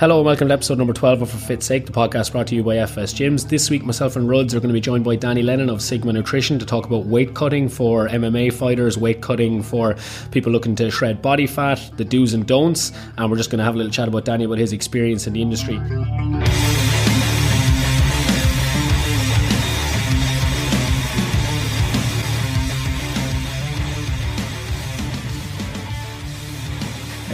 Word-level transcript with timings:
Hello 0.00 0.16
and 0.16 0.24
welcome 0.24 0.48
to 0.48 0.54
episode 0.54 0.78
number 0.78 0.94
12 0.94 1.20
of 1.20 1.30
For 1.30 1.36
Fit's 1.36 1.66
Sake, 1.66 1.84
the 1.84 1.92
podcast 1.92 2.32
brought 2.32 2.46
to 2.46 2.54
you 2.54 2.62
by 2.62 2.78
FS 2.78 3.12
Gyms. 3.12 3.46
This 3.46 3.68
week, 3.68 3.84
myself 3.84 4.16
and 4.16 4.26
Ruds 4.26 4.54
are 4.54 4.58
going 4.58 4.70
to 4.70 4.72
be 4.72 4.80
joined 4.80 5.04
by 5.04 5.14
Danny 5.14 5.42
Lennon 5.42 5.68
of 5.68 5.82
Sigma 5.82 6.10
Nutrition 6.14 6.58
to 6.58 6.64
talk 6.64 6.86
about 6.86 7.04
weight 7.04 7.34
cutting 7.34 7.68
for 7.68 8.08
MMA 8.08 8.50
fighters, 8.50 8.96
weight 8.96 9.20
cutting 9.20 9.62
for 9.62 9.96
people 10.30 10.52
looking 10.52 10.74
to 10.76 10.90
shred 10.90 11.20
body 11.20 11.46
fat, 11.46 11.90
the 11.98 12.04
do's 12.06 12.32
and 12.32 12.46
don'ts, 12.46 12.92
and 13.18 13.30
we're 13.30 13.36
just 13.36 13.50
going 13.50 13.58
to 13.58 13.64
have 13.64 13.74
a 13.74 13.76
little 13.76 13.92
chat 13.92 14.08
about 14.08 14.24
Danny 14.24 14.44
about 14.44 14.56
his 14.56 14.72
experience 14.72 15.26
in 15.26 15.34
the 15.34 15.42
industry. 15.42 15.76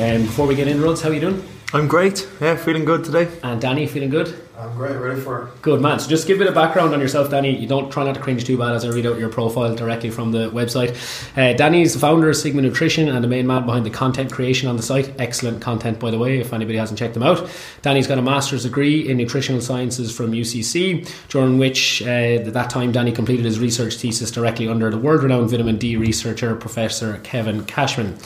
And 0.03 0.23
um, 0.23 0.27
before 0.27 0.49
we 0.49 0.57
get 0.57 0.67
in, 0.67 0.83
Ruds, 0.83 1.01
how 1.01 1.11
are 1.11 1.15
you 1.15 1.21
doing? 1.21 1.56
I'm 1.75 1.89
great. 1.89 2.29
Yeah, 2.41 2.55
feeling 2.55 2.85
good 2.85 3.05
today. 3.05 3.29
And 3.43 3.61
Danny, 3.61 3.89
feeling 3.89 4.09
good? 4.09 4.33
I'm 4.57 4.73
great, 4.75 4.97
ready 4.97 5.21
for 5.21 5.43
it. 5.43 5.63
Good 5.63 5.83
man. 5.83 5.99
So 5.99 6.09
just 6.09 6.27
give 6.27 6.39
a 6.39 6.39
bit 6.39 6.49
of 6.49 6.55
background 6.55 6.95
on 6.95 7.01
yourself, 7.01 7.29
Danny. 7.29 7.55
You 7.55 7.67
don't 7.67 7.91
try 7.91 8.05
not 8.05 8.15
to 8.15 8.21
cringe 8.21 8.45
too 8.45 8.57
bad 8.57 8.75
as 8.75 8.85
I 8.85 8.89
read 8.89 9.05
out 9.05 9.19
your 9.19 9.29
profile 9.29 9.75
directly 9.75 10.11
from 10.11 10.33
the 10.33 10.49
website. 10.51 10.97
Uh, 11.37 11.53
Danny 11.55 11.83
is 11.83 11.93
the 11.93 11.99
founder 11.99 12.31
of 12.31 12.37
Sigma 12.37 12.63
Nutrition 12.63 13.09
and 13.09 13.23
the 13.23 13.29
main 13.29 13.47
man 13.47 13.67
behind 13.67 13.85
the 13.85 13.91
content 13.91 14.33
creation 14.33 14.69
on 14.69 14.77
the 14.77 14.83
site. 14.83 15.13
Excellent 15.21 15.61
content, 15.61 15.99
by 15.99 16.11
the 16.11 16.19
way, 16.19 16.39
if 16.39 16.53
anybody 16.55 16.79
hasn't 16.79 16.99
checked 16.99 17.15
them 17.15 17.23
out. 17.25 17.51
Danny's 17.83 18.07
got 18.07 18.17
a 18.17 18.23
master's 18.23 18.63
degree 18.63 19.07
in 19.07 19.19
nutritional 19.19 19.61
sciences 19.61 20.17
from 20.17 20.33
UCC, 20.33 21.07
during 21.29 21.59
which 21.59 22.01
uh, 22.03 22.07
at 22.07 22.53
that 22.55 22.71
time 22.71 22.93
Danny 22.93 23.13
completed 23.13 23.45
his 23.45 23.59
research 23.59 23.97
thesis 23.97 24.31
directly 24.31 24.69
under 24.69 24.89
the 24.89 24.99
world-renowned 24.99 25.51
vitamin 25.51 25.77
D 25.77 25.97
researcher 25.97 26.55
Professor 26.55 27.19
Kevin 27.25 27.65
Cashman. 27.65 28.17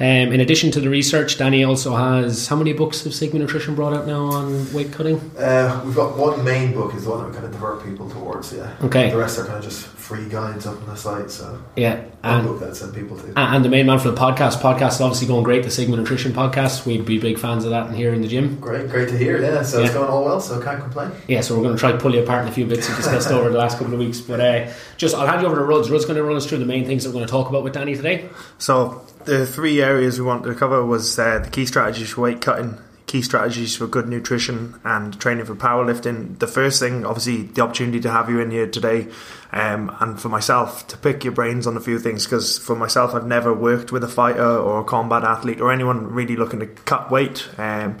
Um, 0.00 0.32
in 0.32 0.40
addition 0.40 0.70
to 0.72 0.80
the 0.80 0.88
research, 0.88 1.38
Danny 1.38 1.64
also 1.64 1.96
has 1.96 2.46
how 2.46 2.54
many 2.54 2.72
books 2.72 3.02
have 3.02 3.12
Sigma 3.12 3.40
Nutrition 3.40 3.74
brought 3.74 3.92
out 3.92 4.06
now 4.06 4.26
on 4.26 4.72
weight 4.72 4.92
cutting? 4.92 5.18
Uh, 5.36 5.82
we've 5.84 5.94
got 5.96 6.16
one 6.16 6.44
main 6.44 6.72
book 6.72 6.94
is 6.94 7.04
the 7.04 7.10
one 7.10 7.20
that 7.22 7.28
we 7.28 7.32
kind 7.32 7.46
of 7.46 7.52
divert 7.52 7.84
people 7.84 8.08
towards. 8.08 8.52
Yeah. 8.52 8.76
Okay. 8.82 9.10
The 9.10 9.16
rest 9.16 9.38
are 9.38 9.44
kind 9.44 9.58
of 9.58 9.64
just 9.64 9.86
free 9.86 10.28
guides 10.28 10.66
up 10.66 10.80
on 10.80 10.86
the 10.86 10.96
site. 10.96 11.30
So 11.30 11.62
yeah, 11.76 12.04
and, 12.22 12.46
book 12.46 12.60
that 12.60 12.76
send 12.76 12.94
people 12.94 13.18
to. 13.18 13.32
And 13.36 13.64
the 13.64 13.68
main 13.68 13.86
man 13.86 13.98
for 13.98 14.10
the 14.10 14.16
podcast. 14.16 14.60
Podcast 14.60 14.94
is 14.94 15.00
obviously 15.00 15.26
going 15.26 15.42
great. 15.42 15.64
The 15.64 15.70
Sigma 15.70 15.96
Nutrition 15.96 16.32
podcast. 16.32 16.86
We'd 16.86 17.04
be 17.04 17.18
big 17.18 17.38
fans 17.38 17.64
of 17.64 17.70
that 17.70 17.88
and 17.88 17.96
here 17.96 18.14
in 18.14 18.22
the 18.22 18.28
gym. 18.28 18.58
Great, 18.60 18.88
great 18.88 19.08
to 19.08 19.18
hear. 19.18 19.42
Yeah, 19.42 19.62
so 19.62 19.80
yeah. 19.80 19.86
it's 19.86 19.94
going 19.94 20.08
all 20.08 20.24
well. 20.24 20.40
So 20.40 20.60
can't 20.62 20.80
complain. 20.80 21.10
Yeah, 21.26 21.40
so 21.40 21.56
we're 21.56 21.64
going 21.64 21.74
to 21.74 21.80
try 21.80 21.92
to 21.92 21.98
pull 21.98 22.14
you 22.14 22.22
apart 22.22 22.42
in 22.42 22.48
a 22.48 22.52
few 22.52 22.66
bits 22.66 22.88
we 22.88 22.96
discussed 22.96 23.30
over 23.30 23.50
the 23.50 23.58
last 23.58 23.78
couple 23.78 23.92
of 23.92 23.98
weeks. 23.98 24.20
But 24.20 24.40
uh, 24.40 24.72
just 24.96 25.14
I'll 25.14 25.26
hand 25.26 25.42
you 25.42 25.48
over 25.48 25.56
to 25.56 25.62
Ruds. 25.62 25.90
Ruds 25.90 26.04
going 26.04 26.16
to 26.16 26.22
run 26.22 26.36
us 26.36 26.46
through 26.46 26.58
the 26.58 26.66
main 26.66 26.86
things 26.86 27.02
that 27.02 27.10
we're 27.10 27.14
going 27.14 27.26
to 27.26 27.30
talk 27.30 27.48
about 27.48 27.64
with 27.64 27.74
Danny 27.74 27.94
today. 27.94 28.28
So 28.58 29.04
the 29.28 29.46
three 29.46 29.82
areas 29.82 30.18
we 30.18 30.26
wanted 30.26 30.48
to 30.48 30.54
cover 30.54 30.84
was 30.84 31.18
uh, 31.18 31.38
the 31.38 31.50
key 31.50 31.66
strategies 31.66 32.10
for 32.10 32.22
weight 32.22 32.40
cutting, 32.40 32.78
key 33.06 33.20
strategies 33.20 33.76
for 33.76 33.86
good 33.86 34.08
nutrition, 34.08 34.80
and 34.84 35.20
training 35.20 35.44
for 35.44 35.54
powerlifting. 35.54 36.38
The 36.38 36.46
first 36.46 36.80
thing, 36.80 37.04
obviously, 37.04 37.42
the 37.42 37.60
opportunity 37.60 38.00
to 38.00 38.10
have 38.10 38.30
you 38.30 38.40
in 38.40 38.50
here 38.50 38.66
today, 38.66 39.08
um, 39.52 39.94
and 40.00 40.18
for 40.18 40.30
myself 40.30 40.86
to 40.88 40.96
pick 40.96 41.24
your 41.24 41.34
brains 41.34 41.66
on 41.66 41.76
a 41.76 41.80
few 41.80 41.98
things. 41.98 42.24
Because 42.24 42.58
for 42.58 42.74
myself, 42.74 43.14
I've 43.14 43.26
never 43.26 43.52
worked 43.52 43.92
with 43.92 44.02
a 44.02 44.08
fighter 44.08 44.42
or 44.42 44.80
a 44.80 44.84
combat 44.84 45.24
athlete 45.24 45.60
or 45.60 45.70
anyone 45.72 46.06
really 46.06 46.34
looking 46.34 46.60
to 46.60 46.66
cut 46.66 47.10
weight. 47.10 47.46
Um, 47.58 47.98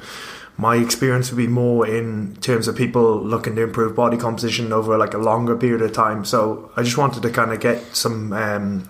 my 0.56 0.76
experience 0.76 1.30
would 1.30 1.36
be 1.36 1.46
more 1.46 1.86
in 1.86 2.36
terms 2.36 2.68
of 2.68 2.74
people 2.74 3.22
looking 3.22 3.54
to 3.56 3.62
improve 3.62 3.94
body 3.94 4.16
composition 4.16 4.72
over 4.72 4.96
like 4.96 5.14
a 5.14 5.18
longer 5.18 5.56
period 5.56 5.82
of 5.82 5.92
time. 5.92 6.24
So 6.24 6.72
I 6.74 6.82
just 6.82 6.96
wanted 6.96 7.22
to 7.22 7.30
kind 7.30 7.52
of 7.52 7.60
get 7.60 7.94
some 7.94 8.32
um, 8.32 8.88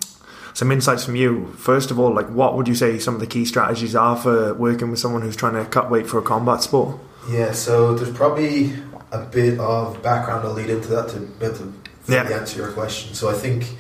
some 0.59 0.73
insights 0.73 1.05
from 1.05 1.14
you. 1.14 1.47
First 1.56 1.92
of 1.92 2.01
all, 2.01 2.12
like 2.12 2.27
what 2.31 2.56
would 2.56 2.67
you 2.67 2.75
say 2.75 2.98
some 2.98 3.14
of 3.14 3.20
the 3.20 3.28
key 3.28 3.45
strategies 3.45 3.95
are 3.95 4.17
for 4.17 4.55
working 4.55 4.91
with 4.91 4.98
someone 4.98 5.23
who's 5.23 5.37
trying 5.37 5.55
to 5.55 5.65
cut 5.65 5.89
weight 5.89 6.09
for 6.09 6.19
a 6.19 6.23
combat 6.23 6.65
sport? 6.65 6.98
Yeah, 7.31 7.53
so 7.53 7.95
there's 7.95 8.12
probably 8.12 8.73
a 9.12 9.20
bit 9.20 9.61
of 9.61 10.03
background 10.03 10.42
to 10.42 10.50
lead 10.50 10.69
into 10.69 10.89
that 10.89 11.11
to 11.11 11.20
be 11.20 11.47
able 11.47 11.59
to 11.59 11.73
yeah. 12.09 12.25
answer 12.25 12.59
your 12.59 12.73
question. 12.73 13.15
So 13.15 13.31
I 13.31 13.34
think 13.34 13.77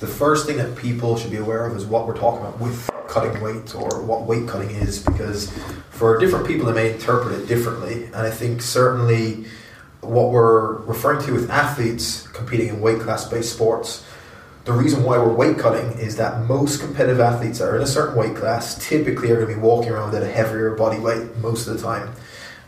the 0.00 0.08
first 0.08 0.46
thing 0.46 0.56
that 0.56 0.74
people 0.74 1.16
should 1.16 1.30
be 1.30 1.36
aware 1.36 1.64
of 1.64 1.76
is 1.76 1.86
what 1.86 2.08
we're 2.08 2.18
talking 2.18 2.40
about 2.40 2.58
with 2.58 2.90
cutting 3.06 3.40
weight 3.40 3.72
or 3.76 4.02
what 4.02 4.22
weight 4.22 4.48
cutting 4.48 4.70
is 4.70 4.98
because 4.98 5.56
for 5.90 6.18
different 6.18 6.44
people 6.44 6.66
they 6.66 6.72
may 6.72 6.92
interpret 6.94 7.40
it 7.40 7.46
differently 7.46 8.06
and 8.06 8.16
I 8.16 8.30
think 8.30 8.62
certainly 8.62 9.44
what 10.00 10.32
we're 10.32 10.78
referring 10.78 11.24
to 11.26 11.32
with 11.32 11.48
athletes 11.50 12.26
competing 12.28 12.68
in 12.68 12.80
weight 12.80 12.98
class 12.98 13.28
based 13.28 13.52
sports 13.52 14.04
the 14.66 14.72
reason 14.72 15.04
why 15.04 15.16
we're 15.16 15.32
weight 15.32 15.58
cutting 15.58 15.96
is 15.96 16.16
that 16.16 16.44
most 16.44 16.80
competitive 16.80 17.20
athletes 17.20 17.60
that 17.60 17.68
are 17.68 17.76
in 17.76 17.82
a 17.82 17.86
certain 17.86 18.16
weight 18.16 18.34
class 18.34 18.76
typically 18.84 19.30
are 19.30 19.36
going 19.36 19.48
to 19.48 19.54
be 19.54 19.60
walking 19.60 19.92
around 19.92 20.12
at 20.12 20.24
a 20.24 20.28
heavier 20.28 20.74
body 20.74 20.98
weight 20.98 21.36
most 21.36 21.68
of 21.68 21.76
the 21.76 21.80
time. 21.80 22.12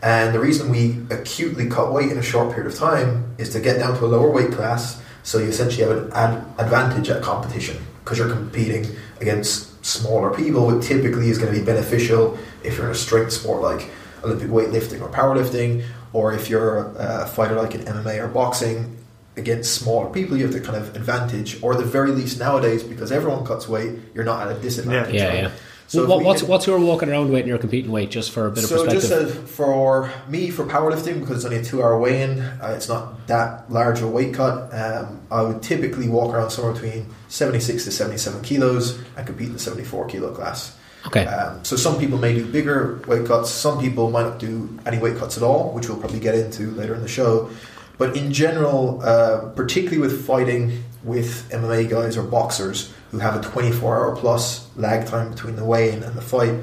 And 0.01 0.33
the 0.33 0.39
reason 0.39 0.69
we 0.69 1.01
acutely 1.09 1.67
cut 1.67 1.91
weight 1.91 2.09
in 2.09 2.17
a 2.17 2.23
short 2.23 2.55
period 2.55 2.71
of 2.71 2.79
time 2.79 3.35
is 3.37 3.49
to 3.49 3.59
get 3.59 3.79
down 3.79 3.97
to 3.97 4.05
a 4.05 4.07
lower 4.07 4.31
weight 4.31 4.53
class 4.53 5.01
so 5.23 5.39
you 5.39 5.49
essentially 5.49 5.85
have 5.85 6.05
an 6.05 6.13
ad- 6.13 6.45
advantage 6.57 7.09
at 7.09 7.21
competition 7.21 7.85
because 8.05 8.17
you're 8.17 8.29
competing 8.29 8.95
against 9.19 9.85
smaller 9.85 10.33
people, 10.33 10.67
which 10.67 10.85
typically 10.85 11.29
is 11.29 11.37
going 11.37 11.53
to 11.53 11.59
be 11.59 11.65
beneficial 11.65 12.39
if 12.63 12.77
you're 12.77 12.85
in 12.85 12.93
a 12.93 12.95
strength 12.95 13.33
sport 13.33 13.61
like 13.61 13.89
Olympic 14.23 14.47
weightlifting 14.47 15.01
or 15.01 15.09
powerlifting, 15.09 15.83
or 16.13 16.31
if 16.31 16.49
you're 16.49 16.93
a 16.97 17.27
fighter 17.27 17.55
like 17.55 17.75
in 17.75 17.81
MMA 17.81 18.23
or 18.23 18.29
boxing, 18.29 18.98
against 19.39 19.73
smaller 19.73 20.09
people, 20.09 20.37
you 20.37 20.43
have 20.43 20.53
the 20.53 20.61
kind 20.61 20.77
of 20.77 20.95
advantage, 20.95 21.63
or 21.63 21.75
the 21.75 21.83
very 21.97 22.11
least 22.11 22.37
nowadays, 22.39 22.83
because 22.83 23.11
everyone 23.11 23.45
cuts 23.45 23.67
weight, 23.67 23.97
you're 24.13 24.25
not 24.25 24.45
at 24.45 24.55
a 24.55 24.59
disadvantage. 24.59 25.15
Yeah, 25.15 25.33
yeah. 25.33 25.41
yeah. 25.41 25.51
So 25.87 26.05
what, 26.05 26.23
what's 26.23 26.41
can, 26.41 26.49
what's 26.51 26.67
your 26.67 26.79
walking 26.79 27.09
around 27.09 27.31
weight 27.31 27.39
and 27.39 27.47
your 27.47 27.57
competing 27.57 27.91
weight, 27.91 28.11
just 28.11 28.29
for 28.29 28.45
a 28.45 28.51
bit 28.51 28.63
so 28.63 28.83
of 28.83 28.85
perspective? 28.85 29.09
So 29.09 29.25
just 29.25 29.49
for 29.55 30.11
me, 30.27 30.51
for 30.51 30.63
powerlifting, 30.63 31.19
because 31.19 31.37
it's 31.37 31.45
only 31.45 31.57
a 31.57 31.63
two-hour 31.63 31.99
weigh-in, 31.99 32.41
uh, 32.41 32.73
it's 32.77 32.87
not 32.87 33.25
that 33.25 33.71
large 33.71 33.99
a 34.01 34.07
weight 34.07 34.35
cut. 34.35 34.71
Um, 34.71 35.21
I 35.31 35.41
would 35.41 35.63
typically 35.63 36.07
walk 36.07 36.31
around 36.35 36.51
somewhere 36.51 36.73
between 36.73 37.07
seventy-six 37.29 37.85
to 37.85 37.91
seventy-seven 37.91 38.43
kilos 38.43 39.01
and 39.17 39.25
compete 39.25 39.47
in 39.47 39.53
the 39.53 39.59
seventy-four 39.59 40.05
kilo 40.09 40.31
class. 40.31 40.77
Okay. 41.07 41.25
Um, 41.25 41.63
so 41.63 41.75
some 41.75 41.97
people 41.97 42.19
may 42.19 42.35
do 42.35 42.45
bigger 42.45 43.01
weight 43.07 43.25
cuts. 43.25 43.49
Some 43.49 43.79
people 43.79 44.11
might 44.11 44.27
not 44.29 44.37
do 44.37 44.69
any 44.85 44.99
weight 44.99 45.17
cuts 45.17 45.37
at 45.37 45.43
all, 45.43 45.71
which 45.73 45.87
we'll 45.89 45.97
probably 45.97 46.19
get 46.19 46.35
into 46.35 46.69
later 46.71 46.93
in 46.93 47.01
the 47.01 47.07
show. 47.07 47.49
But 47.99 48.15
in 48.15 48.33
general, 48.33 49.01
uh, 49.03 49.49
particularly 49.49 49.99
with 49.99 50.25
fighting 50.25 50.83
with 51.03 51.47
MMA 51.51 51.89
guys 51.89 52.17
or 52.17 52.23
boxers 52.23 52.91
who 53.11 53.19
have 53.19 53.35
a 53.35 53.41
24 53.41 53.95
hour 53.95 54.15
plus 54.15 54.67
lag 54.77 55.05
time 55.05 55.31
between 55.31 55.57
the 55.57 55.65
weigh 55.65 55.91
in 55.91 56.01
and 56.01 56.15
the 56.15 56.21
fight, 56.21 56.55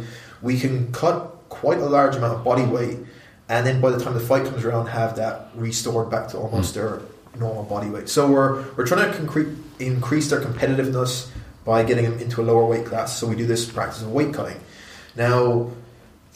we 0.42 0.58
can 0.58 0.90
cut 0.92 1.36
quite 1.50 1.78
a 1.78 1.84
large 1.84 2.16
amount 2.16 2.34
of 2.34 2.42
body 2.42 2.64
weight. 2.64 2.98
And 3.48 3.66
then 3.66 3.80
by 3.80 3.90
the 3.90 4.02
time 4.02 4.14
the 4.14 4.20
fight 4.20 4.46
comes 4.46 4.64
around, 4.64 4.86
have 4.86 5.16
that 5.16 5.50
restored 5.54 6.10
back 6.10 6.28
to 6.28 6.38
almost 6.38 6.72
mm. 6.72 6.74
their 6.74 7.02
normal 7.38 7.64
body 7.64 7.90
weight. 7.90 8.08
So 8.08 8.30
we're, 8.30 8.64
we're 8.72 8.86
trying 8.86 9.12
to 9.12 9.18
concre- 9.18 9.56
increase 9.78 10.30
their 10.30 10.40
competitiveness 10.40 11.30
by 11.66 11.82
getting 11.82 12.10
them 12.10 12.18
into 12.18 12.40
a 12.40 12.44
lower 12.44 12.64
weight 12.64 12.86
class. 12.86 13.18
So 13.18 13.26
we 13.26 13.36
do 13.36 13.46
this 13.46 13.70
practice 13.70 14.00
of 14.00 14.10
weight 14.10 14.32
cutting. 14.32 14.58
Now, 15.16 15.70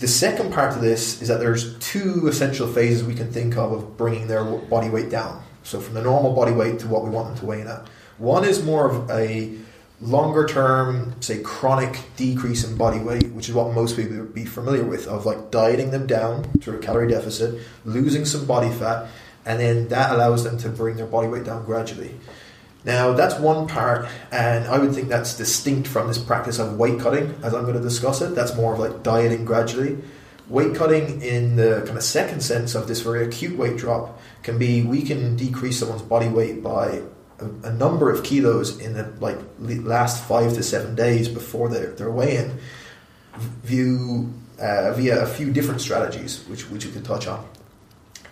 the 0.01 0.09
second 0.09 0.51
part 0.53 0.75
of 0.75 0.81
this 0.81 1.21
is 1.21 1.29
that 1.29 1.41
there's 1.41 1.79
two 1.79 2.27
essential 2.27 2.67
phases 2.67 3.05
we 3.05 3.15
can 3.15 3.31
think 3.31 3.57
of 3.57 3.71
of 3.71 3.99
bringing 3.99 4.27
their 4.27 4.43
body 4.45 4.89
weight 4.89 5.11
down. 5.11 5.45
So 5.63 5.79
from 5.79 5.93
the 5.93 6.03
normal 6.03 6.35
body 6.35 6.53
weight 6.53 6.79
to 6.81 6.89
what 6.89 7.05
we 7.05 7.11
want 7.11 7.29
them 7.29 7.39
to 7.39 7.47
weigh 7.47 7.61
in 7.61 7.69
at. 7.69 7.87
One 8.17 8.45
is 8.45 8.65
more 8.65 8.91
of 8.91 9.11
a 9.11 9.55
longer 10.01 10.47
term, 10.47 11.15
say 11.21 11.43
chronic 11.43 12.01
decrease 12.17 12.65
in 12.65 12.79
body 12.79 12.99
weight, 12.99 13.31
which 13.33 13.51
is 13.51 13.55
what 13.55 13.75
most 13.75 13.95
people 13.95 14.17
would 14.17 14.35
be 14.35 14.47
familiar 14.47 14.85
with, 14.85 15.07
of 15.07 15.27
like 15.27 15.51
dieting 15.51 15.91
them 15.91 16.07
down 16.07 16.51
through 16.63 16.79
a 16.79 16.81
calorie 16.81 17.09
deficit, 17.09 17.61
losing 17.85 18.25
some 18.25 18.47
body 18.47 18.71
fat, 18.71 19.07
and 19.45 19.61
then 19.61 19.89
that 19.89 20.13
allows 20.13 20.45
them 20.45 20.57
to 20.59 20.71
bring 20.71 20.97
their 20.97 21.07
body 21.07 21.29
weight 21.29 21.45
down 21.45 21.67
gradually. 21.67 22.15
Now, 22.85 23.13
that's 23.13 23.39
one 23.39 23.67
part, 23.67 24.09
and 24.33 24.67
I 24.67 24.79
would 24.79 24.95
think 24.95 25.09
that's 25.09 25.37
distinct 25.37 25.87
from 25.87 26.09
this 26.09 26.19
practice 26.19 26.59
of 26.59 26.79
weight 26.79 26.99
cutting, 26.99 27.35
as 27.43 27.53
I'm 27.53 27.65
going 27.65 27.77
to 27.77 27.83
discuss 27.83 28.23
it. 28.23 28.35
That's 28.35 28.55
more 28.57 28.73
of 28.73 28.79
like 28.79 29.03
dieting 29.03 29.45
gradually. 29.45 29.99
Weight 30.49 30.75
cutting, 30.75 31.21
in 31.21 31.57
the 31.57 31.83
kind 31.85 31.99
of 31.99 32.03
second 32.03 32.41
sense 32.41 32.75
of 32.75 32.89
this 32.89 33.03
very 33.03 33.25
acute 33.25 33.57
weight 33.57 33.77
drop, 33.77 34.21
can 34.43 34.59
be 34.59 34.83
we 34.83 35.03
can 35.03 35.37
decrease 35.37 35.79
someone's 35.79 36.03
body 36.03 36.29
weight 36.29 36.63
by 36.63 37.03
a, 37.39 37.45
a 37.65 37.73
number 37.73 38.11
of 38.11 38.25
kilos 38.25 38.79
in 38.81 38.95
the 38.95 39.13
like 39.21 39.39
last 39.59 40.25
five 40.25 40.55
to 40.55 40.63
seven 40.63 40.95
days 40.95 41.29
before 41.29 41.69
their, 41.69 41.93
their 41.93 42.11
weigh-in, 42.11 42.59
view 43.63 44.33
uh, 44.59 44.93
via 44.95 45.23
a 45.23 45.27
few 45.27 45.53
different 45.53 45.83
strategies, 45.83 46.45
which 46.49 46.71
which 46.71 46.85
you 46.85 46.91
can 46.91 47.03
touch 47.03 47.27
on. 47.27 47.47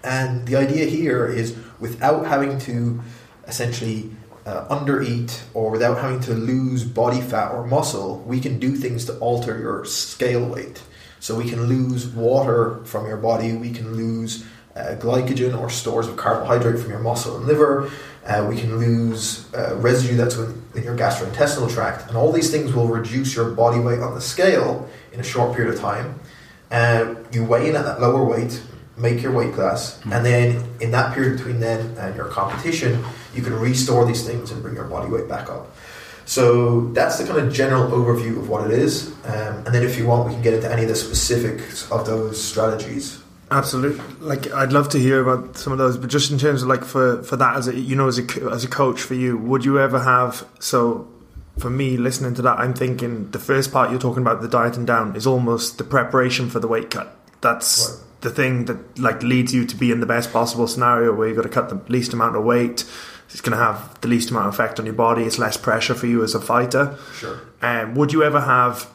And 0.02 0.46
the 0.48 0.56
idea 0.56 0.86
here 0.86 1.26
is 1.26 1.54
without 1.78 2.26
having 2.26 2.58
to 2.60 3.00
essentially 3.46 4.10
uh, 4.48 4.66
undereat 4.76 5.30
or 5.52 5.70
without 5.70 5.98
having 5.98 6.20
to 6.20 6.32
lose 6.32 6.82
body 6.82 7.20
fat 7.20 7.52
or 7.52 7.66
muscle, 7.66 8.20
we 8.26 8.40
can 8.40 8.58
do 8.58 8.70
things 8.84 9.04
to 9.04 9.12
alter 9.18 9.58
your 9.58 9.84
scale 9.84 10.46
weight. 10.54 10.82
So 11.20 11.34
we 11.34 11.48
can 11.50 11.64
lose 11.66 12.06
water 12.06 12.80
from 12.84 13.06
your 13.06 13.18
body, 13.18 13.52
we 13.52 13.72
can 13.72 13.88
lose 13.94 14.46
uh, 14.74 14.94
glycogen 14.98 15.58
or 15.60 15.68
stores 15.68 16.06
of 16.08 16.16
carbohydrate 16.16 16.78
from 16.80 16.90
your 16.90 17.00
muscle 17.00 17.36
and 17.36 17.44
liver, 17.46 17.90
uh, 18.24 18.46
we 18.48 18.56
can 18.56 18.78
lose 18.78 19.52
uh, 19.54 19.76
residue 19.76 20.16
that's 20.16 20.36
in, 20.36 20.62
in 20.76 20.82
your 20.84 20.96
gastrointestinal 20.96 21.70
tract, 21.70 22.08
and 22.08 22.16
all 22.16 22.30
these 22.32 22.50
things 22.50 22.72
will 22.72 22.86
reduce 22.88 23.34
your 23.34 23.50
body 23.50 23.80
weight 23.80 24.00
on 24.00 24.14
the 24.14 24.20
scale 24.20 24.88
in 25.12 25.20
a 25.20 25.24
short 25.24 25.54
period 25.56 25.74
of 25.74 25.80
time. 25.80 26.18
Uh, 26.70 27.14
you 27.32 27.44
weigh 27.44 27.68
in 27.68 27.76
at 27.76 27.84
that 27.84 28.00
lower 28.00 28.24
weight, 28.24 28.62
make 28.96 29.22
your 29.22 29.32
weight 29.32 29.52
class, 29.54 30.00
Hmm. 30.02 30.12
and 30.12 30.24
then 30.24 30.44
in 30.80 30.90
that 30.92 31.14
period 31.14 31.36
between 31.38 31.60
then 31.60 31.80
and 31.98 32.14
your 32.14 32.26
competition, 32.26 33.04
you 33.38 33.44
can 33.44 33.54
restore 33.58 34.04
these 34.04 34.22
things 34.26 34.50
and 34.50 34.60
bring 34.62 34.74
your 34.74 34.84
body 34.84 35.08
weight 35.10 35.28
back 35.28 35.48
up. 35.48 35.64
So 36.26 36.88
that's 36.92 37.16
the 37.18 37.24
kind 37.24 37.38
of 37.38 37.52
general 37.52 37.90
overview 37.90 38.36
of 38.38 38.48
what 38.50 38.70
it 38.70 38.78
is. 38.78 39.08
Um, 39.24 39.64
and 39.64 39.68
then 39.74 39.82
if 39.82 39.96
you 39.96 40.06
want, 40.06 40.26
we 40.28 40.34
can 40.34 40.42
get 40.42 40.52
into 40.54 40.70
any 40.70 40.82
of 40.82 40.88
the 40.88 40.94
specifics 40.96 41.90
of 41.90 42.04
those 42.04 42.42
strategies. 42.42 43.22
Absolutely. 43.50 44.04
Like 44.20 44.52
I'd 44.52 44.72
love 44.74 44.90
to 44.90 44.98
hear 44.98 45.22
about 45.26 45.56
some 45.56 45.72
of 45.72 45.78
those, 45.78 45.96
but 45.96 46.10
just 46.10 46.30
in 46.30 46.36
terms 46.38 46.60
of 46.62 46.68
like 46.68 46.84
for 46.84 47.22
for 47.22 47.36
that 47.38 47.56
as 47.56 47.66
a 47.66 47.74
you 47.74 47.96
know 47.96 48.06
as 48.06 48.18
a 48.18 48.24
as 48.52 48.62
a 48.62 48.68
coach 48.68 49.00
for 49.00 49.14
you, 49.14 49.38
would 49.38 49.64
you 49.64 49.78
ever 49.80 50.00
have 50.00 50.46
so? 50.60 51.08
For 51.58 51.70
me, 51.70 51.96
listening 51.96 52.34
to 52.34 52.42
that, 52.42 52.60
I'm 52.60 52.72
thinking 52.74 53.30
the 53.32 53.38
first 53.40 53.72
part 53.72 53.90
you're 53.90 53.98
talking 53.98 54.22
about 54.22 54.42
the 54.42 54.48
diet 54.48 54.76
and 54.76 54.86
down 54.86 55.16
is 55.16 55.26
almost 55.26 55.76
the 55.78 55.82
preparation 55.82 56.48
for 56.50 56.60
the 56.60 56.68
weight 56.68 56.88
cut. 56.90 57.16
That's 57.40 57.88
Right. 57.88 57.98
the 58.20 58.30
thing 58.30 58.66
that 58.66 58.98
like 59.00 59.22
leads 59.24 59.52
you 59.54 59.64
to 59.64 59.74
be 59.76 59.90
in 59.90 59.98
the 60.00 60.06
best 60.06 60.30
possible 60.32 60.68
scenario 60.68 61.12
where 61.14 61.26
you've 61.26 61.36
got 61.36 61.42
to 61.42 61.48
cut 61.48 61.68
the 61.70 61.80
least 61.90 62.12
amount 62.12 62.36
of 62.36 62.44
weight. 62.44 62.84
It's 63.30 63.40
going 63.42 63.56
to 63.58 63.62
have 63.62 64.00
the 64.00 64.08
least 64.08 64.30
amount 64.30 64.48
of 64.48 64.54
effect 64.54 64.78
on 64.80 64.86
your 64.86 64.94
body. 64.94 65.22
It's 65.24 65.38
less 65.38 65.56
pressure 65.56 65.94
for 65.94 66.06
you 66.06 66.22
as 66.24 66.34
a 66.34 66.40
fighter. 66.40 66.96
Sure. 67.14 67.40
Um, 67.62 67.94
would 67.94 68.12
you 68.12 68.22
ever 68.22 68.40
have 68.40 68.88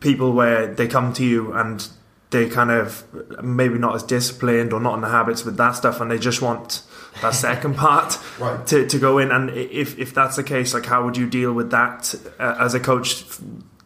people 0.00 0.32
where 0.32 0.72
they 0.74 0.86
come 0.86 1.12
to 1.14 1.24
you 1.24 1.52
and 1.52 1.88
they 2.30 2.48
kind 2.48 2.70
of 2.70 3.02
maybe 3.42 3.78
not 3.78 3.94
as 3.94 4.02
disciplined 4.02 4.72
or 4.72 4.80
not 4.80 4.94
in 4.94 5.00
the 5.00 5.08
habits 5.08 5.44
with 5.44 5.56
that 5.56 5.72
stuff, 5.72 6.00
and 6.00 6.10
they 6.10 6.18
just 6.18 6.42
want 6.42 6.82
that 7.22 7.34
second 7.34 7.74
part 7.76 8.18
Right. 8.38 8.66
to, 8.66 8.86
to 8.86 8.98
go 8.98 9.16
in? 9.18 9.30
And 9.30 9.50
if 9.50 9.98
if 9.98 10.12
that's 10.12 10.36
the 10.36 10.44
case, 10.44 10.74
like 10.74 10.84
how 10.86 11.04
would 11.04 11.16
you 11.16 11.26
deal 11.28 11.52
with 11.54 11.70
that 11.70 12.14
uh, 12.38 12.56
as 12.60 12.74
a 12.74 12.80
coach? 12.80 13.24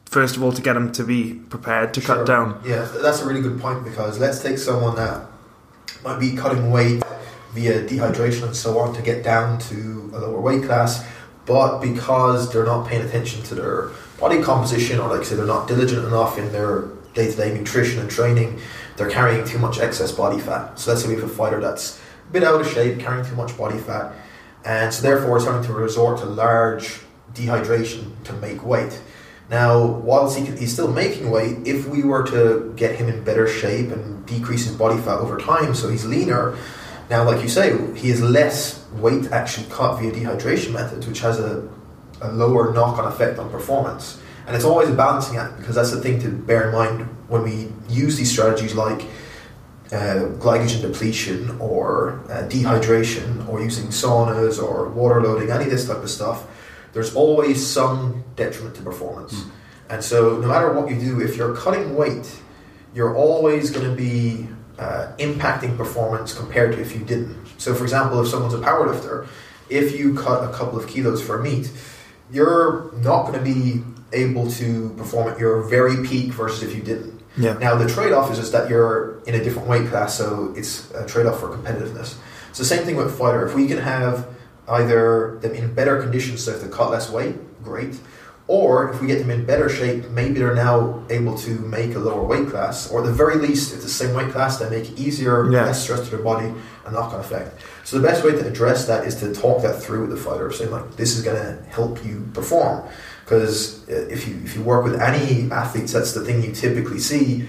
First 0.06 0.36
of 0.36 0.42
all, 0.42 0.52
to 0.52 0.60
get 0.60 0.75
them 0.75 0.92
to 0.92 1.04
be 1.04 1.34
prepared 1.34 1.94
to 1.94 2.00
Sure. 2.00 2.16
cut 2.16 2.26
down. 2.26 2.60
Yeah, 2.66 2.86
that's 3.00 3.22
a 3.22 3.26
really 3.26 3.40
good 3.40 3.58
point 3.60 3.84
because 3.84 4.18
let's 4.18 4.42
take 4.42 4.58
someone 4.58 4.96
that 4.96 5.22
might 6.04 6.18
be 6.18 6.34
cutting 6.36 6.70
weight 6.70 7.01
via 7.52 7.87
dehydration 7.87 8.44
and 8.44 8.56
so 8.56 8.78
on 8.78 8.94
to 8.94 9.02
get 9.02 9.22
down 9.22 9.58
to 9.58 10.10
a 10.14 10.19
lower 10.19 10.40
weight 10.40 10.64
class, 10.64 11.06
but 11.44 11.81
because 11.81 12.52
they're 12.52 12.64
not 12.64 12.87
paying 12.87 13.02
attention 13.02 13.43
to 13.43 13.54
their 13.54 13.90
body 14.19 14.43
composition 14.43 14.99
or, 15.00 15.08
like 15.08 15.20
I 15.20 15.25
say, 15.25 15.34
they're 15.34 15.46
not 15.46 15.69
diligent 15.69 16.04
enough 16.04 16.38
in 16.38 16.52
their 16.52 16.88
day 17.14 17.31
to 17.31 17.37
day 17.37 17.52
nutrition 17.52 18.00
and 18.00 18.10
training, 18.10 18.60
they're 18.96 19.10
carrying 19.10 19.44
too 19.44 19.58
much 19.58 19.78
excess 19.78 20.12
body 20.12 20.38
fat. 20.38 20.78
So 20.78 20.90
let's 20.90 21.02
say 21.02 21.08
we 21.08 21.14
have 21.14 21.25
a 21.25 21.28
fighter 21.28 21.60
that's 21.60 22.00
a 22.28 22.32
bit 22.32 22.43
out 22.43 22.60
of 22.60 22.69
shape, 22.69 23.00
carrying 23.00 23.26
too 23.26 23.37
much 23.37 23.56
body 23.58 23.78
fat, 23.78 24.14
and 24.64 24.93
so 24.94 25.02
therefore 25.02 25.37
is 25.37 25.44
having 25.44 25.64
to 25.64 25.72
resort 25.72 26.20
to 26.20 26.25
large 26.25 27.00
dehydration 27.34 28.22
to 28.25 28.32
make 28.34 28.64
weight. 28.64 29.00
Now, 29.50 29.84
whilst 29.84 30.38
he 30.38 30.46
can, 30.46 30.56
he's 30.56 30.72
still 30.72 30.90
making 30.90 31.31
weight, 31.31 31.66
if 31.66 31.87
we 31.87 32.04
were 32.04 32.22
to 32.28 32.72
get 32.76 32.96
him 32.96 33.08
in 33.08 33.22
better 33.25 33.46
shape 33.46 33.90
and 33.90 34.25
decrease 34.25 34.64
his 34.64 34.76
body 34.76 34.99
fat 35.00 35.19
over 35.19 35.37
time, 35.37 35.75
so 35.75 35.90
he's 35.90 36.06
leaner, 36.06 36.56
now, 37.12 37.25
like 37.25 37.43
you 37.43 37.49
say, 37.49 37.76
he 37.94 38.09
has 38.09 38.23
less 38.23 38.87
weight 38.93 39.31
actually 39.32 39.67
cut 39.69 40.00
via 40.00 40.11
dehydration 40.11 40.73
methods, 40.73 41.06
which 41.06 41.20
has 41.20 41.38
a, 41.38 41.69
a 42.23 42.32
lower 42.32 42.73
knock 42.73 42.99
on 42.99 43.05
effect 43.05 43.38
on 43.38 43.50
performance. 43.50 44.19
And 44.47 44.56
it's 44.56 44.64
always 44.64 44.88
a 44.88 44.94
balancing 44.94 45.37
act 45.37 45.59
because 45.59 45.75
that's 45.75 45.91
the 45.91 46.00
thing 46.00 46.23
to 46.23 46.31
bear 46.31 46.69
in 46.69 46.75
mind 46.75 47.03
when 47.29 47.43
we 47.43 47.70
use 47.91 48.17
these 48.17 48.32
strategies 48.32 48.75
like 48.75 49.03
uh, 49.93 50.32
glycogen 50.41 50.81
depletion 50.81 51.61
or 51.61 52.23
uh, 52.31 52.49
dehydration 52.49 53.47
or 53.47 53.61
using 53.61 53.88
saunas 53.88 54.59
or 54.59 54.88
water 54.88 55.23
loading, 55.23 55.50
any 55.50 55.64
of 55.64 55.70
this 55.70 55.87
type 55.87 55.99
of 55.99 56.09
stuff, 56.09 56.47
there's 56.94 57.14
always 57.14 57.64
some 57.64 58.25
detriment 58.37 58.75
to 58.76 58.82
performance. 58.82 59.44
And 59.91 60.03
so, 60.03 60.38
no 60.38 60.49
matter 60.49 60.73
what 60.73 60.88
you 60.88 60.99
do, 60.99 61.20
if 61.20 61.37
you're 61.37 61.55
cutting 61.55 61.94
weight, 61.94 62.41
you're 62.94 63.14
always 63.14 63.70
going 63.70 63.85
to 63.91 63.94
be 63.94 64.49
uh, 64.78 65.12
impacting 65.19 65.76
performance 65.76 66.34
compared 66.34 66.72
to 66.72 66.80
if 66.80 66.94
you 66.94 67.04
didn't. 67.04 67.36
So, 67.58 67.74
for 67.74 67.84
example, 67.84 68.20
if 68.22 68.28
someone's 68.28 68.54
a 68.54 68.58
powerlifter, 68.58 69.26
if 69.69 69.98
you 69.98 70.14
cut 70.14 70.48
a 70.48 70.52
couple 70.52 70.78
of 70.78 70.88
kilos 70.88 71.22
for 71.22 71.38
a 71.38 71.42
meet, 71.42 71.70
you're 72.30 72.90
not 72.94 73.26
going 73.26 73.38
to 73.38 73.44
be 73.44 73.82
able 74.12 74.50
to 74.52 74.90
perform 74.96 75.28
at 75.32 75.38
your 75.38 75.62
very 75.62 76.06
peak 76.06 76.32
versus 76.32 76.62
if 76.62 76.74
you 76.74 76.82
didn't. 76.82 77.20
Yeah. 77.36 77.54
Now 77.54 77.76
the 77.76 77.88
trade-off 77.88 78.30
is 78.30 78.38
just 78.38 78.52
that 78.52 78.69
you're 78.69 79.22
in 79.24 79.34
a 79.34 79.42
different 79.42 79.69
weight 79.69 79.88
class, 79.88 80.16
so 80.16 80.52
it's 80.56 80.90
a 80.92 81.06
trade-off 81.06 81.40
for 81.40 81.48
competitiveness. 81.48 82.16
The 82.54 82.64
same 82.64 82.84
thing 82.84 82.96
with 82.96 83.18
fighter. 83.18 83.46
If 83.46 83.54
we 83.54 83.66
can 83.66 83.78
have 83.78 84.28
either 84.68 85.38
them 85.40 85.54
in 85.54 85.75
better 85.75 86.00
conditions, 86.02 86.44
so 86.44 86.52
if 86.52 86.62
they 86.62 86.68
cut 86.68 86.90
less 86.90 87.08
weight, 87.10 87.36
great. 87.64 87.98
Or 88.52 88.90
if 88.93 89.00
we 89.00 89.06
get 89.06 89.19
them 89.20 89.31
in 89.31 89.46
better 89.46 89.70
shape, 89.70 90.10
maybe 90.10 90.34
they're 90.40 90.54
now 90.54 91.02
able 91.08 91.38
to 91.38 91.50
make 91.78 91.94
a 91.94 91.99
lower 91.99 92.22
weight 92.22 92.49
class, 92.50 92.90
or 92.90 93.00
at 93.00 93.06
the 93.06 93.12
very 93.25 93.37
least, 93.37 93.72
it's 93.72 93.82
the 93.82 93.88
same 93.88 94.14
weight 94.14 94.31
class, 94.31 94.58
they 94.58 94.69
make 94.69 94.90
it 94.90 94.99
easier, 94.99 95.50
Yeah. 95.50 95.64
less 95.64 95.82
stress 95.82 96.00
to 96.00 96.10
their 96.16 96.25
body, 96.32 96.52
and 96.84 96.93
knock-on 96.94 97.20
effect. 97.20 97.50
So 97.84 97.99
the 97.99 98.06
best 98.06 98.22
way 98.25 98.32
to 98.32 98.46
address 98.46 98.84
that 98.90 99.06
is 99.06 99.14
to 99.22 99.32
talk 99.32 99.62
that 99.62 99.82
through 99.82 100.02
with 100.02 100.10
the 100.10 100.16
fighter, 100.28 100.52
saying 100.52 100.70
like, 100.70 100.96
"This 100.96 101.16
is 101.16 101.22
going 101.25 101.38
to 101.46 101.56
help 101.70 102.04
you 102.04 102.28
perform." 102.34 102.82
Because 103.25 103.88
uh, 103.88 103.94
if 104.16 104.28
you 104.28 104.34
if 104.44 104.54
you 104.54 104.62
work 104.62 104.84
with 104.84 105.00
any 105.00 105.50
athletes, 105.50 105.93
that's 105.94 106.12
the 106.12 106.20
thing 106.26 106.43
you 106.43 106.52
typically 106.52 106.99
see. 106.99 107.46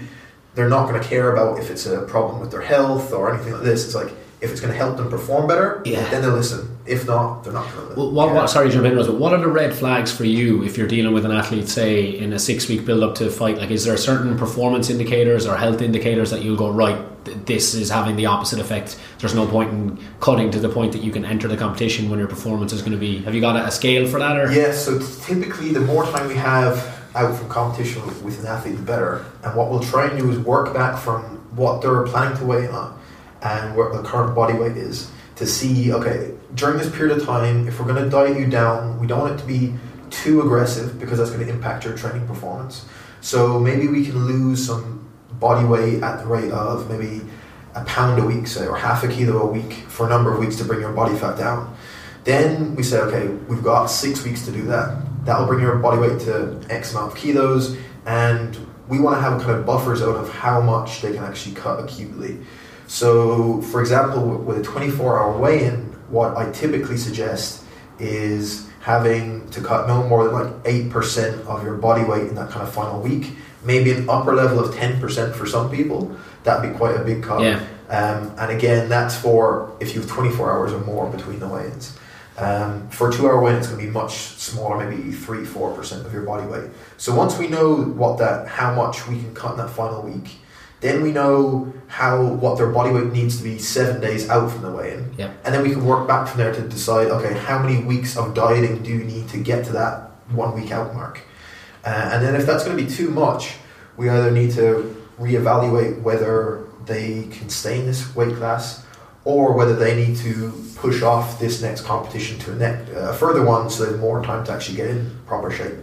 They're 0.54 0.70
not 0.70 0.88
going 0.88 0.98
to 1.02 1.06
care 1.06 1.28
about 1.34 1.58
if 1.58 1.66
it's 1.70 1.84
a 1.84 1.98
problem 2.14 2.40
with 2.40 2.50
their 2.50 2.62
health 2.62 3.12
or 3.12 3.22
anything 3.34 3.52
like 3.52 3.64
this. 3.64 3.84
It's 3.84 3.94
like 3.94 4.10
if 4.40 4.50
it's 4.52 4.60
going 4.62 4.72
to 4.72 4.78
help 4.78 4.96
them 4.96 5.10
perform 5.10 5.46
better, 5.48 5.82
Yeah. 5.84 6.08
then 6.10 6.22
they'll 6.22 6.30
listen. 6.42 6.73
If 6.86 7.06
not, 7.06 7.44
they're 7.44 7.52
not 7.52 7.72
going 7.72 7.88
to. 7.88 7.94
Well, 7.94 8.10
what, 8.10 8.34
what, 8.34 8.50
sorry, 8.50 8.68
jump 8.68 8.84
in, 8.84 8.94
Rose, 8.94 9.06
but 9.06 9.16
what 9.16 9.32
are 9.32 9.40
the 9.40 9.48
red 9.48 9.74
flags 9.74 10.12
for 10.12 10.24
you 10.24 10.62
if 10.64 10.76
you're 10.76 10.86
dealing 10.86 11.14
with 11.14 11.24
an 11.24 11.32
athlete, 11.32 11.68
say, 11.68 12.18
in 12.18 12.32
a 12.34 12.38
six 12.38 12.68
week 12.68 12.84
build 12.84 13.02
up 13.02 13.14
to 13.16 13.26
a 13.26 13.30
fight? 13.30 13.56
Like, 13.56 13.70
is 13.70 13.84
there 13.84 13.96
certain 13.96 14.36
performance 14.36 14.90
indicators 14.90 15.46
or 15.46 15.56
health 15.56 15.80
indicators 15.80 16.30
that 16.30 16.42
you'll 16.42 16.58
go, 16.58 16.70
right, 16.70 17.00
this 17.46 17.72
is 17.72 17.88
having 17.88 18.16
the 18.16 18.26
opposite 18.26 18.58
effect? 18.58 18.98
There's 19.18 19.34
no 19.34 19.46
point 19.46 19.70
in 19.70 19.98
cutting 20.20 20.50
to 20.50 20.60
the 20.60 20.68
point 20.68 20.92
that 20.92 21.02
you 21.02 21.10
can 21.10 21.24
enter 21.24 21.48
the 21.48 21.56
competition 21.56 22.10
when 22.10 22.18
your 22.18 22.28
performance 22.28 22.74
is 22.74 22.82
going 22.82 22.92
to 22.92 22.98
be. 22.98 23.22
Have 23.22 23.34
you 23.34 23.40
got 23.40 23.56
a, 23.56 23.66
a 23.66 23.70
scale 23.70 24.06
for 24.06 24.18
that? 24.18 24.36
Or? 24.36 24.52
Yeah, 24.52 24.72
so 24.72 24.98
typically 25.22 25.72
the 25.72 25.80
more 25.80 26.04
time 26.04 26.28
we 26.28 26.34
have 26.34 26.76
out 27.14 27.34
from 27.34 27.48
competition 27.48 28.04
with, 28.04 28.22
with 28.22 28.40
an 28.40 28.46
athlete, 28.46 28.76
the 28.76 28.82
better. 28.82 29.24
And 29.42 29.56
what 29.56 29.70
we'll 29.70 29.80
try 29.80 30.08
and 30.08 30.18
do 30.18 30.30
is 30.30 30.38
work 30.38 30.74
back 30.74 30.98
from 30.98 31.22
what 31.56 31.80
they're 31.80 32.02
planning 32.02 32.36
to 32.38 32.44
weigh 32.44 32.68
on 32.68 33.00
and 33.40 33.76
what 33.76 33.92
the 33.92 34.02
current 34.02 34.34
body 34.34 34.54
weight 34.54 34.76
is 34.76 35.10
to 35.36 35.46
see, 35.46 35.92
okay, 35.92 36.33
during 36.54 36.78
this 36.78 36.94
period 36.94 37.16
of 37.18 37.24
time, 37.24 37.66
if 37.66 37.80
we're 37.80 37.86
going 37.86 38.02
to 38.02 38.08
diet 38.08 38.38
you 38.38 38.46
down, 38.46 38.98
we 38.98 39.06
don't 39.06 39.20
want 39.20 39.34
it 39.34 39.42
to 39.42 39.46
be 39.46 39.74
too 40.10 40.40
aggressive 40.40 40.98
because 41.00 41.18
that's 41.18 41.30
going 41.30 41.44
to 41.44 41.52
impact 41.52 41.84
your 41.84 41.96
training 41.96 42.26
performance. 42.26 42.86
So 43.20 43.58
maybe 43.58 43.88
we 43.88 44.04
can 44.04 44.24
lose 44.26 44.64
some 44.66 45.08
body 45.40 45.66
weight 45.66 46.02
at 46.02 46.20
the 46.20 46.26
rate 46.26 46.52
of 46.52 46.88
maybe 46.88 47.22
a 47.74 47.84
pound 47.84 48.20
a 48.22 48.24
week, 48.24 48.46
say, 48.46 48.66
or 48.66 48.76
half 48.76 49.02
a 49.02 49.08
kilo 49.08 49.48
a 49.48 49.50
week 49.50 49.72
for 49.88 50.06
a 50.06 50.08
number 50.08 50.32
of 50.32 50.38
weeks 50.38 50.56
to 50.56 50.64
bring 50.64 50.80
your 50.80 50.92
body 50.92 51.16
fat 51.16 51.36
down. 51.36 51.76
Then 52.22 52.76
we 52.76 52.82
say, 52.82 53.00
okay, 53.00 53.26
we've 53.48 53.62
got 53.62 53.86
six 53.86 54.24
weeks 54.24 54.44
to 54.46 54.52
do 54.52 54.62
that. 54.66 55.02
That'll 55.24 55.46
bring 55.46 55.60
your 55.60 55.76
body 55.76 55.98
weight 55.98 56.20
to 56.20 56.60
X 56.70 56.92
amount 56.92 57.12
of 57.12 57.18
kilos, 57.18 57.76
and 58.06 58.56
we 58.88 59.00
want 59.00 59.16
to 59.16 59.22
have 59.22 59.40
a 59.40 59.44
kind 59.44 59.58
of 59.58 59.66
buffer 59.66 59.96
zone 59.96 60.16
of 60.16 60.30
how 60.30 60.60
much 60.60 61.00
they 61.00 61.12
can 61.12 61.24
actually 61.24 61.54
cut 61.54 61.82
acutely. 61.82 62.38
So, 62.86 63.62
for 63.62 63.80
example, 63.80 64.36
with 64.36 64.58
a 64.58 64.62
24 64.62 65.18
hour 65.18 65.38
weigh 65.38 65.64
in, 65.64 65.83
what 66.08 66.36
I 66.36 66.50
typically 66.52 66.96
suggest 66.96 67.64
is 67.98 68.68
having 68.80 69.48
to 69.50 69.60
cut 69.60 69.86
no 69.88 70.06
more 70.06 70.24
than 70.24 70.34
like 70.34 70.64
8% 70.64 71.46
of 71.46 71.64
your 71.64 71.74
body 71.74 72.04
weight 72.04 72.26
in 72.28 72.34
that 72.34 72.50
kind 72.50 72.66
of 72.66 72.72
final 72.72 73.00
week, 73.00 73.32
maybe 73.64 73.90
an 73.92 74.08
upper 74.10 74.34
level 74.34 74.60
of 74.60 74.74
10% 74.74 75.34
for 75.34 75.46
some 75.46 75.70
people. 75.70 76.14
That'd 76.42 76.70
be 76.70 76.76
quite 76.76 76.96
a 76.96 77.02
big 77.02 77.22
cut. 77.22 77.40
Yeah. 77.40 77.64
Um, 77.88 78.34
and 78.38 78.50
again, 78.50 78.88
that's 78.88 79.16
for 79.16 79.74
if 79.80 79.94
you 79.94 80.00
have 80.00 80.10
24 80.10 80.52
hours 80.52 80.72
or 80.72 80.80
more 80.80 81.08
between 81.08 81.38
the 81.38 81.48
weigh 81.48 81.66
ins. 81.66 81.96
Um, 82.36 82.88
for 82.88 83.10
a 83.10 83.12
two 83.12 83.26
hour 83.26 83.40
weigh-in, 83.40 83.58
it's 83.58 83.68
going 83.68 83.78
to 83.80 83.86
be 83.86 83.92
much 83.92 84.14
smaller, 84.14 84.84
maybe 84.84 85.12
three, 85.12 85.44
four 85.44 85.72
percent 85.72 86.04
of 86.04 86.12
your 86.12 86.22
body 86.22 86.46
weight. 86.46 86.68
So 86.96 87.14
once 87.14 87.38
we 87.38 87.46
know 87.46 87.76
what 87.76 88.18
that, 88.18 88.48
how 88.48 88.74
much 88.74 89.06
we 89.06 89.20
can 89.20 89.34
cut 89.34 89.52
in 89.52 89.58
that 89.58 89.70
final 89.70 90.02
week, 90.02 90.36
then 90.84 91.02
we 91.02 91.10
know 91.12 91.72
how 91.88 92.22
what 92.22 92.56
their 92.58 92.66
body 92.70 92.90
weight 92.92 93.12
needs 93.12 93.38
to 93.38 93.42
be 93.44 93.58
seven 93.58 94.00
days 94.00 94.28
out 94.28 94.50
from 94.50 94.62
the 94.62 94.70
weigh-in, 94.70 95.12
Yep. 95.16 95.30
and 95.44 95.54
then 95.54 95.62
we 95.62 95.70
can 95.70 95.84
work 95.84 96.06
back 96.06 96.28
from 96.28 96.38
there 96.38 96.52
to 96.52 96.60
decide, 96.62 97.08
okay, 97.08 97.34
how 97.34 97.58
many 97.58 97.82
weeks 97.82 98.16
of 98.16 98.34
dieting 98.34 98.82
do 98.82 98.90
you 98.90 99.04
need 99.04 99.28
to 99.28 99.38
get 99.38 99.64
to 99.66 99.72
that 99.72 100.10
one 100.30 100.54
week 100.54 100.70
out 100.70 100.94
mark? 100.94 101.20
Uh, 101.84 102.10
and 102.12 102.24
then 102.24 102.34
if 102.34 102.44
that's 102.46 102.64
going 102.64 102.76
to 102.76 102.82
be 102.84 102.90
too 102.90 103.10
much, 103.10 103.54
we 103.96 104.08
either 104.08 104.30
need 104.30 104.50
to 104.52 104.94
reevaluate 105.20 106.00
whether 106.02 106.66
they 106.86 107.28
can 107.30 107.48
stay 107.48 107.78
in 107.80 107.86
this 107.86 108.14
weight 108.16 108.34
class 108.36 108.84
or 109.24 109.52
whether 109.54 109.74
they 109.74 109.94
need 109.94 110.16
to 110.16 110.52
push 110.76 111.00
off 111.02 111.38
this 111.38 111.62
next 111.62 111.82
competition 111.82 112.38
to 112.40 112.52
a 112.52 112.54
next, 112.56 112.90
uh, 112.92 113.12
further 113.14 113.42
one 113.44 113.70
so 113.70 113.84
they 113.84 113.92
have 113.92 114.00
more 114.00 114.22
time 114.22 114.44
to 114.44 114.52
actually 114.52 114.76
get 114.76 114.88
in 114.90 115.10
proper 115.26 115.50
shape. 115.50 115.74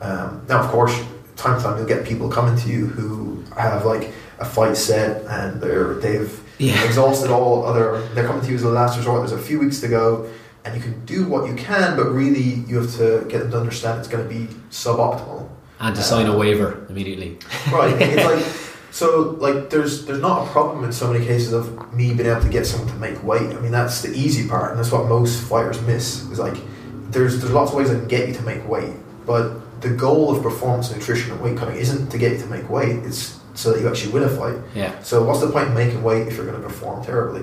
Um, 0.00 0.44
now, 0.48 0.60
of 0.60 0.68
course, 0.70 0.94
time 1.36 1.58
to 1.58 1.62
time 1.62 1.76
you'll 1.78 1.86
get 1.86 2.04
people 2.04 2.28
coming 2.28 2.56
to 2.56 2.68
you 2.68 2.86
who 2.86 3.44
have 3.56 3.84
like 3.84 4.12
a 4.42 4.44
fight 4.44 4.76
set 4.76 5.24
and 5.36 5.60
they're 5.62 5.94
they've 6.04 6.32
Yeah. 6.58 6.84
exhausted 6.84 7.30
all 7.30 7.64
other. 7.70 7.86
They're 8.14 8.26
coming 8.26 8.42
to 8.44 8.50
you 8.50 8.56
as 8.56 8.64
a 8.64 8.68
last 8.80 8.96
resort. 8.98 9.16
There's 9.26 9.38
a 9.40 9.44
few 9.50 9.58
weeks 9.58 9.80
to 9.80 9.88
go, 9.88 10.26
and 10.64 10.70
you 10.76 10.80
can 10.86 11.04
do 11.04 11.24
what 11.32 11.48
you 11.48 11.54
can, 11.56 11.96
but 11.96 12.06
really 12.22 12.48
you 12.68 12.76
have 12.80 12.94
to 13.02 13.24
get 13.28 13.38
them 13.42 13.50
to 13.52 13.58
understand 13.58 13.98
it's 14.00 14.08
going 14.14 14.24
to 14.28 14.32
be 14.38 14.42
suboptimal. 14.70 15.48
and 15.80 15.96
to 15.96 16.02
sign 16.02 16.26
a 16.26 16.32
uh, 16.34 16.38
waiver 16.42 16.68
immediately. 16.88 17.30
Right. 17.72 17.94
It's 18.00 18.24
like 18.32 18.44
so 19.00 19.36
like 19.46 19.70
there's 19.70 20.04
there's 20.06 20.20
not 20.28 20.46
a 20.46 20.50
problem 20.50 20.84
in 20.84 20.92
so 20.92 21.10
many 21.12 21.24
cases 21.32 21.52
of 21.52 21.64
me 21.98 22.12
being 22.14 22.28
able 22.32 22.42
to 22.42 22.48
get 22.58 22.64
someone 22.66 22.88
to 22.94 22.98
make 23.06 23.18
weight. 23.24 23.50
I 23.56 23.58
mean 23.64 23.72
that's 23.72 24.02
the 24.02 24.12
easy 24.24 24.44
part 24.48 24.70
and 24.70 24.78
that's 24.78 24.92
what 24.92 25.04
most 25.08 25.42
fighters 25.50 25.80
miss. 25.82 26.06
Is 26.32 26.38
like 26.38 26.58
there's 27.10 27.40
there's 27.40 27.52
lots 27.60 27.70
of 27.72 27.76
ways 27.78 27.90
I 27.90 27.94
can 27.94 28.08
get 28.08 28.28
you 28.28 28.34
to 28.34 28.42
make 28.42 28.62
weight, 28.68 28.94
but 29.26 29.44
the 29.80 29.90
goal 30.06 30.30
of 30.32 30.42
performance 30.42 30.86
nutrition 30.94 31.32
and 31.32 31.40
weight 31.44 31.56
cutting 31.58 31.76
isn't 31.84 32.10
to 32.12 32.18
get 32.18 32.32
you 32.34 32.38
to 32.38 32.46
make 32.46 32.68
weight. 32.70 32.96
It's 33.08 33.38
so 33.54 33.72
that 33.72 33.80
you 33.80 33.88
actually 33.88 34.12
win 34.12 34.22
a 34.24 34.28
fight. 34.28 34.56
Yeah. 34.74 35.00
So 35.02 35.22
what's 35.24 35.40
the 35.40 35.50
point 35.50 35.68
in 35.68 35.74
making 35.74 36.02
weight 36.02 36.26
if 36.28 36.36
you're 36.36 36.46
going 36.46 36.60
to 36.60 36.66
perform 36.66 37.04
terribly? 37.04 37.42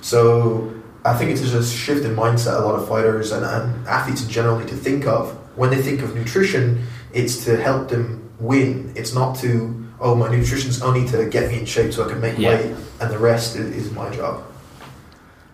So 0.00 0.72
I 1.04 1.14
think 1.16 1.30
it's 1.30 1.40
just 1.40 1.54
a 1.54 1.76
shift 1.76 2.04
in 2.04 2.14
mindset 2.14 2.60
a 2.60 2.64
lot 2.64 2.74
of 2.76 2.88
fighters 2.88 3.32
and, 3.32 3.44
and 3.44 3.86
athletes 3.88 4.22
in 4.22 4.28
general 4.28 4.58
need 4.58 4.68
to 4.68 4.76
think 4.76 5.06
of 5.06 5.30
when 5.56 5.70
they 5.70 5.80
think 5.82 6.02
of 6.02 6.14
nutrition. 6.14 6.84
It's 7.12 7.44
to 7.46 7.56
help 7.60 7.88
them 7.88 8.30
win. 8.38 8.92
It's 8.96 9.14
not 9.14 9.36
to 9.38 9.74
oh 10.00 10.14
my 10.14 10.28
nutrition's 10.28 10.80
only 10.82 11.06
to 11.08 11.28
get 11.28 11.50
me 11.50 11.58
in 11.58 11.66
shape 11.66 11.92
so 11.92 12.04
I 12.04 12.08
can 12.08 12.20
make 12.20 12.38
Yeah. 12.38 12.50
weight, 12.56 12.74
and 13.00 13.10
the 13.10 13.18
rest 13.18 13.56
is, 13.56 13.74
is 13.86 13.90
my 13.92 14.08
job. 14.10 14.44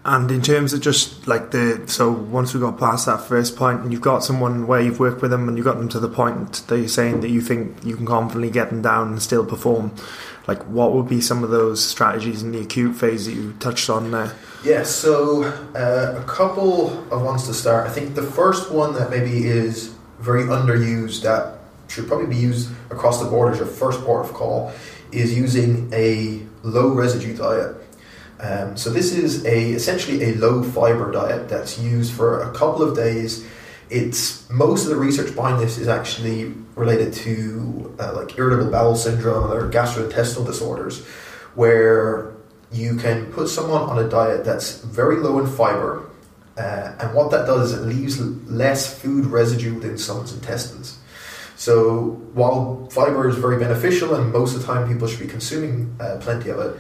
And 0.06 0.30
in 0.30 0.42
terms 0.42 0.74
of 0.74 0.82
just 0.82 1.26
like 1.26 1.50
the 1.50 1.82
so 1.86 2.12
once 2.12 2.52
we 2.52 2.60
got 2.60 2.78
past 2.78 3.06
that 3.06 3.22
first 3.22 3.56
point 3.56 3.80
and 3.80 3.90
you've 3.90 4.02
got 4.02 4.22
someone 4.22 4.66
where 4.66 4.80
you've 4.80 5.00
worked 5.00 5.22
with 5.22 5.30
them 5.30 5.48
and 5.48 5.56
you've 5.56 5.64
got 5.64 5.78
them 5.78 5.88
to 5.90 5.98
the 5.98 6.10
point 6.10 6.62
that 6.68 6.78
you're 6.78 6.88
saying 6.88 7.22
that 7.22 7.30
you 7.30 7.40
think 7.40 7.82
you 7.84 7.96
can 7.96 8.04
confidently 8.04 8.50
get 8.50 8.68
them 8.68 8.82
down 8.82 9.12
and 9.12 9.22
still 9.22 9.46
perform, 9.46 9.94
like 10.46 10.62
what 10.64 10.92
would 10.92 11.08
be 11.08 11.22
some 11.22 11.42
of 11.42 11.48
those 11.48 11.82
strategies 11.82 12.42
in 12.42 12.52
the 12.52 12.60
acute 12.60 12.94
phase 12.94 13.24
that 13.24 13.32
you 13.32 13.54
touched 13.60 13.88
on 13.88 14.10
there? 14.10 14.34
Yeah, 14.62 14.82
so 14.82 15.44
uh, 15.74 16.20
a 16.20 16.24
couple 16.26 16.90
of 17.10 17.22
ones 17.22 17.46
to 17.46 17.54
start. 17.54 17.86
I 17.86 17.90
think 17.90 18.14
the 18.14 18.22
first 18.22 18.70
one 18.70 18.92
that 18.94 19.08
maybe 19.08 19.46
is 19.46 19.94
very 20.18 20.42
underused 20.42 21.22
that 21.22 21.60
should 21.88 22.08
probably 22.08 22.26
be 22.26 22.36
used 22.36 22.70
across 22.90 23.22
the 23.22 23.28
board 23.28 23.52
as 23.52 23.58
your 23.58 23.68
first 23.68 24.00
port 24.00 24.26
of 24.26 24.34
call 24.34 24.70
is 25.12 25.36
using 25.36 25.90
a 25.94 26.42
low 26.62 26.88
residue 26.88 27.36
diet. 27.36 27.76
Um, 28.44 28.76
so 28.76 28.90
this 28.90 29.14
is 29.14 29.44
a 29.46 29.70
essentially 29.72 30.22
a 30.24 30.34
low 30.34 30.62
fiber 30.62 31.10
diet 31.10 31.48
that's 31.48 31.78
used 31.78 32.12
for 32.12 32.42
a 32.42 32.52
couple 32.52 32.82
of 32.82 32.94
days. 32.94 33.42
It's 33.88 34.48
most 34.50 34.84
of 34.84 34.90
the 34.90 34.96
research 34.96 35.34
behind 35.34 35.62
this 35.62 35.78
is 35.78 35.88
actually 35.88 36.52
related 36.74 37.14
to 37.24 37.94
uh, 37.98 38.12
like 38.14 38.36
irritable 38.36 38.70
bowel 38.70 38.96
syndrome 38.96 39.50
or 39.50 39.70
gastrointestinal 39.70 40.44
disorders, 40.44 41.04
where 41.54 42.34
you 42.70 42.96
can 42.96 43.32
put 43.32 43.48
someone 43.48 43.82
on 43.82 43.98
a 44.04 44.08
diet 44.08 44.44
that's 44.44 44.80
very 44.80 45.16
low 45.16 45.38
in 45.38 45.46
fiber, 45.46 46.04
uh, 46.58 46.92
and 47.00 47.14
what 47.14 47.30
that 47.30 47.46
does 47.46 47.72
is 47.72 47.80
it 47.80 47.86
leaves 47.86 48.20
less 48.50 48.98
food 49.00 49.24
residue 49.26 49.74
within 49.74 49.96
someone's 49.96 50.34
intestines. 50.34 50.98
So 51.56 52.20
while 52.34 52.88
fiber 52.90 53.28
is 53.28 53.36
very 53.36 53.58
beneficial, 53.58 54.14
and 54.16 54.32
most 54.32 54.54
of 54.54 54.60
the 54.60 54.66
time 54.66 54.88
people 54.88 55.06
should 55.08 55.20
be 55.20 55.28
consuming 55.28 55.96
uh, 56.00 56.18
plenty 56.20 56.50
of 56.50 56.58
it, 56.58 56.76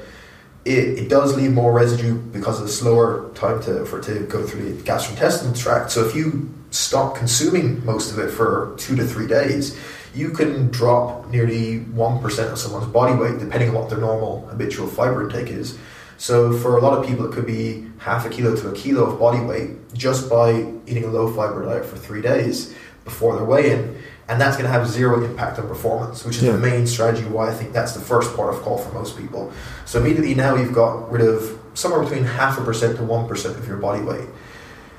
it, 0.64 0.98
it 0.98 1.08
does 1.08 1.36
leave 1.36 1.52
more 1.52 1.72
residue 1.72 2.14
because 2.14 2.58
of 2.60 2.66
the 2.66 2.72
slower 2.72 3.30
time 3.34 3.62
to, 3.62 3.84
for 3.84 3.98
it 3.98 4.04
to 4.04 4.20
go 4.26 4.46
through 4.46 4.74
the 4.74 4.82
gastrointestinal 4.82 5.56
tract. 5.58 5.90
So 5.90 6.04
if 6.04 6.14
you 6.14 6.52
stop 6.70 7.16
consuming 7.16 7.84
most 7.84 8.12
of 8.12 8.18
it 8.18 8.30
for 8.30 8.74
two 8.78 8.96
to 8.96 9.04
three 9.04 9.26
days, 9.26 9.78
you 10.14 10.30
can 10.30 10.70
drop 10.70 11.28
nearly 11.28 11.80
1% 11.80 12.52
of 12.52 12.58
someone's 12.58 12.86
body 12.86 13.14
weight 13.14 13.38
depending 13.38 13.70
on 13.70 13.74
what 13.74 13.90
their 13.90 13.98
normal 13.98 14.46
habitual 14.46 14.86
fiber 14.86 15.28
intake 15.28 15.50
is. 15.50 15.78
So 16.16 16.56
for 16.56 16.78
a 16.78 16.80
lot 16.80 16.96
of 16.96 17.06
people, 17.06 17.26
it 17.26 17.34
could 17.34 17.46
be 17.46 17.86
half 17.98 18.24
a 18.24 18.30
kilo 18.30 18.54
to 18.56 18.68
a 18.68 18.72
kilo 18.72 19.04
of 19.10 19.18
body 19.18 19.40
weight 19.40 19.92
just 19.94 20.30
by 20.30 20.72
eating 20.86 21.04
a 21.04 21.08
low 21.08 21.32
fiber 21.34 21.64
diet 21.64 21.84
for 21.84 21.96
three 21.96 22.22
days 22.22 22.74
before 23.04 23.36
their 23.36 23.44
weigh-in, 23.44 24.00
and 24.28 24.40
that's 24.40 24.56
going 24.56 24.64
to 24.66 24.72
have 24.72 24.88
zero 24.88 25.22
impact 25.24 25.58
on 25.58 25.68
performance, 25.68 26.24
which 26.24 26.36
is 26.38 26.42
Yeah. 26.44 26.52
the 26.52 26.58
main 26.58 26.86
strategy 26.86 27.24
why 27.24 27.48
I 27.48 27.52
think 27.54 27.72
that's 27.72 27.92
the 27.92 28.00
first 28.00 28.34
part 28.36 28.54
of 28.54 28.62
call 28.62 28.78
for 28.78 28.92
most 28.94 29.16
people. 29.18 29.52
So 29.84 29.98
immediately 30.00 30.34
now 30.34 30.56
you've 30.56 30.72
got 30.72 31.10
rid 31.12 31.22
of 31.22 31.58
somewhere 31.74 32.00
between 32.02 32.24
half 32.24 32.58
a 32.58 32.62
percent 32.62 32.96
to 32.96 33.02
one 33.04 33.28
percent 33.28 33.56
of 33.58 33.66
your 33.68 33.76
body 33.76 34.02
weight. 34.02 34.28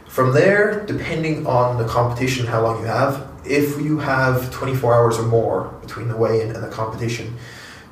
From 0.08 0.34
there, 0.34 0.84
depending 0.86 1.46
on 1.48 1.77
the 1.77 1.86
competition, 1.86 2.46
how 2.46 2.62
long 2.62 2.79
you 2.79 2.86
have, 2.86 3.27
if 3.44 3.82
you 3.82 4.00
have 4.00 4.51
24 4.51 4.94
hours 4.94 5.17
or 5.17 5.24
more 5.24 5.74
between 5.82 6.08
the 6.08 6.15
weigh-in 6.15 6.51
and 6.55 6.63
the 6.63 6.70
competition, 6.70 7.36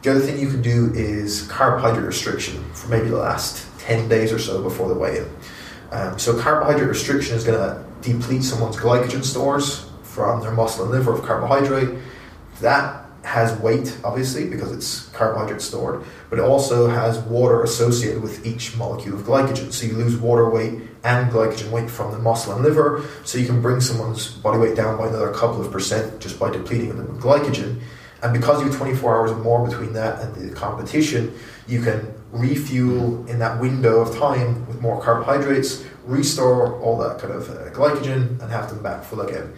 the 0.03 0.11
other 0.11 0.19
thing 0.19 0.39
you 0.39 0.49
can 0.49 0.61
do 0.61 0.91
is 0.93 1.43
carbohydrate 1.47 2.05
restriction 2.05 2.63
for 2.73 2.89
maybe 2.89 3.09
the 3.09 3.17
last 3.17 3.65
10 3.79 4.07
days 4.07 4.31
or 4.31 4.39
so 4.39 4.61
before 4.61 4.87
the 4.87 4.93
weigh-in. 4.95 5.27
Um, 5.91 6.17
so 6.17 6.37
carbohydrate 6.39 6.87
restriction 6.89 7.35
is 7.35 7.43
going 7.43 7.57
to 7.59 7.83
deplete 8.01 8.43
someone's 8.43 8.77
glycogen 8.77 9.23
stores 9.23 9.85
from 10.13 10.41
their 10.41 10.51
muscle 10.51 10.83
and 10.83 10.91
liver 10.91 11.13
of 11.13 11.23
carbohydrate. 11.23 11.97
That 12.61 13.03
has 13.23 13.57
weight, 13.59 13.97
obviously, 14.03 14.49
because 14.49 14.71
it's 14.71 15.07
carbohydrate 15.09 15.61
stored, 15.61 16.03
but 16.29 16.39
it 16.39 16.41
also 16.43 16.87
has 16.87 17.17
water 17.19 17.63
associated 17.63 18.21
with 18.21 18.45
each 18.45 18.75
molecule 18.75 19.15
of 19.15 19.25
glycogen. 19.25 19.71
So 19.71 19.87
you 19.87 19.93
lose 19.93 20.15
water 20.17 20.49
weight 20.49 20.81
and 21.03 21.31
glycogen 21.31 21.71
weight 21.71 21.89
from 21.89 22.11
the 22.11 22.19
muscle 22.19 22.53
and 22.53 22.63
liver, 22.63 23.03
so 23.23 23.37
you 23.37 23.47
can 23.47 23.61
bring 23.61 23.79
someone's 23.81 24.29
body 24.29 24.59
weight 24.59 24.75
down 24.75 24.97
by 24.97 25.07
another 25.07 25.31
couple 25.33 25.61
of 25.61 25.71
percent 25.71 26.19
just 26.19 26.37
by 26.37 26.51
depleting 26.51 26.89
them 26.89 27.07
with 27.13 27.21
glycogen. 27.21 27.79
And 28.21 28.33
because 28.33 28.61
you 28.61 28.67
have 28.67 28.77
24 28.77 29.17
hours 29.17 29.31
or 29.31 29.37
more 29.39 29.67
between 29.67 29.93
that 29.93 30.21
and 30.21 30.35
the 30.35 30.53
competition, 30.55 31.37
you 31.67 31.81
can 31.81 32.13
refuel 32.31 33.25
in 33.27 33.39
that 33.39 33.59
window 33.59 33.99
of 33.99 34.17
time 34.17 34.65
with 34.67 34.81
more 34.81 35.01
carbohydrates, 35.01 35.85
restore 36.05 36.79
all 36.81 36.97
that 36.97 37.19
kind 37.19 37.33
of 37.33 37.49
uh, 37.49 37.69
glycogen, 37.71 38.41
and 38.41 38.51
have 38.51 38.69
them 38.69 38.81
back 38.81 39.03
full 39.03 39.21
again. 39.21 39.53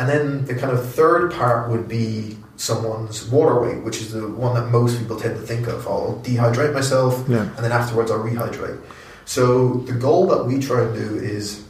And 0.00 0.08
then 0.08 0.46
the 0.46 0.54
kind 0.54 0.72
of 0.72 0.94
third 0.94 1.30
part 1.30 1.68
would 1.68 1.86
be 1.86 2.38
someone's 2.56 3.26
water 3.28 3.60
weight, 3.60 3.84
which 3.84 4.00
is 4.00 4.12
the 4.12 4.26
one 4.26 4.54
that 4.54 4.70
most 4.70 4.98
people 4.98 5.20
tend 5.20 5.36
to 5.36 5.42
think 5.42 5.66
of. 5.66 5.86
I'll 5.86 6.18
dehydrate 6.24 6.72
myself, 6.72 7.22
Yeah. 7.28 7.42
and 7.54 7.58
then 7.58 7.70
afterwards 7.70 8.10
I'll 8.10 8.20
rehydrate. 8.24 8.78
So 9.26 9.74
the 9.86 9.92
goal 9.92 10.26
that 10.28 10.46
we 10.46 10.58
try 10.58 10.80
and 10.84 10.94
do 10.94 11.16
is 11.22 11.64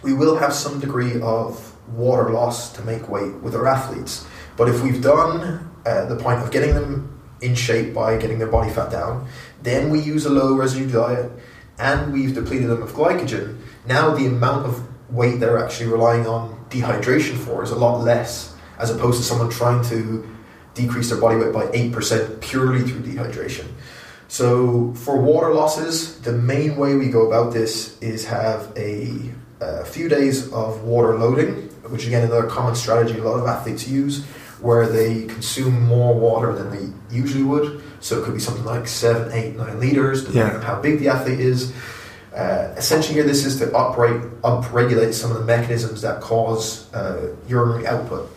we 0.00 0.14
will 0.14 0.36
have 0.36 0.54
some 0.54 0.80
degree 0.80 1.20
of 1.20 1.74
water 1.94 2.30
loss 2.30 2.72
to 2.72 2.82
make 2.82 3.10
weight 3.10 3.34
with 3.42 3.54
our 3.54 3.66
athletes. 3.66 4.24
But 4.56 4.70
if 4.70 4.82
we've 4.82 5.02
done 5.02 5.68
uh, 5.84 6.06
the 6.06 6.16
point 6.16 6.40
of 6.42 6.50
getting 6.50 6.72
them 6.74 7.20
in 7.42 7.54
shape 7.54 7.92
by 7.92 8.16
getting 8.16 8.38
their 8.38 8.48
body 8.48 8.70
fat 8.70 8.90
down, 8.90 9.26
then 9.62 9.90
we 9.90 10.00
use 10.00 10.24
a 10.24 10.30
low 10.30 10.54
residue 10.54 10.90
diet 10.90 11.30
and 11.78 12.10
we've 12.10 12.34
depleted 12.34 12.70
them 12.70 12.82
of 12.82 12.92
glycogen. 12.94 13.58
Now 13.86 14.14
the 14.14 14.24
amount 14.24 14.64
of 14.64 14.82
weight 15.10 15.40
they're 15.40 15.62
actually 15.62 15.90
relying 15.90 16.26
on 16.26 16.58
dehydration 16.70 17.36
for 17.36 17.62
is 17.62 17.70
a 17.70 17.76
lot 17.76 18.02
less, 18.02 18.54
as 18.78 18.90
opposed 18.90 19.18
to 19.18 19.24
someone 19.24 19.50
trying 19.50 19.82
to 19.90 20.26
decrease 20.74 21.10
their 21.10 21.20
body 21.20 21.36
weight 21.36 21.52
by 21.52 21.66
8% 21.66 22.40
purely 22.40 22.80
through 22.82 23.00
dehydration. 23.00 23.66
So 24.28 24.92
for 24.94 25.16
water 25.20 25.52
losses, 25.52 26.20
the 26.20 26.32
main 26.32 26.76
way 26.76 26.94
we 26.94 27.08
go 27.08 27.26
about 27.26 27.52
this 27.52 28.00
is 28.00 28.24
have 28.26 28.72
a, 28.76 29.10
a 29.60 29.84
few 29.84 30.08
days 30.08 30.50
of 30.52 30.82
water 30.84 31.18
loading, 31.18 31.68
which 31.90 32.06
again 32.06 32.24
another 32.24 32.46
common 32.46 32.76
strategy 32.76 33.18
a 33.18 33.22
lot 33.24 33.40
of 33.40 33.46
athletes 33.46 33.88
use, 33.88 34.24
where 34.60 34.86
they 34.86 35.24
consume 35.26 35.82
more 35.82 36.14
water 36.14 36.52
than 36.52 36.70
they 36.70 37.14
usually 37.14 37.42
would. 37.42 37.82
So 38.00 38.20
it 38.20 38.24
could 38.24 38.34
be 38.34 38.40
something 38.40 38.64
like 38.64 38.86
seven, 38.86 39.32
eight, 39.32 39.56
nine 39.56 39.80
liters, 39.80 40.20
depending 40.24 40.52
Yeah. 40.52 40.56
on 40.58 40.62
how 40.62 40.80
big 40.80 41.00
the 41.00 41.08
athlete 41.08 41.40
is. 41.40 41.72
Uh, 42.34 42.72
essentially, 42.76 43.14
here 43.14 43.24
this 43.24 43.44
is 43.44 43.58
to 43.58 43.76
upright, 43.76 44.20
upregulate 44.42 45.12
some 45.12 45.30
of 45.32 45.38
the 45.38 45.44
mechanisms 45.44 46.02
that 46.02 46.20
cause 46.20 46.92
uh, 46.94 47.34
urinary 47.48 47.86
output. 47.86 48.30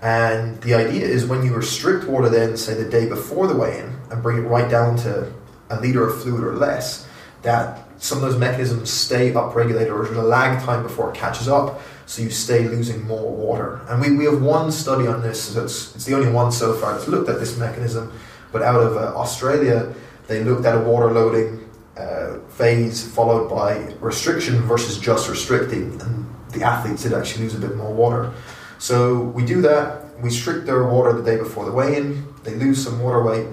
And 0.00 0.60
the 0.62 0.74
idea 0.74 1.06
is 1.06 1.26
when 1.26 1.44
you 1.44 1.54
restrict 1.54 2.06
water, 2.06 2.28
then 2.28 2.56
say 2.56 2.74
the 2.74 2.88
day 2.88 3.08
before 3.08 3.46
the 3.46 3.56
weigh-in, 3.56 3.96
and 4.10 4.22
bring 4.22 4.38
it 4.38 4.42
right 4.42 4.70
down 4.70 4.96
to 4.98 5.32
a 5.70 5.80
liter 5.80 6.06
of 6.06 6.22
fluid 6.22 6.44
or 6.44 6.54
less, 6.54 7.06
that 7.42 7.88
some 7.98 8.18
of 8.18 8.22
those 8.22 8.38
mechanisms 8.38 8.90
stay 8.90 9.32
upregulated, 9.32 9.92
or 9.92 10.04
there's 10.04 10.16
a 10.16 10.22
lag 10.22 10.62
time 10.64 10.82
before 10.82 11.10
it 11.10 11.16
catches 11.16 11.48
up, 11.48 11.80
so 12.06 12.22
you 12.22 12.30
stay 12.30 12.68
losing 12.68 13.06
more 13.06 13.32
water. 13.32 13.80
And 13.88 14.00
we, 14.00 14.16
we 14.16 14.24
have 14.24 14.42
one 14.42 14.70
study 14.72 15.06
on 15.06 15.22
this. 15.22 15.54
So 15.54 15.64
it's, 15.64 15.94
it's 15.94 16.04
the 16.04 16.14
only 16.14 16.30
one 16.30 16.52
so 16.52 16.74
far 16.74 16.94
that's 16.94 17.08
looked 17.08 17.28
at 17.28 17.38
this 17.38 17.56
mechanism. 17.56 18.12
But 18.50 18.62
out 18.62 18.80
of 18.80 18.96
uh, 18.96 19.16
Australia, 19.16 19.94
they 20.26 20.42
looked 20.44 20.66
at 20.66 20.76
a 20.76 20.80
water 20.80 21.12
loading 21.12 21.61
uh, 21.96 22.38
phase 22.48 23.06
followed 23.06 23.48
by 23.48 23.76
restriction 24.00 24.60
versus 24.62 24.98
just 24.98 25.28
restricting, 25.28 26.00
and 26.00 26.26
the 26.50 26.62
athletes 26.62 27.02
did 27.02 27.12
actually 27.12 27.44
lose 27.44 27.54
a 27.54 27.58
bit 27.58 27.76
more 27.76 27.92
water. 27.92 28.32
So 28.78 29.20
we 29.20 29.44
do 29.44 29.60
that. 29.62 30.16
We 30.18 30.24
restrict 30.24 30.66
their 30.66 30.84
water 30.84 31.12
the 31.12 31.22
day 31.22 31.36
before 31.36 31.64
the 31.64 31.72
weigh-in. 31.72 32.26
They 32.44 32.54
lose 32.54 32.82
some 32.82 33.00
water 33.00 33.22
weight. 33.22 33.46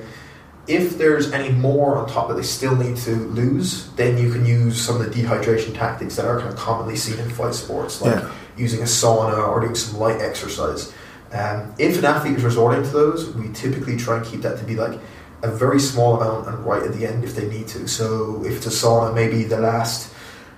If 0.67 0.98
there's 0.98 1.31
any 1.31 1.50
more 1.51 1.98
on 1.98 2.08
top 2.08 2.27
that 2.29 2.36
they 2.36 2.43
still 2.43 2.75
need 2.75 2.96
to 2.98 3.12
lose, 3.15 3.89
then 3.93 4.17
you 4.17 4.31
can 4.31 4.46
use 4.46 4.79
some 4.79 5.01
of 5.01 5.03
the 5.03 5.10
dehydration 5.22 5.74
tactics 5.75 6.15
that 6.17 6.25
are 6.25 6.38
kind 6.39 6.51
of 6.51 6.58
commonly 6.58 6.96
seen 6.96 7.17
in 7.19 7.29
flight 7.29 7.55
sports, 7.55 8.01
like 8.01 8.15
Yeah. 8.15 8.29
using 8.55 8.81
a 8.81 8.86
sauna 8.86 9.48
or 9.48 9.60
doing 9.62 9.74
some 9.75 10.00
light 10.00 10.22
exercise. 10.22 10.93
Um, 11.31 11.74
if 11.77 11.98
an 11.98 12.05
athlete 12.05 12.38
is 12.38 12.43
resorting 12.43 12.84
to 12.84 12.89
those, 12.89 13.29
we 13.36 13.50
typically 13.53 13.98
try 13.98 14.17
and 14.17 14.25
keep 14.25 14.41
that 14.43 14.58
to 14.60 14.63
be 14.63 14.75
like 14.75 15.00
a 15.41 15.50
very 15.50 15.79
small 15.79 16.19
amount 16.22 16.48
and 16.48 16.65
right 16.65 16.84
at 16.84 16.93
the 16.93 17.05
end 17.05 17.24
if 17.24 17.36
they 17.36 17.48
need 17.48 17.67
to. 17.69 17.88
So 17.88 18.43
if 18.46 18.58
it's 18.58 18.67
a 18.67 18.69
sauna, 18.69 19.13
maybe 19.13 19.43
the 19.43 19.60
last 19.60 20.13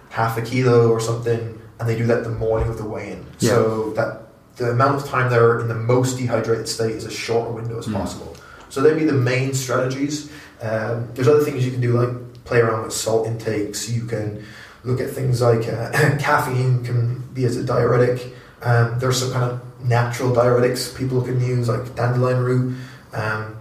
half 0.10 0.38
a 0.38 0.42
kilo 0.42 0.90
or 0.90 1.00
something, 1.00 1.60
and 1.80 1.90
they 1.90 1.98
do 1.98 2.06
that 2.08 2.24
the 2.24 2.30
morning 2.32 2.68
of 2.70 2.78
the 2.78 2.86
weigh-in. 2.86 3.26
So 3.38 3.92
that 3.92 4.22
the 4.58 4.72
amount 4.72 5.02
of 5.02 5.08
time 5.08 5.32
they're 5.32 5.60
in 5.60 5.68
the 5.68 5.76
most 5.76 6.18
dehydrated 6.18 6.68
state 6.68 6.96
is 6.96 7.06
as 7.06 7.14
short 7.14 7.50
a 7.50 7.52
window 7.54 7.78
as 7.80 7.88
Mm. 7.88 7.94
possible. 7.94 8.36
So 8.70 8.82
they'd 8.82 8.98
be 8.98 9.06
the 9.06 9.14
main 9.14 9.54
strategies. 9.54 10.30
Um, 10.62 11.08
there's 11.16 11.28
other 11.28 11.44
things 11.44 11.66
you 11.66 11.72
can 11.72 11.82
do, 11.82 11.94
like 12.00 12.44
play 12.46 12.60
around 12.60 12.84
with 12.84 12.94
salt 12.94 13.28
intakes. 13.28 13.90
You 13.90 14.04
can 14.06 14.44
look 14.84 15.00
at 15.02 15.10
things 15.12 15.42
like 15.42 15.68
uh, 15.68 15.92
caffeine 16.20 16.84
can 16.84 17.20
be 17.34 17.46
as 17.46 17.56
a 17.58 17.64
diuretic. 17.64 18.34
Um, 18.62 19.00
there's 19.00 19.18
some 19.20 19.32
kind 19.32 19.44
of 19.52 19.60
natural 19.84 20.32
diuretics 20.36 20.96
people 20.96 21.22
can 21.22 21.40
use, 21.42 21.68
like 21.68 21.96
dandelion 21.96 22.44
root. 22.44 22.76
Um, 23.14 23.58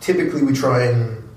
typically, 0.00 0.42
we 0.42 0.52
try 0.52 0.84
and 0.84 1.28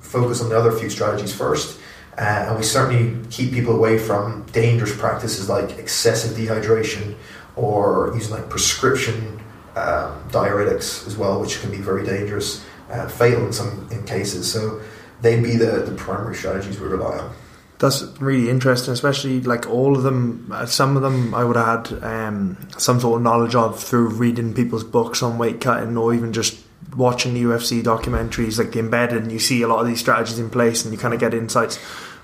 focus 0.00 0.40
on 0.42 0.48
the 0.48 0.58
other 0.58 0.72
few 0.72 0.90
strategies 0.90 1.34
first. 1.34 1.80
Uh, 2.18 2.46
and 2.48 2.56
we 2.56 2.62
certainly 2.62 3.28
keep 3.30 3.52
people 3.52 3.76
away 3.76 3.98
from 3.98 4.42
dangerous 4.52 4.96
practices 4.96 5.50
like 5.50 5.72
excessive 5.78 6.34
dehydration 6.34 7.14
or 7.56 8.12
using 8.14 8.32
like 8.34 8.48
prescription 8.48 9.38
um, 9.76 10.18
diuretics 10.30 11.06
as 11.06 11.16
well, 11.16 11.40
which 11.40 11.60
can 11.60 11.70
be 11.70 11.76
very 11.76 12.06
dangerous, 12.06 12.64
uh, 12.90 13.06
fatal 13.06 13.44
in 13.44 13.52
some 13.52 13.86
in 13.90 14.02
cases. 14.04 14.50
So 14.50 14.80
they'd 15.20 15.42
be 15.42 15.56
the, 15.56 15.82
the 15.84 15.94
primary 15.94 16.34
strategies 16.34 16.80
we 16.80 16.86
rely 16.86 17.18
on. 17.18 17.34
That's 17.78 18.02
really 18.18 18.48
interesting, 18.48 18.94
especially 18.94 19.42
like 19.42 19.68
all 19.68 19.94
of 19.94 20.02
them. 20.02 20.50
uh, 20.50 20.64
Some 20.64 20.96
of 20.96 21.02
them 21.02 21.34
I 21.34 21.44
would 21.44 21.56
have 21.56 21.86
had 21.86 22.02
um, 22.02 22.56
some 22.78 22.98
sort 22.98 23.18
of 23.18 23.22
knowledge 23.22 23.54
of 23.54 23.78
through 23.78 24.08
reading 24.08 24.54
people's 24.54 24.84
books 24.84 25.22
on 25.22 25.36
weight 25.36 25.60
cutting, 25.60 25.98
or 25.98 26.14
even 26.14 26.32
just 26.32 26.56
watching 26.94 27.34
the 27.34 27.42
UFC 27.42 27.82
documentaries, 27.82 28.58
like 28.58 28.72
the 28.72 28.78
embedded. 28.78 29.22
And 29.22 29.32
you 29.32 29.38
see 29.38 29.62
a 29.62 29.68
lot 29.68 29.80
of 29.80 29.86
these 29.86 30.00
strategies 30.00 30.38
in 30.38 30.50
place, 30.50 30.84
and 30.84 30.92
you 30.92 30.98
kind 30.98 31.14
of 31.14 31.20
get 31.20 31.34
insights. 31.34 31.78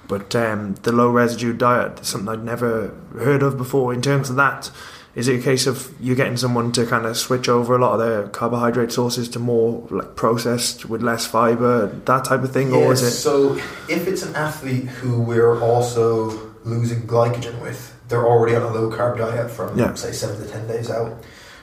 But 0.09 0.35
um, 0.37 0.75
the 0.83 0.93
low 0.93 1.09
residue 1.11 1.53
diet 1.53 2.01
is 2.01 2.09
something 2.09 2.29
I'd 2.29 2.45
never 2.45 2.95
heard 3.19 3.43
of 3.43 3.57
before. 3.57 3.95
In 3.95 4.03
terms 4.03 4.29
of 4.31 4.37
that, 4.37 4.71
is 5.15 5.29
it 5.29 5.41
a 5.41 5.43
case 5.43 5.67
of 5.67 5.93
you 6.01 6.15
getting 6.15 6.37
someone 6.37 6.73
to 6.73 6.87
kind 6.87 7.07
of 7.07 7.17
switch 7.17 7.49
over 7.49 7.77
a 7.77 7.79
lot 7.79 7.95
of 7.95 8.01
their 8.01 8.29
carbohydrate 8.29 8.93
sources 8.93 9.29
to 9.31 9.39
more 9.39 9.87
like 9.91 10.17
processed 10.17 10.87
with 10.87 11.03
less 11.03 11.27
fiber, 11.27 11.87
that 11.87 12.25
type 12.25 12.43
of 12.43 12.53
thing, 12.53 12.73
or 12.73 12.93
is 12.93 13.03
it? 13.03 13.11
So 13.13 13.55
if 13.89 14.07
it's 14.09 14.23
an 14.23 14.35
athlete 14.35 14.87
who 14.87 15.21
we're 15.21 15.61
also 15.63 16.53
losing 16.65 17.03
glycogen 17.03 17.61
with, 17.61 17.95
they're 18.09 18.27
already 18.27 18.57
on 18.57 18.63
a 18.63 18.73
low 18.73 18.91
carb 18.91 19.19
diet 19.19 19.51
from 19.51 19.79
Yeah. 19.79 19.95
say 19.95 20.13
seven 20.13 20.43
to 20.45 20.51
ten 20.51 20.67
days 20.67 20.91
out. 20.91 21.23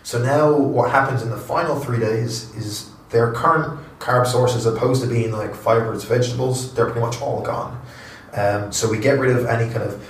So 0.10 0.18
now 0.18 0.52
what 0.52 0.90
happens 0.90 1.22
in 1.22 1.30
the 1.30 1.38
final 1.38 1.80
three 1.80 2.00
days 2.00 2.50
is 2.56 2.90
their 3.12 3.32
current 3.32 3.80
carb 4.00 4.26
sources, 4.26 4.66
opposed 4.66 5.04
to 5.04 5.08
being 5.08 5.32
like 5.32 5.54
fibers, 5.54 6.04
vegetables, 6.04 6.74
they're 6.74 6.88
pretty 6.88 7.02
much 7.02 7.22
all 7.22 7.44
gone. 7.44 7.80
Um, 8.34 8.72
so 8.72 8.90
we 8.90 8.98
get 8.98 9.20
rid 9.20 9.38
of 9.38 9.46
any 9.46 9.72
kind 9.72 9.84
of 9.84 10.04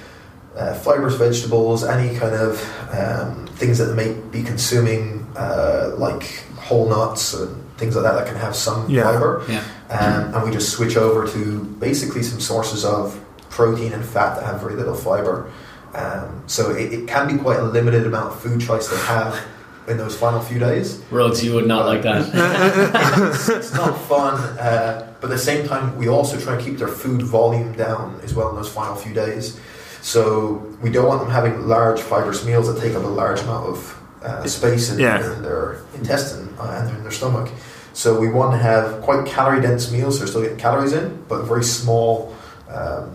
uh, 0.55 0.73
fibrous 0.75 1.15
vegetables, 1.15 1.83
any 1.83 2.17
kind 2.17 2.33
of 2.33 2.63
um, 2.93 3.45
things 3.57 3.77
that 3.77 3.87
they 3.87 3.95
may 4.05 4.13
be 4.31 4.41
consuming, 4.41 5.27
uh, 5.35 5.91
like 5.97 6.45
whole 6.55 6.87
nuts 6.87 7.33
and 7.33 7.61
things 7.77 7.93
like 7.97 8.03
that 8.03 8.13
that 8.13 8.25
can 8.25 8.37
have 8.37 8.55
some 8.55 8.89
Yeah. 8.89 9.03
fiber 9.03 9.43
Yeah. 9.49 9.63
um, 9.89 10.33
and 10.33 10.43
we 10.45 10.51
just 10.51 10.69
switch 10.69 10.95
over 10.95 11.27
to 11.27 11.59
basically 11.81 12.23
some 12.23 12.39
sources 12.39 12.85
of 12.85 13.19
protein 13.49 13.91
and 13.91 14.05
fat 14.05 14.35
that 14.35 14.45
have 14.45 14.61
very 14.61 14.75
little 14.75 14.95
fiber. 14.95 15.51
Um, 15.93 16.43
so 16.47 16.71
it, 16.71 16.93
it 16.93 17.07
can 17.09 17.27
be 17.27 17.37
quite 17.43 17.59
a 17.59 17.63
limited 17.63 18.07
amount 18.07 18.27
of 18.31 18.39
food 18.39 18.61
choice 18.61 18.87
they 18.87 18.95
have 18.95 19.37
in 19.89 19.97
those 19.97 20.15
final 20.15 20.39
few 20.39 20.59
days. 20.59 21.01
Rhodes, 21.11 21.43
you 21.43 21.55
would 21.55 21.67
not 21.67 21.85
like 21.85 22.03
that. 22.03 22.29
it's, 23.33 23.49
it's 23.49 23.73
not 23.73 23.99
fun, 24.07 24.35
uh, 24.59 25.13
but 25.19 25.27
at 25.29 25.33
the 25.33 25.37
same 25.37 25.67
time, 25.67 25.97
we 25.97 26.07
also 26.07 26.39
try 26.39 26.55
and 26.55 26.63
keep 26.63 26.77
their 26.77 26.87
food 26.87 27.21
volume 27.21 27.73
down 27.73 28.19
as 28.23 28.33
well 28.33 28.49
in 28.49 28.55
those 28.55 28.71
final 28.71 28.95
few 28.95 29.13
days. 29.13 29.59
So 30.01 30.53
we 30.81 30.89
don't 30.91 31.07
want 31.07 31.21
them 31.21 31.31
having 31.31 31.67
large 31.67 31.99
fibrous 31.99 32.45
meals 32.45 32.73
that 32.73 32.79
take 32.81 32.95
up 32.95 33.03
a 33.03 33.07
large 33.07 33.41
amount 33.41 33.67
of 33.67 34.01
uh, 34.21 34.45
space 34.47 34.91
in, 34.91 34.99
Yeah. 34.99 35.35
in 35.35 35.41
their 35.41 35.81
intestine 35.95 36.53
uh, 36.59 36.81
and 36.85 36.95
in 36.97 37.03
their 37.03 37.11
stomach. 37.11 37.49
So 37.93 38.17
we 38.19 38.29
want 38.29 38.51
to 38.53 38.57
have 38.57 39.01
quite 39.01 39.25
calorie 39.25 39.61
dense 39.61 39.91
meals, 39.91 40.15
so 40.15 40.19
they're 40.19 40.27
still 40.27 40.41
getting 40.43 40.57
calories 40.57 40.93
in, 40.93 41.21
but 41.27 41.41
a 41.41 41.43
very 41.43 41.63
small 41.63 42.33
um, 42.69 43.09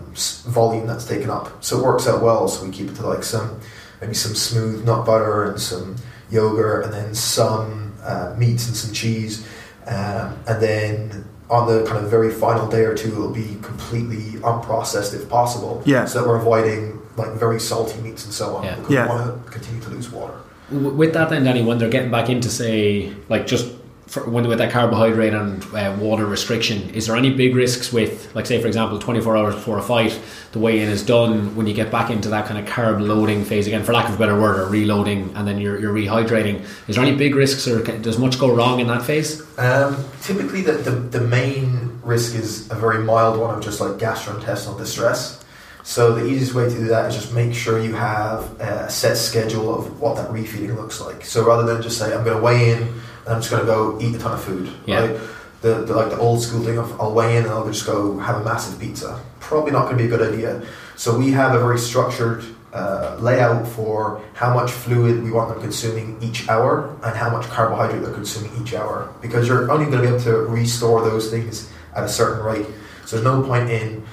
volume 0.46 0.86
that's 0.86 1.06
taken 1.06 1.30
up. 1.30 1.62
So 1.64 1.78
it 1.78 1.84
works 1.84 2.06
out 2.08 2.20
well. 2.20 2.48
So 2.48 2.64
we 2.66 2.72
keep 2.72 2.90
it 2.90 2.96
to 2.96 3.06
like 3.06 3.22
some 3.22 3.60
maybe 4.00 4.14
some 4.14 4.34
smooth 4.34 4.84
nut 4.84 5.06
butter 5.06 5.44
and 5.44 5.60
some 5.60 5.96
yogurt, 6.30 6.84
and 6.84 6.92
then 6.92 7.14
some 7.14 7.94
uh, 8.02 8.34
meats 8.36 8.66
and 8.68 8.76
some 8.76 8.92
cheese, 8.92 9.46
um, 9.86 10.36
and 10.46 10.60
then 10.62 11.24
on 11.50 11.66
the 11.68 11.84
kind 11.84 12.02
of 12.02 12.10
very 12.10 12.30
final 12.32 12.66
day 12.66 12.84
or 12.84 12.94
two, 12.94 13.08
it'll 13.12 13.30
be 13.30 13.56
completely 13.62 14.38
unprocessed 14.40 15.14
if 15.14 15.28
possible. 15.28 15.82
Yeah. 15.84 16.06
So 16.06 16.20
that 16.22 16.28
we're 16.28 16.36
avoiding 16.38 17.00
like 17.16 17.32
very 17.32 17.60
salty 17.60 18.00
meats 18.00 18.24
and 18.24 18.32
so 18.34 18.56
on 18.56 18.64
Yeah. 18.64 18.74
because 18.76 18.90
Yeah. 18.90 19.02
we 19.04 19.08
want 19.10 19.44
to 19.46 19.50
continue 19.52 19.80
to 19.82 19.90
lose 19.90 20.10
water. 20.10 20.34
With 20.72 21.12
that 21.12 21.28
then 21.28 21.44
danny 21.44 21.62
when 21.62 21.78
they're 21.78 21.90
getting 21.90 22.10
back 22.10 22.28
into 22.30 22.48
say 22.48 23.12
like 23.28 23.46
just 23.46 23.66
for, 24.14 24.30
with 24.30 24.58
that 24.58 24.70
carbohydrate 24.70 25.34
and 25.34 25.64
uh, 25.74 25.96
water 25.98 26.24
restriction 26.24 26.88
is 26.90 27.06
there 27.06 27.16
any 27.16 27.34
big 27.34 27.56
risks 27.56 27.92
with 27.92 28.32
like 28.36 28.46
say 28.46 28.60
for 28.60 28.68
example 28.68 28.98
24 28.98 29.36
hours 29.36 29.54
before 29.56 29.78
a 29.78 29.82
fight 29.82 30.18
the 30.52 30.58
weigh-in 30.60 30.88
is 30.88 31.04
done 31.04 31.56
when 31.56 31.66
you 31.66 31.74
get 31.74 31.90
back 31.90 32.10
into 32.10 32.28
that 32.28 32.46
kind 32.46 32.58
of 32.58 32.72
carb 32.72 33.04
loading 33.04 33.44
phase 33.44 33.66
again 33.66 33.82
for 33.82 33.92
lack 33.92 34.08
of 34.08 34.14
a 34.14 34.18
better 34.18 34.40
word 34.40 34.60
or 34.60 34.66
reloading 34.68 35.32
and 35.34 35.48
then 35.48 35.60
you're, 35.60 35.80
you're 35.80 35.92
rehydrating 35.92 36.64
is 36.86 36.94
there 36.94 37.04
any 37.04 37.16
big 37.16 37.34
risks 37.34 37.66
or 37.66 37.82
does 37.98 38.16
much 38.16 38.38
go 38.38 38.54
wrong 38.54 38.78
in 38.78 38.86
that 38.86 39.02
phase 39.02 39.42
Um, 39.58 40.04
typically, 40.22 40.62
the, 40.62 40.72
the, 40.72 40.90
the 40.90 41.20
main 41.20 42.00
risk 42.02 42.34
is 42.34 42.70
a 42.70 42.74
very 42.74 43.02
mild 43.04 43.38
one 43.38 43.56
of 43.56 43.62
just 43.62 43.80
like 43.80 43.92
gastrointestinal 43.92 44.76
distress. 44.76 45.44
So 45.84 46.14
the 46.14 46.26
easiest 46.26 46.54
way 46.54 46.64
to 46.68 46.74
do 46.74 46.86
that 46.86 47.10
is 47.10 47.14
just 47.14 47.32
make 47.34 47.54
sure 47.54 47.78
you 47.78 47.94
have 47.94 48.58
a 48.60 48.90
set 48.90 49.16
schedule 49.16 49.74
of 49.74 50.00
what 50.00 50.16
that 50.16 50.30
refeeding 50.30 50.74
looks 50.76 51.00
like. 51.00 51.24
So 51.24 51.44
rather 51.46 51.62
than 51.62 51.82
just 51.82 51.98
say 51.98 52.14
I'm 52.14 52.24
going 52.24 52.36
to 52.36 52.42
weigh 52.42 52.70
in 52.70 53.00
I'm 53.26 53.40
just 53.40 53.50
going 53.50 53.62
to 53.62 53.66
go 53.66 53.98
eat 54.00 54.14
a 54.14 54.18
ton 54.18 54.32
of 54.32 54.42
food, 54.44 54.70
Yeah. 54.86 55.00
right? 55.06 55.20
The, 55.62 55.76
the 55.86 55.94
like 55.96 56.10
the 56.10 56.18
old 56.18 56.42
school 56.42 56.62
thing 56.62 56.76
of 56.78 57.00
I'll 57.00 57.14
weigh 57.14 57.36
in 57.38 57.44
and 57.44 57.52
I'll 57.52 57.66
just 57.66 57.86
go 57.86 58.18
have 58.18 58.40
a 58.40 58.44
massive 58.44 58.78
pizza. 58.78 59.18
Probably 59.40 59.72
not 59.72 59.84
going 59.84 59.96
to 59.96 60.02
be 60.04 60.12
a 60.12 60.16
good 60.16 60.34
idea. 60.34 60.62
So 60.96 61.16
we 61.16 61.30
have 61.32 61.54
a 61.54 61.58
very 61.58 61.78
structured 61.78 62.44
uh, 62.74 63.16
layout 63.20 63.66
for 63.68 64.20
how 64.34 64.52
much 64.52 64.70
fluid 64.72 65.22
we 65.22 65.30
want 65.30 65.48
them 65.48 65.60
consuming 65.62 66.18
each 66.20 66.48
hour 66.50 66.94
and 67.02 67.16
how 67.16 67.30
much 67.30 67.46
carbohydrate 67.48 68.02
they're 68.02 68.12
consuming 68.12 68.50
each 68.60 68.74
hour 68.74 69.10
because 69.22 69.48
you're 69.48 69.70
only 69.70 69.86
going 69.86 69.98
to 69.98 70.02
be 70.02 70.08
able 70.08 70.20
to 70.20 70.36
restore 70.52 71.02
those 71.02 71.30
things 71.30 71.70
at 71.94 72.04
a 72.04 72.08
certain 72.08 72.44
rate. 72.44 72.66
So 73.06 73.16
there's 73.16 73.24
no 73.24 73.42
point 73.42 73.70
in 73.70 74.04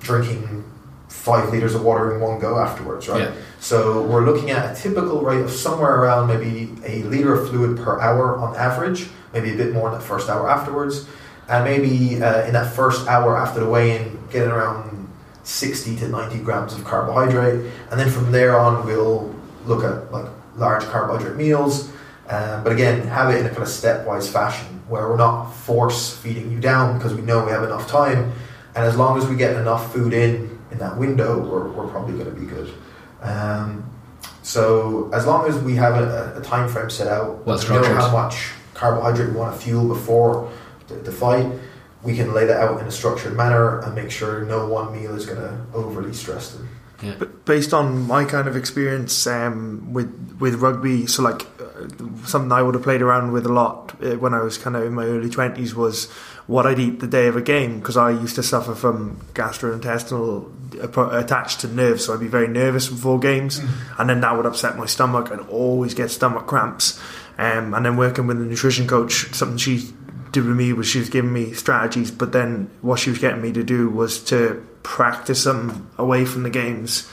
drinking 0.00 0.64
five 1.26 1.50
liters 1.50 1.74
of 1.74 1.82
water 1.82 2.14
in 2.14 2.20
one 2.20 2.38
go 2.38 2.56
afterwards, 2.56 3.08
right? 3.08 3.22
Yeah. 3.22 3.34
So 3.58 4.00
we're 4.02 4.24
looking 4.24 4.52
at 4.52 4.70
a 4.70 4.80
typical 4.80 5.22
rate 5.22 5.40
of 5.40 5.50
somewhere 5.50 5.96
around 6.00 6.28
maybe 6.28 6.72
a 6.84 7.02
liter 7.02 7.34
of 7.34 7.48
fluid 7.48 7.76
per 7.76 8.00
hour 8.00 8.38
on 8.38 8.54
average, 8.54 9.08
maybe 9.32 9.52
a 9.52 9.56
bit 9.56 9.72
more 9.72 9.88
in 9.88 9.94
that 9.94 10.04
first 10.04 10.28
hour 10.28 10.48
afterwards, 10.48 11.08
and 11.48 11.64
maybe 11.64 12.22
uh, 12.22 12.46
in 12.46 12.52
that 12.52 12.72
first 12.72 13.08
hour 13.08 13.36
after 13.36 13.58
the 13.58 13.68
weigh-in, 13.68 14.16
getting 14.30 14.52
around 14.52 15.08
60 15.42 15.96
to 15.96 16.08
90 16.08 16.38
grams 16.44 16.74
of 16.74 16.84
carbohydrate, 16.84 17.72
and 17.90 17.98
then 17.98 18.08
from 18.08 18.30
there 18.30 18.56
on 18.56 18.86
we'll 18.86 19.34
look 19.64 19.82
at 19.82 20.12
like 20.12 20.26
large 20.54 20.84
carbohydrate 20.84 21.36
meals, 21.36 21.90
um, 22.28 22.62
but 22.62 22.70
again 22.70 23.04
have 23.08 23.34
it 23.34 23.40
in 23.40 23.46
a 23.46 23.48
kind 23.48 23.62
of 23.62 23.68
stepwise 23.68 24.30
fashion 24.30 24.80
where 24.86 25.08
we're 25.08 25.16
not 25.16 25.50
force 25.50 26.16
feeding 26.16 26.52
you 26.52 26.60
down 26.60 26.96
because 26.96 27.14
we 27.14 27.22
know 27.22 27.44
we 27.44 27.50
have 27.50 27.64
enough 27.64 27.88
time, 27.88 28.32
and 28.76 28.84
as 28.84 28.96
long 28.96 29.18
as 29.18 29.26
we 29.26 29.34
get 29.34 29.56
enough 29.56 29.92
food 29.92 30.12
in 30.12 30.55
in 30.76 30.80
that 30.80 30.98
window, 30.98 31.38
we're, 31.38 31.68
we're 31.70 31.88
probably 31.88 32.14
going 32.22 32.34
to 32.34 32.40
be 32.40 32.46
good. 32.46 32.72
Um, 33.22 33.90
so 34.42 35.10
as 35.12 35.26
long 35.26 35.48
as 35.48 35.58
we 35.58 35.74
have 35.76 35.94
a, 35.94 36.38
a 36.38 36.42
time 36.42 36.68
frame 36.68 36.90
set 36.90 37.08
out, 37.08 37.46
Well 37.46 37.58
we 37.58 37.88
know 37.88 37.94
how 37.94 38.12
much 38.12 38.50
carbohydrate 38.74 39.30
we 39.30 39.36
want 39.36 39.58
to 39.58 39.60
fuel 39.64 39.88
before 39.88 40.52
the, 40.88 40.94
the 40.96 41.12
fight, 41.12 41.50
we 42.02 42.14
can 42.14 42.34
lay 42.34 42.44
that 42.44 42.60
out 42.60 42.80
in 42.80 42.86
a 42.86 42.90
structured 42.90 43.34
manner 43.34 43.80
and 43.80 43.94
make 43.94 44.10
sure 44.10 44.44
no 44.44 44.68
one 44.68 44.92
meal 44.92 45.16
is 45.16 45.24
going 45.24 45.40
to 45.40 45.58
overly 45.74 46.12
stress 46.12 46.52
them. 46.52 46.68
But 47.18 47.44
based 47.44 47.74
on 47.74 48.06
my 48.06 48.24
kind 48.24 48.46
of 48.48 48.56
experience 48.56 49.26
um, 49.26 49.92
with 49.92 50.25
with 50.38 50.56
rugby, 50.56 51.06
so 51.06 51.22
like 51.22 51.42
uh, 51.60 51.88
something 52.24 52.52
I 52.52 52.62
would 52.62 52.74
have 52.74 52.82
played 52.82 53.02
around 53.02 53.32
with 53.32 53.46
a 53.46 53.52
lot 53.52 53.94
uh, 54.02 54.16
when 54.16 54.34
I 54.34 54.40
was 54.40 54.58
kind 54.58 54.76
of 54.76 54.82
in 54.84 54.94
my 54.94 55.04
early 55.04 55.30
twenties 55.30 55.74
was 55.74 56.10
what 56.46 56.66
I'd 56.66 56.78
eat 56.78 57.00
the 57.00 57.06
day 57.06 57.26
of 57.26 57.36
a 57.36 57.42
game 57.42 57.78
because 57.78 57.96
I 57.96 58.10
used 58.10 58.34
to 58.36 58.42
suffer 58.42 58.74
from 58.74 59.20
gastrointestinal 59.34 60.52
attached 61.12 61.60
to 61.60 61.68
nerves, 61.68 62.04
so 62.04 62.14
I'd 62.14 62.20
be 62.20 62.28
very 62.28 62.48
nervous 62.48 62.88
before 62.88 63.18
games, 63.18 63.60
and 63.98 64.10
then 64.10 64.20
that 64.20 64.36
would 64.36 64.46
upset 64.46 64.76
my 64.76 64.86
stomach 64.86 65.30
and 65.30 65.40
always 65.48 65.94
get 65.94 66.10
stomach 66.10 66.46
cramps. 66.46 67.00
Um, 67.38 67.74
and 67.74 67.84
then 67.84 67.96
working 67.96 68.26
with 68.26 68.40
a 68.40 68.44
nutrition 68.44 68.86
coach, 68.86 69.34
something 69.34 69.58
she 69.58 69.90
did 70.32 70.44
with 70.44 70.56
me 70.56 70.72
was 70.72 70.86
she 70.86 70.98
was 70.98 71.10
giving 71.10 71.32
me 71.32 71.52
strategies, 71.52 72.10
but 72.10 72.32
then 72.32 72.70
what 72.80 72.98
she 72.98 73.10
was 73.10 73.18
getting 73.18 73.42
me 73.42 73.52
to 73.52 73.62
do 73.62 73.88
was 73.88 74.22
to 74.24 74.66
practice 74.82 75.44
them 75.44 75.90
away 75.98 76.24
from 76.24 76.44
the 76.44 76.50
games 76.50 77.10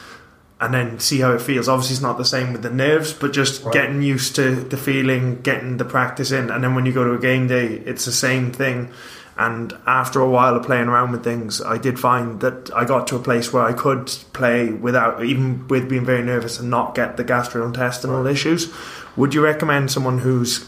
and 0.64 0.74
then 0.74 1.00
see 1.00 1.20
how 1.20 1.32
it 1.34 1.42
feels. 1.42 1.68
Obviously, 1.68 1.94
it's 1.96 2.02
not 2.02 2.18
the 2.18 2.26
same 2.26 2.54
with 2.54 2.62
the 2.62 2.70
nerves, 2.70 3.12
but 3.12 3.34
just 3.34 3.64
Right. 3.64 3.74
getting 3.74 4.02
used 4.02 4.36
to 4.38 4.56
the 4.56 4.78
feeling, 4.78 5.40
getting 5.44 5.78
the 5.78 5.86
practice 5.86 6.32
in, 6.32 6.50
and 6.50 6.64
then 6.64 6.74
when 6.74 6.86
you 6.86 6.94
go 6.94 7.04
to 7.04 7.14
a 7.14 7.18
game 7.20 7.48
day, 7.48 7.82
it's 7.86 8.06
the 8.06 8.12
same 8.12 8.52
thing. 8.52 8.90
And 9.38 9.74
after 9.88 10.20
a 10.22 10.30
while 10.30 10.56
of 10.56 10.64
playing 10.64 10.88
around 10.88 11.12
with 11.12 11.24
things, 11.24 11.60
I 11.60 11.78
did 11.78 12.00
find 12.00 12.40
that 12.42 12.70
I 12.76 12.86
got 12.86 13.08
to 13.08 13.16
a 13.16 13.20
place 13.20 13.52
where 13.52 13.64
I 13.64 13.74
could 13.74 14.14
play 14.32 14.70
without, 14.70 15.24
even 15.24 15.68
with 15.68 15.90
being 15.90 16.06
very 16.06 16.22
nervous 16.24 16.60
and 16.60 16.70
not 16.70 16.94
get 16.96 17.18
the 17.18 17.24
gastrointestinal 17.24 18.30
issues. 18.32 18.72
Would 19.16 19.34
you 19.34 19.42
recommend 19.44 19.92
someone 19.92 20.20
who's 20.20 20.66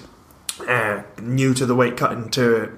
uh, 0.67 1.03
new 1.21 1.53
to 1.53 1.65
the 1.65 1.75
weight 1.75 1.95
cutting 1.95 2.29
to 2.31 2.71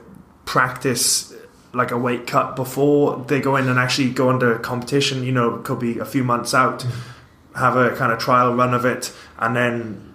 practice 0.45 1.33
like 1.77 1.91
a 1.91 1.97
weight 1.97 2.27
cut 2.27 2.55
before 2.55 3.23
they 3.27 3.39
go 3.39 3.55
in 3.55 3.69
and 3.69 3.79
actually 3.79 4.09
go 4.09 4.29
into 4.31 4.57
competition? 4.59 5.23
You 5.23 5.31
know, 5.31 5.57
could 5.59 5.79
be 5.79 5.99
a 5.99 6.05
few 6.05 6.23
months 6.23 6.53
out, 6.53 6.85
have 7.55 7.77
a 7.77 7.95
kind 7.95 8.11
of 8.11 8.19
trial 8.19 8.53
run 8.55 8.73
of 8.73 8.83
it, 8.85 9.13
and 9.37 9.55
then 9.55 10.13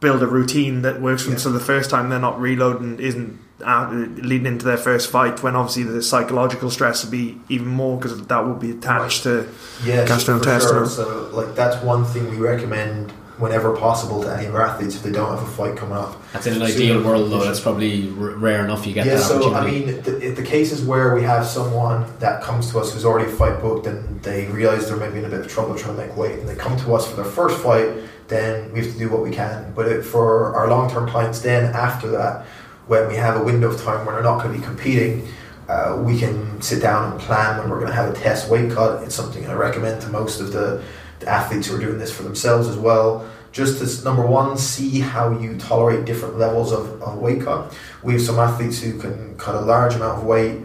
build 0.00 0.22
a 0.22 0.26
routine 0.26 0.82
that 0.82 1.00
works 1.00 1.22
for 1.22 1.28
them. 1.30 1.36
Yeah. 1.38 1.42
So 1.42 1.52
the 1.52 1.60
first 1.60 1.90
time 1.90 2.08
they're 2.08 2.18
not 2.18 2.40
reloading 2.40 2.98
isn't 3.00 3.38
uh, 3.62 3.88
leading 3.90 4.46
into 4.46 4.64
their 4.64 4.76
first 4.78 5.10
fight. 5.10 5.42
When 5.42 5.56
obviously 5.56 5.82
the 5.84 6.02
psychological 6.02 6.70
stress 6.70 7.04
would 7.04 7.10
be 7.10 7.38
even 7.48 7.66
more 7.68 7.96
because 7.98 8.26
that 8.26 8.44
will 8.46 8.54
be 8.54 8.70
attached 8.70 9.22
to 9.24 9.48
Yes, 9.84 10.08
Gastrointestinal. 10.08 10.60
sure. 10.70 10.86
So, 10.86 11.30
like, 11.32 11.54
that's 11.54 11.82
one 11.84 12.04
thing 12.04 12.30
we 12.30 12.36
recommend 12.38 13.12
whenever 13.38 13.76
possible 13.76 14.22
to 14.22 14.32
any 14.36 14.46
of 14.46 14.54
our 14.54 14.62
athletes 14.62 14.94
if 14.94 15.02
they 15.02 15.10
don't 15.10 15.28
have 15.36 15.42
a 15.42 15.50
fight 15.52 15.76
coming 15.76 15.96
up. 15.96 16.14
That's 16.32 16.46
in 16.46 16.52
an 16.54 16.60
So- 16.60 16.66
ideal 16.66 17.02
world, 17.02 17.30
though. 17.32 17.44
That's 17.44 17.58
probably 17.60 18.08
r- 18.18 18.30
rare 18.30 18.64
enough 18.64 18.86
you 18.86 18.92
get 18.92 19.06
yeah, 19.06 19.16
that 19.16 19.22
so 19.24 19.52
I 19.54 19.64
mean, 19.68 20.02
the, 20.02 20.30
the 20.30 20.42
cases 20.42 20.84
where 20.84 21.14
we 21.14 21.22
have 21.22 21.44
someone 21.44 22.06
that 22.20 22.42
comes 22.42 22.70
to 22.70 22.78
us 22.78 22.92
who's 22.92 23.04
already 23.04 23.28
a 23.30 23.34
fight 23.34 23.60
booked 23.60 23.86
and 23.86 24.22
they 24.22 24.46
realize 24.46 24.88
they're 24.88 24.96
maybe 24.96 25.18
in 25.18 25.24
a 25.24 25.28
bit 25.28 25.40
of 25.40 25.48
trouble 25.48 25.74
trying 25.74 25.96
to 25.96 26.06
make 26.06 26.16
weight, 26.16 26.38
and 26.38 26.48
they 26.48 26.54
come 26.54 26.76
to 26.78 26.94
us 26.94 27.08
for 27.08 27.16
their 27.16 27.24
first 27.24 27.58
fight, 27.60 27.88
then 28.28 28.72
we 28.72 28.80
have 28.84 28.92
to 28.92 28.98
do 28.98 29.08
what 29.08 29.22
we 29.22 29.30
can. 29.30 29.72
But 29.74 29.86
it, 29.88 30.02
for 30.04 30.54
our 30.54 30.68
long 30.68 30.88
term 30.88 31.08
clients, 31.08 31.40
then 31.40 31.74
after 31.74 32.08
that, 32.12 32.46
when 32.86 33.08
we 33.08 33.16
have 33.16 33.40
a 33.40 33.42
window 33.42 33.70
of 33.70 33.80
time 33.82 34.06
where 34.06 34.14
they're 34.14 34.22
not 34.24 34.42
going 34.42 34.54
to 34.54 34.58
be 34.60 34.64
competing, 34.64 35.26
uh, 35.68 35.96
we 36.04 36.18
can 36.18 36.60
sit 36.62 36.80
down 36.82 37.10
and 37.12 37.20
plan 37.20 37.58
when 37.58 37.68
we're 37.70 37.78
going 37.80 37.88
to 37.90 37.94
have 37.94 38.10
a 38.10 38.14
test 38.14 38.48
weight 38.50 38.70
cut. 38.70 39.02
It's 39.02 39.14
something 39.14 39.46
I 39.48 39.54
recommend 39.54 40.02
to 40.02 40.08
most 40.08 40.38
of 40.40 40.52
the, 40.52 40.82
the 41.24 41.30
athletes 41.30 41.66
who 41.68 41.76
are 41.76 41.80
doing 41.80 41.98
this 41.98 42.12
for 42.14 42.22
themselves 42.22 42.68
as 42.68 42.76
well. 42.76 43.28
Just 43.52 43.80
as 43.80 44.04
number 44.04 44.26
one, 44.26 44.58
see 44.58 45.00
how 45.00 45.38
you 45.38 45.56
tolerate 45.58 46.04
different 46.04 46.38
levels 46.38 46.72
of, 46.72 47.00
of 47.02 47.18
weight 47.18 47.42
cut. 47.42 47.72
We 48.02 48.14
have 48.14 48.22
some 48.22 48.38
athletes 48.38 48.80
who 48.82 48.98
can 48.98 49.36
cut 49.38 49.54
a 49.54 49.60
large 49.60 49.94
amount 49.94 50.18
of 50.18 50.24
weight, 50.24 50.60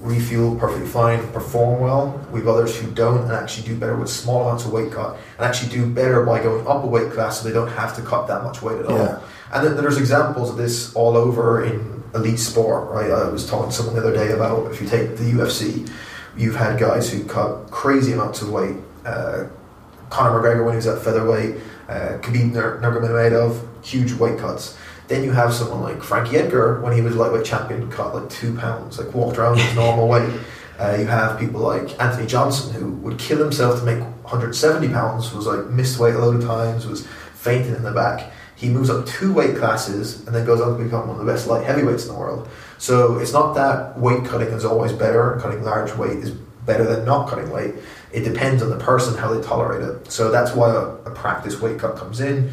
refuel 0.00 0.54
perfectly 0.56 0.86
fine, 0.86 1.26
perform 1.32 1.80
well. 1.80 2.20
We 2.30 2.40
have 2.40 2.48
others 2.48 2.78
who 2.78 2.90
don't 2.90 3.22
and 3.22 3.32
actually 3.32 3.66
do 3.66 3.76
better 3.76 3.96
with 3.96 4.10
small 4.10 4.42
amounts 4.42 4.66
of 4.66 4.72
weight 4.72 4.92
cut 4.92 5.16
and 5.38 5.46
actually 5.46 5.70
do 5.72 5.86
better 5.86 6.24
by 6.24 6.42
going 6.42 6.66
up 6.66 6.84
a 6.84 6.86
weight 6.86 7.10
class 7.12 7.40
so 7.40 7.48
they 7.48 7.54
don't 7.54 7.70
have 7.70 7.96
to 7.96 8.02
cut 8.02 8.26
that 8.28 8.44
much 8.44 8.60
weight 8.62 8.78
at 8.80 8.90
Yeah. 8.90 8.96
all. 9.16 9.22
And 9.54 9.66
then 9.66 9.76
there's 9.76 9.96
examples 9.96 10.50
of 10.50 10.56
this 10.58 10.94
all 10.94 11.16
over 11.16 11.64
in 11.64 12.02
elite 12.14 12.38
sport, 12.38 12.90
right? 12.90 13.10
I 13.10 13.28
was 13.30 13.48
talking 13.48 13.70
to 13.70 13.74
someone 13.74 13.94
the 13.94 14.02
other 14.02 14.12
day 14.12 14.32
about 14.32 14.70
if 14.70 14.82
you 14.82 14.86
take 14.88 15.16
the 15.16 15.24
UFC, 15.32 15.90
you've 16.36 16.56
had 16.56 16.78
guys 16.78 17.10
who 17.10 17.24
cut 17.24 17.70
crazy 17.70 18.12
amounts 18.12 18.42
of 18.42 18.50
weight. 18.50 18.76
Uh, 19.06 19.44
Conor 20.10 20.40
McGregor 20.40 20.64
when 20.64 20.74
he 20.74 20.76
was 20.76 20.86
at 20.86 21.02
featherweight, 21.02 21.56
uh, 21.88 22.18
Khabib 22.20 22.52
Nur- 22.52 22.80
Nurmagomedov, 22.80 23.84
huge 23.84 24.12
weight 24.14 24.38
cuts. 24.38 24.76
Then 25.08 25.24
you 25.24 25.32
have 25.32 25.54
someone 25.54 25.82
like 25.82 26.02
Frankie 26.02 26.36
Edgar 26.36 26.80
when 26.82 26.92
he 26.92 27.00
was 27.00 27.16
lightweight 27.16 27.44
champion, 27.44 27.90
cut 27.90 28.14
like 28.14 28.28
two 28.28 28.54
pounds, 28.56 28.98
like 28.98 29.14
walked 29.14 29.38
around 29.38 29.58
his 29.58 29.74
normal 29.74 30.08
weight. 30.14 30.30
Uh, 30.78 30.96
you 30.98 31.06
have 31.06 31.38
people 31.40 31.60
like 31.60 32.00
Anthony 32.00 32.26
Johnson 32.26 32.72
who 32.72 32.92
would 32.92 33.18
kill 33.18 33.38
himself 33.38 33.80
to 33.80 33.84
make 33.84 33.98
170 34.00 34.88
pounds, 34.88 35.32
was 35.32 35.46
like 35.46 35.66
missed 35.66 35.98
weight 35.98 36.14
a 36.14 36.18
load 36.18 36.36
of 36.36 36.44
times, 36.44 36.86
was 36.86 37.06
fainting 37.34 37.74
in 37.74 37.82
the 37.82 37.90
back. 37.90 38.30
He 38.54 38.68
moves 38.68 38.90
up 38.90 39.06
two 39.06 39.32
weight 39.32 39.56
classes 39.56 40.26
and 40.26 40.34
then 40.34 40.44
goes 40.44 40.60
on 40.60 40.76
to 40.76 40.84
become 40.84 41.08
one 41.08 41.18
of 41.18 41.24
the 41.24 41.32
best 41.32 41.46
light 41.46 41.64
heavyweights 41.64 42.06
in 42.06 42.12
the 42.12 42.18
world. 42.18 42.48
So 42.76 43.18
it's 43.18 43.32
not 43.32 43.54
that 43.54 43.98
weight 43.98 44.24
cutting 44.24 44.48
is 44.48 44.64
always 44.64 44.92
better 44.92 45.38
cutting 45.40 45.62
large 45.62 45.94
weight 45.94 46.18
is 46.18 46.32
better 46.68 46.84
than 46.84 47.04
not 47.04 47.28
cutting 47.28 47.50
weight. 47.50 47.74
It 48.12 48.22
depends 48.22 48.62
on 48.62 48.70
the 48.70 48.76
person 48.76 49.16
how 49.18 49.34
they 49.34 49.42
tolerate 49.42 49.82
it. 49.82 50.12
So 50.12 50.30
that's 50.30 50.54
why 50.54 50.70
a, 50.70 50.82
a 51.10 51.10
practice 51.10 51.60
weight 51.60 51.80
cut 51.80 51.96
comes 51.96 52.20
in. 52.20 52.52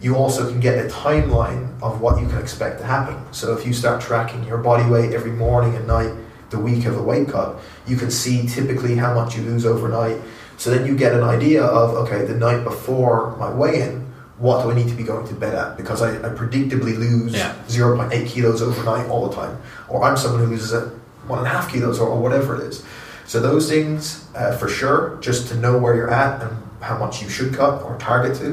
You 0.00 0.14
also 0.16 0.48
can 0.48 0.60
get 0.60 0.78
a 0.78 0.88
timeline 0.88 1.78
of 1.82 2.00
what 2.00 2.20
you 2.20 2.28
can 2.28 2.38
expect 2.38 2.78
to 2.80 2.84
happen. 2.86 3.16
So 3.32 3.56
if 3.56 3.66
you 3.66 3.74
start 3.74 4.00
tracking 4.00 4.44
your 4.44 4.58
body 4.58 4.88
weight 4.88 5.12
every 5.12 5.32
morning 5.32 5.74
and 5.76 5.86
night, 5.86 6.12
the 6.50 6.58
week 6.60 6.84
of 6.86 6.96
a 6.96 7.02
weight 7.02 7.28
cut, 7.28 7.56
you 7.86 7.96
can 7.96 8.10
see 8.10 8.46
typically 8.46 8.94
how 8.96 9.12
much 9.14 9.36
you 9.36 9.42
lose 9.42 9.66
overnight. 9.66 10.18
So 10.58 10.70
then 10.70 10.86
you 10.86 10.96
get 10.96 11.12
an 11.12 11.22
idea 11.22 11.62
of 11.64 11.94
okay, 12.06 12.24
the 12.24 12.34
night 12.34 12.62
before 12.64 13.36
my 13.36 13.50
weigh-in, 13.50 14.06
what 14.38 14.62
do 14.62 14.70
I 14.70 14.74
need 14.74 14.88
to 14.88 14.94
be 14.94 15.02
going 15.02 15.26
to 15.28 15.34
bed 15.34 15.54
at? 15.54 15.76
Because 15.76 16.02
I, 16.02 16.10
I 16.16 16.28
predictably 16.34 16.96
lose 16.96 17.34
Yeah. 17.34 17.54
0.8 17.68 18.26
kilos 18.28 18.62
overnight 18.62 19.08
all 19.08 19.28
the 19.28 19.34
time, 19.34 19.58
or 19.88 20.04
I'm 20.04 20.16
someone 20.16 20.40
who 20.44 20.46
loses 20.50 20.72
it 20.72 20.86
one 21.26 21.38
and 21.38 21.48
a 21.48 21.50
half 21.50 21.72
kilos 21.72 21.98
or, 21.98 22.08
or 22.08 22.20
whatever 22.20 22.54
it 22.60 22.62
is. 22.68 22.84
So 23.26 23.40
those 23.40 23.68
things 23.68 24.26
uh, 24.34 24.56
for 24.56 24.68
sure, 24.68 25.18
just 25.20 25.48
to 25.48 25.56
know 25.56 25.78
where 25.78 25.94
you're 25.94 26.10
at 26.10 26.42
and 26.42 26.56
how 26.80 26.96
much 26.98 27.22
you 27.22 27.28
should 27.28 27.54
cut 27.54 27.82
or 27.82 27.98
target 27.98 28.38
to, 28.38 28.46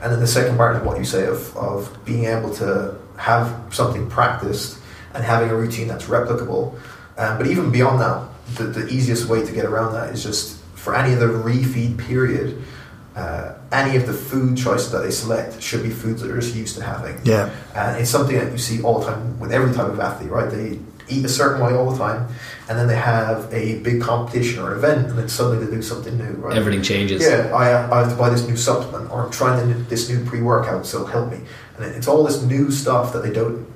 and 0.00 0.12
then 0.12 0.20
the 0.20 0.26
second 0.26 0.56
part 0.56 0.76
of 0.76 0.84
what 0.84 0.98
you 0.98 1.04
say 1.04 1.26
of, 1.26 1.56
of 1.56 2.04
being 2.04 2.26
able 2.26 2.54
to 2.54 2.96
have 3.16 3.62
something 3.70 4.08
practiced 4.08 4.78
and 5.14 5.24
having 5.24 5.50
a 5.50 5.56
routine 5.56 5.88
that's 5.88 6.04
replicable. 6.04 6.78
Um, 7.18 7.38
but 7.38 7.46
even 7.48 7.70
beyond 7.70 8.00
that, 8.00 8.28
the, 8.56 8.64
the 8.64 8.88
easiest 8.88 9.26
way 9.26 9.44
to 9.44 9.52
get 9.52 9.64
around 9.64 9.92
that 9.94 10.12
is 10.14 10.22
just 10.22 10.60
for 10.74 10.94
any 10.94 11.12
of 11.12 11.20
the 11.20 11.26
refeed 11.26 11.98
period, 11.98 12.62
uh, 13.16 13.54
any 13.72 13.96
of 13.96 14.06
the 14.06 14.12
food 14.12 14.56
choices 14.56 14.90
that 14.92 15.00
they 15.00 15.10
select 15.10 15.60
should 15.60 15.82
be 15.82 15.90
foods 15.90 16.22
that 16.22 16.28
they're 16.28 16.40
just 16.40 16.54
used 16.54 16.76
to 16.76 16.82
having. 16.82 17.18
yeah. 17.24 17.50
And 17.74 18.00
it's 18.00 18.10
something 18.10 18.36
that 18.36 18.52
you 18.52 18.58
see 18.58 18.82
all 18.82 19.00
the 19.00 19.06
time 19.06 19.38
with 19.38 19.52
every 19.52 19.74
type 19.74 19.88
of 19.88 19.98
athlete, 20.00 20.30
right? 20.30 20.50
They 20.50 20.78
eat 21.10 21.24
a 21.24 21.28
certain 21.28 21.64
way 21.64 21.74
all 21.74 21.90
the 21.90 21.98
time, 21.98 22.28
and 22.68 22.78
then 22.78 22.86
they 22.86 22.96
have 22.96 23.52
a 23.52 23.78
big 23.80 24.00
competition 24.00 24.62
or 24.62 24.74
event, 24.74 25.08
and 25.08 25.18
then 25.18 25.28
suddenly 25.28 25.64
they 25.64 25.70
do 25.70 25.82
something 25.82 26.16
new, 26.16 26.32
right? 26.34 26.56
Everything 26.56 26.82
changes. 26.82 27.22
Yeah, 27.22 27.50
I, 27.54 27.90
I 27.90 28.02
have 28.02 28.10
to 28.10 28.16
buy 28.16 28.30
this 28.30 28.46
new 28.46 28.56
supplement, 28.56 29.10
or 29.10 29.24
I'm 29.24 29.30
trying 29.30 29.84
this 29.84 30.08
new 30.08 30.24
pre-workout, 30.24 30.86
so 30.86 31.04
help 31.04 31.30
me. 31.30 31.40
And 31.76 31.84
it's 31.84 32.08
all 32.08 32.24
this 32.24 32.42
new 32.42 32.70
stuff 32.70 33.12
that 33.12 33.22
they 33.22 33.32
don't 33.32 33.66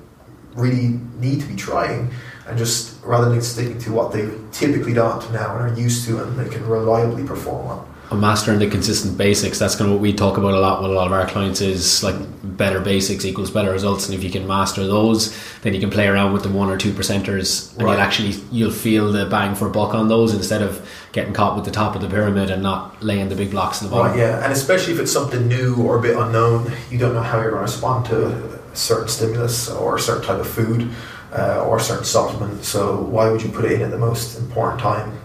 really 0.55 1.01
need 1.19 1.41
to 1.41 1.47
be 1.47 1.57
trying, 1.57 2.11
and 2.47 2.57
just 2.57 3.03
rather 3.05 3.29
than 3.29 3.41
sticking 3.43 3.79
to 3.81 3.93
what 3.93 4.13
they've 4.13 4.39
typically 4.53 4.95
done 4.95 5.21
to 5.21 5.33
now 5.33 5.57
and 5.57 5.73
are 5.73 5.81
used 5.81 6.07
to, 6.07 6.23
and 6.23 6.39
they 6.39 6.49
can 6.49 6.67
reliably 6.67 7.25
perform 7.25 7.67
on. 7.67 7.94
And 8.15 8.21
mastering 8.21 8.61
the 8.61 8.71
consistent 8.71 9.19
basics. 9.19 9.59
That's 9.59 9.75
kind 9.75 9.91
of 9.91 9.95
what 9.97 10.01
we 10.01 10.13
talk 10.13 10.39
about 10.39 10.55
a 10.55 10.61
lot 10.61 10.81
with 10.81 10.93
a 10.93 10.95
lot 10.95 11.09
of 11.09 11.13
our 11.13 11.27
clients. 11.27 11.61
Is 11.61 12.05
like 12.05 12.15
better 12.45 12.79
basics 12.81 13.25
equals 13.25 13.51
better 13.51 13.73
results, 13.73 14.07
and 14.07 14.17
if 14.17 14.23
you 14.23 14.31
can 14.31 14.47
master 14.47 14.87
those, 14.87 15.37
then 15.63 15.75
you 15.75 15.81
can 15.81 15.91
play 15.91 16.07
around 16.07 16.33
with 16.33 16.45
the 16.45 16.49
one 16.49 16.71
or 16.71 16.77
two 16.77 16.93
percenters, 16.93 17.73
and 17.73 17.83
Right. 17.83 17.93
you'll 17.93 18.01
actually 18.01 18.35
you'll 18.53 18.71
feel 18.71 19.11
the 19.11 19.27
bang 19.27 19.57
for 19.57 19.69
buck 19.69 19.95
on 19.95 20.07
those 20.07 20.33
instead 20.33 20.63
of 20.63 20.81
getting 21.11 21.33
caught 21.33 21.57
with 21.57 21.65
the 21.65 21.73
top 21.73 21.97
of 21.97 22.03
the 22.03 22.09
pyramid 22.09 22.51
and 22.51 22.63
not 22.63 23.03
laying 23.03 23.29
the 23.31 23.35
big 23.35 23.51
blocks 23.51 23.83
in 23.83 23.89
the 23.89 23.95
bottom. 23.95 24.13
Right, 24.13 24.21
yeah, 24.21 24.45
and 24.45 24.53
especially 24.53 24.93
if 24.95 25.01
it's 25.01 25.13
something 25.13 25.49
new 25.49 25.75
or 25.83 25.99
a 25.99 26.01
bit 26.01 26.17
unknown, 26.17 26.71
you 26.93 26.99
don't 26.99 27.15
know 27.15 27.23
how 27.23 27.41
you're 27.41 27.51
going 27.51 27.67
to 27.67 27.73
respond 27.73 28.07
to 28.07 28.27
a 28.73 28.77
certain 28.77 29.09
stimulus 29.09 29.69
or 29.69 29.97
a 29.97 30.01
certain 30.01 30.23
type 30.23 30.39
of 30.39 30.47
food 30.49 30.89
uh, 31.37 31.65
or 31.67 31.79
a 31.79 31.81
certain 31.81 32.05
supplement. 32.05 32.65
So 32.65 33.01
why 33.01 33.29
would 33.29 33.43
you 33.43 33.51
put 33.51 33.65
it 33.65 33.73
in 33.73 33.83
at 33.83 33.91
the 33.91 33.99
most 33.99 34.39
important 34.39 34.81
time 34.81 35.19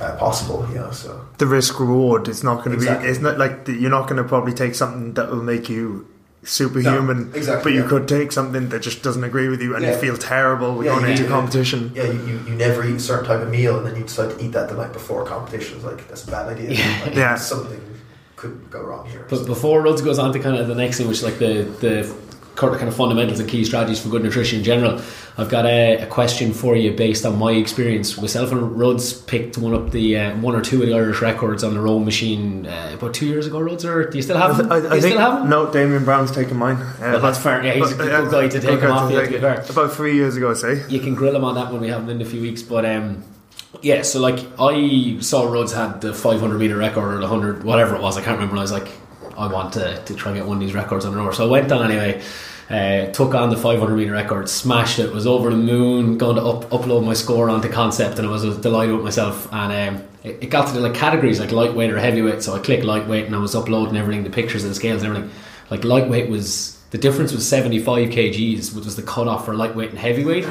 uh, 0.00 0.16
possible? 0.16 0.66
You 0.70 0.76
know, 0.76 0.90
so 0.90 1.20
The 1.38 1.46
risk 1.46 1.78
reward 1.80 2.28
is 2.28 2.42
not 2.44 2.56
going 2.64 2.70
to 2.70 2.76
Exactly. 2.76 3.06
be. 3.06 3.10
It's 3.12 3.20
not 3.20 3.38
like 3.38 3.64
the, 3.66 3.72
you're 3.72 3.90
not 3.90 4.08
going 4.08 4.22
to 4.22 4.28
probably 4.28 4.52
take 4.52 4.74
something 4.74 5.14
that 5.14 5.30
will 5.30 5.42
make 5.42 5.68
you 5.68 6.06
superhuman. 6.44 7.30
No, 7.30 7.36
exactly, 7.36 7.64
But 7.64 7.74
you 7.76 7.82
yeah. 7.82 7.88
could 7.88 8.06
take 8.08 8.30
something 8.32 8.68
that 8.68 8.80
just 8.80 9.02
doesn't 9.02 9.24
agree 9.24 9.48
with 9.48 9.60
you, 9.60 9.74
and 9.74 9.84
Yeah. 9.84 9.92
you 9.94 9.98
feel 9.98 10.16
terrible 10.16 10.84
Yeah, 10.84 10.92
going 10.92 11.04
you 11.06 11.10
into 11.10 11.22
do. 11.24 11.28
competition. 11.28 11.92
yeah, 11.94 12.04
you, 12.04 12.20
you, 12.26 12.40
you 12.48 12.54
never 12.54 12.84
eat 12.86 12.96
a 12.96 13.00
certain 13.00 13.26
type 13.26 13.40
of 13.40 13.50
meal 13.50 13.76
and 13.78 13.86
then 13.86 13.96
you 13.96 14.02
decide 14.04 14.30
to 14.30 14.44
eat 14.44 14.52
that 14.52 14.68
the 14.68 14.76
night 14.76 14.92
before 14.92 15.22
a 15.22 15.26
competition. 15.26 15.76
It's 15.76 15.84
like 15.84 16.06
that's 16.08 16.24
a 16.26 16.30
bad 16.30 16.46
idea. 16.48 16.70
Yeah. 16.72 17.00
Like, 17.04 17.14
Yeah. 17.14 17.34
something 17.36 17.80
could 18.36 18.70
go 18.70 18.80
wrong 18.82 19.06
here. 19.08 19.26
But 19.28 19.46
before 19.46 19.82
Ruds 19.82 20.02
goes 20.02 20.18
on 20.18 20.32
to 20.34 20.38
kind 20.38 20.56
of 20.56 20.68
the 20.68 20.74
next 20.74 20.98
thing, 20.98 21.08
which 21.08 21.18
is 21.18 21.24
like 21.24 21.38
the 21.38 21.64
the 21.80 22.14
kind 22.54 22.88
of 22.88 22.94
fundamentals 22.94 23.38
and 23.40 23.48
key 23.48 23.64
strategies 23.64 24.00
for 24.00 24.08
good 24.10 24.22
nutrition 24.22 24.58
in 24.60 24.64
general, 24.64 25.00
I've 25.38 25.50
got 25.50 25.66
a, 25.66 25.98
a 25.98 26.06
question 26.06 26.54
for 26.54 26.74
you 26.76 26.92
based 26.92 27.26
on 27.26 27.38
my 27.38 27.52
experience. 27.52 28.18
Myself 28.18 28.52
and 28.52 28.78
Ruds 28.78 29.12
picked 29.12 29.58
one 29.58 29.74
up 29.74 29.90
the 29.90 30.16
uh, 30.16 30.36
one 30.38 30.54
or 30.54 30.62
two 30.62 30.80
of 30.80 30.88
the 30.88 30.94
Irish 30.94 31.20
records 31.20 31.62
on 31.62 31.74
the 31.74 31.80
row 31.80 31.98
machine 31.98 32.66
uh, 32.66 32.92
about 32.94 33.12
two 33.12 33.26
years 33.26 33.46
ago. 33.46 33.60
Ruds, 33.60 33.84
or 33.84 34.08
do 34.08 34.16
you 34.16 34.22
still 34.22 34.38
have 34.38 34.56
them? 34.56 34.72
I, 34.72 34.76
I 34.76 34.78
you 34.78 34.88
think 34.88 35.02
still 35.02 35.18
have 35.18 35.40
them? 35.40 35.50
no. 35.50 35.70
Damien 35.70 36.04
Brown's 36.04 36.32
taken 36.32 36.56
mine. 36.56 36.76
Uh, 36.76 36.96
Well, 37.00 37.20
that's 37.20 37.38
fair. 37.38 37.62
Yeah, 37.62 37.74
he's 37.74 37.92
a 37.92 37.96
but, 37.96 38.04
good 38.06 38.30
guy 38.30 38.48
to 38.48 38.60
take 38.60 38.80
him 38.80 38.90
off 38.90 39.10
to 39.10 39.26
take 39.26 39.40
to 39.40 39.70
About 39.72 39.92
three 39.92 40.14
years 40.14 40.36
ago, 40.36 40.50
I 40.52 40.54
say. 40.54 40.82
you 40.88 41.00
can 41.00 41.14
grill 41.14 41.36
him 41.36 41.44
on 41.44 41.54
that 41.56 41.70
when 41.70 41.82
we 41.82 41.88
have 41.88 42.02
him 42.02 42.08
in 42.08 42.22
a 42.22 42.24
few 42.24 42.40
weeks. 42.40 42.62
But 42.62 42.86
um, 42.86 43.22
yeah, 43.82 44.02
so 44.02 44.20
like 44.20 44.38
I 44.58 45.18
saw 45.20 45.44
Rhodes 45.52 45.74
had 45.74 46.00
the 46.00 46.14
500 46.14 46.58
meter 46.58 46.76
record 46.76 47.14
or 47.14 47.16
the 47.16 47.28
100, 47.28 47.62
whatever 47.62 47.94
it 47.94 48.00
was. 48.00 48.16
I 48.16 48.22
can't 48.22 48.36
remember. 48.36 48.54
And 48.54 48.60
I 48.60 48.62
was 48.62 48.72
like, 48.72 48.88
I 49.36 49.52
want 49.52 49.74
to, 49.74 50.02
to 50.02 50.14
try 50.14 50.32
and 50.32 50.40
get 50.40 50.46
one 50.46 50.56
of 50.56 50.60
these 50.62 50.74
records 50.74 51.04
on 51.04 51.12
the 51.12 51.18
rower. 51.18 51.32
So 51.32 51.46
I 51.46 51.50
went 51.50 51.70
on 51.70 51.90
anyway. 51.90 52.22
Uh, 52.68 53.06
took 53.12 53.32
on 53.34 53.50
the 53.50 53.56
500 53.56 53.94
meter 53.94 54.12
record, 54.12 54.48
smashed 54.48 54.98
it. 54.98 55.12
Was 55.12 55.26
over 55.26 55.50
the 55.50 55.56
moon. 55.56 56.18
Going 56.18 56.36
to 56.36 56.42
up, 56.42 56.64
upload 56.70 57.04
my 57.04 57.14
score 57.14 57.48
onto 57.48 57.68
Concept, 57.68 58.18
and 58.18 58.26
I 58.26 58.30
was 58.30 58.42
delighted 58.58 58.94
with 58.94 59.04
myself. 59.04 59.48
And 59.52 59.98
um, 59.98 60.04
it, 60.24 60.42
it 60.42 60.46
got 60.46 60.66
to 60.68 60.74
the 60.74 60.80
like 60.80 60.94
categories 60.94 61.38
like 61.38 61.52
lightweight 61.52 61.92
or 61.92 61.98
heavyweight. 61.98 62.42
So 62.42 62.54
I 62.54 62.58
clicked 62.58 62.84
lightweight, 62.84 63.26
and 63.26 63.36
I 63.36 63.38
was 63.38 63.54
uploading 63.54 63.96
everything, 63.96 64.24
the 64.24 64.30
pictures 64.30 64.64
and 64.64 64.72
the 64.72 64.74
scales 64.74 65.02
and 65.02 65.16
everything. 65.16 65.36
Like 65.70 65.84
lightweight 65.84 66.28
was 66.28 66.75
the 66.90 66.98
difference 66.98 67.32
was 67.32 67.46
75 67.48 68.08
kgs, 68.10 68.74
which 68.74 68.84
was 68.84 68.94
the 68.96 69.02
cutoff 69.02 69.44
for 69.44 69.54
lightweight 69.54 69.90
and 69.90 69.98
heavyweight. 69.98 70.44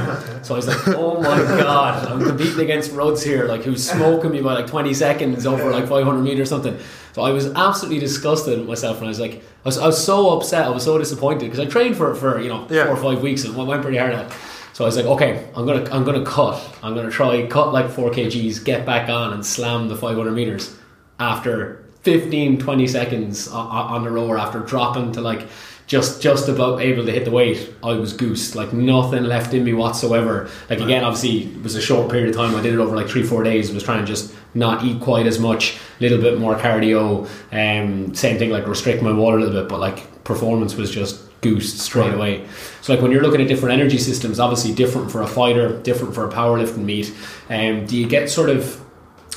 So 0.43 0.53
I 0.53 0.57
was 0.57 0.67
like, 0.67 0.87
oh 0.89 1.21
my 1.21 1.37
god, 1.63 2.07
I'm 2.07 2.23
competing 2.23 2.59
against 2.59 2.91
Ruds 2.91 3.23
here, 3.23 3.45
like 3.45 3.63
who's 3.63 3.89
smoking 3.91 4.31
me 4.31 4.41
by 4.41 4.53
like 4.53 4.67
20 4.67 4.93
seconds 4.93 5.45
over 5.45 5.71
like 5.71 5.87
500 5.87 6.21
meters 6.21 6.41
or 6.47 6.49
something. 6.49 6.77
So 7.13 7.21
I 7.21 7.31
was 7.31 7.47
absolutely 7.53 7.99
disgusted 7.99 8.59
with 8.59 8.67
myself, 8.67 8.97
and 8.97 9.05
I 9.05 9.09
was 9.09 9.19
like, 9.21 9.35
I 9.35 9.69
was, 9.69 9.77
I 9.77 9.85
was 9.87 10.03
so 10.03 10.37
upset, 10.37 10.65
I 10.65 10.69
was 10.69 10.83
so 10.83 10.97
disappointed 10.97 11.39
because 11.45 11.59
I 11.59 11.65
trained 11.65 11.95
for 11.95 12.11
it 12.11 12.17
for 12.17 12.39
you 12.41 12.49
know 12.49 12.67
Yeah. 12.69 12.85
four 12.87 12.95
or 12.97 13.13
five 13.13 13.21
weeks 13.23 13.45
and 13.45 13.55
went 13.55 13.81
pretty 13.81 13.97
hard 13.97 14.13
at 14.13 14.25
it. 14.29 14.37
So 14.73 14.83
I 14.83 14.87
was 14.87 14.97
like, 14.97 15.05
okay, 15.05 15.47
I'm 15.55 15.65
gonna 15.65 15.89
I'm 15.89 16.03
gonna 16.03 16.25
cut. 16.25 16.61
I'm 16.83 16.93
gonna 16.93 17.09
try 17.09 17.47
cut 17.47 17.71
like 17.71 17.89
four 17.89 18.11
kgs, 18.11 18.63
get 18.65 18.85
back 18.85 19.07
on 19.09 19.31
and 19.31 19.45
slam 19.45 19.87
the 19.87 19.95
500 19.95 20.31
meters 20.31 20.75
after 21.17 21.85
15 22.03 22.59
20 22.59 22.87
seconds 22.87 23.47
on, 23.47 23.65
on 23.67 24.03
the 24.03 24.11
rower 24.11 24.37
after 24.37 24.59
dropping 24.59 25.13
to 25.13 25.21
like 25.21 25.47
just 25.87 26.21
just 26.21 26.49
about 26.49 26.81
able 26.81 27.05
to 27.05 27.11
hit 27.11 27.25
the 27.25 27.31
weight 27.31 27.71
I 27.83 27.93
was 27.93 28.13
goosed. 28.13 28.55
Like 28.55 28.73
nothing 28.73 29.23
left 29.23 29.53
in 29.53 29.63
me 29.63 29.73
whatsoever. 29.73 30.49
Like 30.69 30.79
again 30.79 31.03
obviously 31.03 31.43
it 31.53 31.61
was 31.63 31.75
a 31.75 31.81
short 31.81 32.09
period 32.11 32.29
of 32.29 32.35
time. 32.35 32.55
I 32.55 32.61
did 32.61 32.73
it 32.73 32.79
over 32.79 32.95
like 32.95 33.07
three 33.07 33.23
four 33.23 33.43
days. 33.43 33.71
Was 33.71 33.83
trying 33.83 33.99
to 33.99 34.05
just 34.05 34.33
not 34.53 34.83
eat 34.83 34.99
quite 35.01 35.27
as 35.27 35.37
much 35.37 35.77
a 35.99 36.03
little 36.03 36.17
bit 36.19 36.39
more 36.39 36.55
cardio 36.55 37.27
um, 37.51 38.15
same 38.15 38.37
thing 38.39 38.49
like 38.49 38.65
restrict 38.67 39.03
my 39.03 39.11
water 39.11 39.37
a 39.37 39.41
little 39.41 39.61
bit 39.61 39.69
but 39.69 39.79
like 39.79 40.23
performance 40.23 40.75
was 40.75 40.89
just 40.89 41.21
goosed 41.41 41.77
straight 41.79 42.05
Right. 42.07 42.13
away. 42.15 42.47
So 42.81 42.93
like 42.93 43.01
when 43.03 43.11
you're 43.11 43.21
looking 43.21 43.41
at 43.41 43.47
different 43.47 43.73
energy 43.79 43.97
systems 43.99 44.39
obviously 44.39 44.73
different 44.73 45.11
for 45.11 45.21
a 45.21 45.27
fighter 45.27 45.79
different 45.83 46.15
for 46.15 46.27
a 46.27 46.31
powerlifting 46.31 46.85
meet 46.85 47.13
um, 47.49 47.85
do 47.85 47.95
you 47.95 48.07
get 48.07 48.29
sort 48.29 48.49
of 48.49 48.81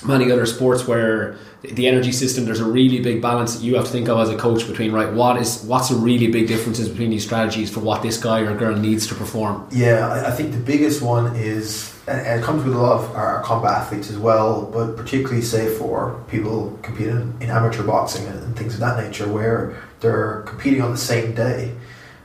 many 0.06 0.30
other 0.30 0.46
sports 0.46 0.87
where 0.87 1.37
the 1.62 1.88
energy 1.88 2.12
system 2.12 2.44
there's 2.44 2.61
a 2.61 2.64
really 2.64 3.01
big 3.01 3.21
balance 3.21 3.57
that 3.57 3.64
you 3.64 3.75
have 3.75 3.85
to 3.85 3.90
think 3.90 4.09
of 4.09 4.18
as 4.21 4.29
a 4.29 4.37
coach 4.37 4.66
between 4.66 4.92
right 4.92 5.12
what 5.12 5.37
is 5.37 5.62
what's 5.64 5.90
a 5.90 5.94
really 5.97 6.29
big 6.29 6.47
differences 6.47 6.88
between 6.88 7.11
these 7.11 7.25
strategies 7.25 7.68
for 7.68 7.81
what 7.81 8.01
this 8.03 8.16
guy 8.16 8.40
or 8.40 8.57
girl 8.57 8.77
needs 8.77 9.07
to 9.07 9.14
perform 9.14 9.66
Yeah, 9.73 10.25
I, 10.27 10.31
think 10.31 10.53
the 10.53 10.59
biggest 10.59 11.03
one 11.03 11.35
is, 11.37 11.94
and, 12.07 12.40
it 12.40 12.44
comes 12.44 12.64
with 12.64 12.75
a 12.75 12.79
lot 12.79 13.01
of 13.01 13.14
our 13.14 13.42
combat 13.42 13.73
athletes 13.73 14.11
as 14.11 14.18
well, 14.18 14.62
but 14.62 14.97
particularly 14.97 15.42
say 15.42 15.75
for 15.77 16.23
people 16.29 16.79
competing 16.83 17.37
in 17.40 17.51
amateur 17.51 17.85
boxing 17.85 18.27
and, 18.27 18.57
things 18.57 18.75
of 18.75 18.81
that 18.81 19.03
nature, 19.03 19.29
where 19.29 19.81
they're 20.01 20.42
competing 20.42 20.83
on 20.83 20.90
the 20.90 20.99
same 20.99 21.35
day. 21.35 21.75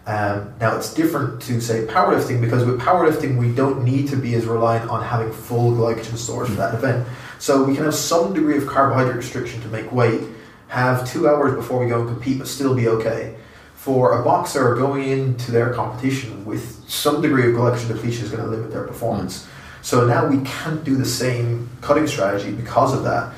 Um, 0.06 0.54
now 0.60 0.76
it's 0.76 0.93
different 0.93 1.41
to 1.43 1.62
say 1.62 1.86
powerlifting 1.86 2.41
because 2.41 2.65
with 2.65 2.82
powerlifting 2.82 3.38
we 3.38 3.54
don't 3.54 3.86
need 3.86 4.10
to 4.10 4.17
be 4.17 4.34
as 4.34 4.46
reliant 4.46 4.89
on 4.89 5.02
having 5.02 5.32
full 5.32 5.72
glycogen 5.72 6.17
stores 6.17 6.50
for 6.50 6.56
that 6.56 6.74
event. 6.74 7.08
So 7.43 7.62
we 7.62 7.75
can 7.75 7.84
have 7.84 7.93
some 7.93 8.34
degree 8.34 8.56
of 8.58 8.67
carbohydrate 8.67 9.17
restriction 9.17 9.60
to 9.63 9.67
make 9.67 9.91
weight, 9.91 10.21
have 10.69 11.06
two 11.06 11.27
hours 11.27 11.53
before 11.56 11.77
we 11.77 11.89
go 11.89 11.99
and 11.99 12.08
compete, 12.08 12.39
but 12.39 12.47
still 12.47 12.73
be 12.73 12.88
okay. 12.88 13.36
For 13.75 14.17
a 14.17 14.23
boxer 14.23 14.75
going 14.75 15.10
into 15.10 15.51
their 15.51 15.73
competition 15.73 16.45
with 16.45 16.82
some 16.88 17.21
degree 17.21 17.49
of 17.49 17.58
glycogen 17.58 17.89
depletion 17.89 18.23
is 18.23 18.32
going 18.32 18.45
to 18.45 18.49
limit 18.49 18.71
their 18.71 18.86
performance. 18.86 19.45
So 19.82 20.08
now 20.08 20.25
we 20.25 20.41
can't 20.45 20.86
do 20.86 20.95
the 20.95 21.03
same 21.03 21.69
cutting 21.82 22.08
strategy 22.08 22.53
because 22.53 22.93
of 22.93 23.03
that. 23.03 23.34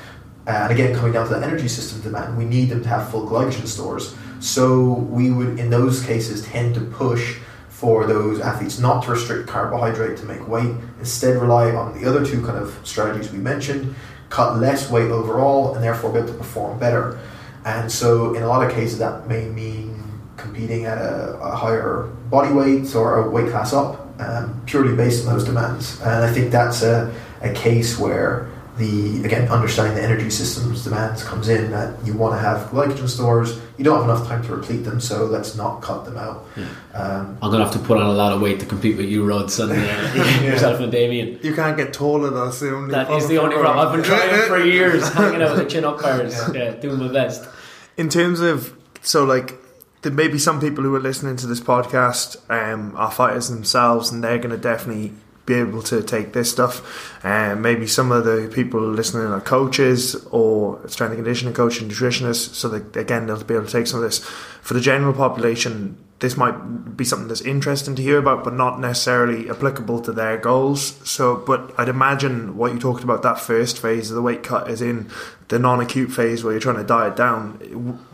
And 0.46 0.72
again, 0.72 0.94
coming 0.94 1.12
down 1.12 1.26
to 1.26 1.34
the 1.34 1.44
energy 1.44 1.66
system 1.66 2.00
demand, 2.00 2.38
we 2.38 2.44
need 2.44 2.68
them 2.68 2.84
to 2.84 2.88
have 2.88 3.10
full 3.10 3.26
glycogen 3.26 3.66
stores. 3.66 4.14
So 4.38 4.84
we 4.84 5.32
would, 5.32 5.58
in 5.58 5.68
those 5.68 6.06
cases, 6.06 6.44
tend 6.44 6.76
to 6.76 6.80
push 6.80 7.40
for 7.76 8.06
those 8.06 8.40
athletes 8.40 8.78
not 8.78 9.04
to 9.04 9.10
restrict 9.10 9.46
carbohydrate 9.46 10.16
to 10.16 10.24
make 10.24 10.48
weight, 10.48 10.74
instead 10.98 11.36
rely 11.36 11.70
on 11.72 11.92
the 12.00 12.08
other 12.08 12.24
two 12.24 12.42
kind 12.42 12.56
of 12.56 12.74
strategies 12.84 13.30
we 13.30 13.36
mentioned, 13.36 13.94
cut 14.30 14.56
less 14.56 14.90
weight 14.90 15.10
overall, 15.10 15.74
and 15.74 15.84
therefore 15.84 16.10
be 16.10 16.18
able 16.18 16.28
to 16.28 16.34
perform 16.34 16.78
better. 16.78 17.18
And 17.66 17.92
so, 17.92 18.32
in 18.32 18.42
a 18.42 18.48
lot 18.48 18.66
of 18.66 18.72
cases, 18.72 18.98
that 19.00 19.28
may 19.28 19.44
mean 19.50 20.02
competing 20.38 20.86
at 20.86 20.96
a, 20.96 21.38
a 21.42 21.54
higher 21.54 22.04
body 22.30 22.50
weight 22.50 22.94
or 22.94 23.26
a 23.26 23.28
weight 23.28 23.50
class 23.50 23.74
up, 23.74 24.08
um, 24.22 24.58
purely 24.64 24.96
based 24.96 25.26
on 25.26 25.34
those 25.34 25.44
demands. 25.44 26.00
And 26.00 26.24
I 26.24 26.32
think 26.32 26.50
that's 26.50 26.82
a, 26.82 27.12
a 27.42 27.52
case 27.52 27.98
where 27.98 28.48
the 28.76 29.24
again 29.24 29.48
understanding 29.48 29.94
the 29.94 30.02
energy 30.02 30.28
systems 30.28 30.84
demands 30.84 31.24
comes 31.24 31.48
in 31.48 31.70
that 31.70 32.04
you 32.06 32.14
want 32.14 32.34
to 32.34 32.38
have 32.38 32.70
glycogen 32.70 33.08
stores. 33.08 33.58
You 33.78 33.84
don't 33.84 33.96
have 33.96 34.04
enough 34.04 34.26
time 34.26 34.42
to 34.44 34.56
replete 34.56 34.84
them, 34.84 35.00
so 35.00 35.24
let's 35.26 35.54
not 35.56 35.80
cut 35.82 36.04
them 36.04 36.16
out. 36.16 36.46
Um, 36.94 37.38
I'm 37.42 37.50
gonna 37.50 37.64
have 37.64 37.72
to 37.72 37.78
put 37.78 37.98
on 37.98 38.06
a 38.06 38.12
lot 38.12 38.32
of 38.32 38.40
weight 38.40 38.60
to 38.60 38.66
compete 38.66 38.96
with 38.96 39.06
you 39.06 39.24
Rods 39.24 39.58
and 39.58 39.72
uh, 39.72 39.74
yourself 40.42 40.80
and 40.80 40.92
Damien 40.92 41.38
You 41.42 41.54
can't 41.54 41.76
get 41.76 41.92
taller. 41.92 42.30
That's 42.30 42.60
the 42.60 42.74
only. 42.74 42.92
that 42.92 43.10
is 43.10 43.28
the 43.28 43.38
only 43.38 43.56
problem 43.56 43.86
I've 43.86 43.94
been 43.94 44.04
trying 44.10 44.46
for 44.48 44.58
years 44.64 45.08
hanging 45.10 45.42
out 45.42 45.56
with 45.56 45.64
the 45.64 45.70
chin 45.70 45.84
up 45.84 46.00
bars 46.00 46.34
yeah, 46.54 46.72
doing 46.72 46.98
my 46.98 47.08
best 47.12 47.48
in 47.96 48.08
terms 48.08 48.40
of 48.40 48.76
so 49.02 49.24
like 49.24 49.54
there 50.02 50.12
may 50.12 50.28
be 50.28 50.38
some 50.38 50.60
people 50.60 50.84
who 50.84 50.94
are 50.94 51.00
listening 51.00 51.36
to 51.36 51.46
this 51.46 51.60
podcast 51.60 52.36
um, 52.50 52.94
are 52.96 53.10
fighters 53.10 53.48
themselves 53.48 54.10
and 54.12 54.22
they're 54.22 54.38
going 54.38 54.50
to 54.50 54.56
definitely 54.56 55.12
be 55.46 55.54
able 55.54 55.82
to 55.84 56.02
take 56.02 56.32
this 56.32 56.50
stuff. 56.50 57.24
And 57.24 57.62
maybe 57.62 57.86
some 57.86 58.12
of 58.12 58.24
the 58.24 58.50
people 58.52 58.80
listening 58.80 59.28
are 59.28 59.40
coaches 59.40 60.14
or 60.30 60.80
strength 60.88 61.12
and 61.12 61.18
conditioning 61.18 61.54
coach 61.54 61.80
and 61.80 61.90
nutritionists. 61.90 62.54
So 62.54 62.68
that 62.68 62.96
again 62.96 63.26
they'll 63.26 63.42
be 63.42 63.54
able 63.54 63.66
to 63.66 63.72
take 63.72 63.86
some 63.86 64.00
of 64.00 64.04
this. 64.04 64.18
For 64.18 64.74
the 64.74 64.80
general 64.80 65.14
population 65.14 65.96
this 66.18 66.36
might 66.36 66.96
be 66.96 67.04
something 67.04 67.28
that's 67.28 67.42
interesting 67.42 67.94
to 67.94 68.02
hear 68.02 68.18
about 68.18 68.42
but 68.42 68.54
not 68.54 68.80
necessarily 68.80 69.50
applicable 69.50 70.00
to 70.00 70.12
their 70.12 70.36
goals. 70.36 70.96
So 71.08 71.36
but 71.36 71.72
i'd 71.78 71.88
imagine 71.88 72.56
what 72.56 72.72
you 72.72 72.78
talked 72.78 73.04
about 73.04 73.22
that 73.22 73.38
first 73.38 73.78
phase 73.78 74.10
of 74.10 74.16
the 74.16 74.22
weight 74.22 74.42
cut 74.42 74.70
is 74.70 74.82
in 74.82 75.10
the 75.48 75.58
non-acute 75.58 76.10
phase 76.10 76.42
where 76.42 76.52
you're 76.52 76.60
trying 76.60 76.76
to 76.76 76.84
diet 76.84 77.16
down 77.16 78.04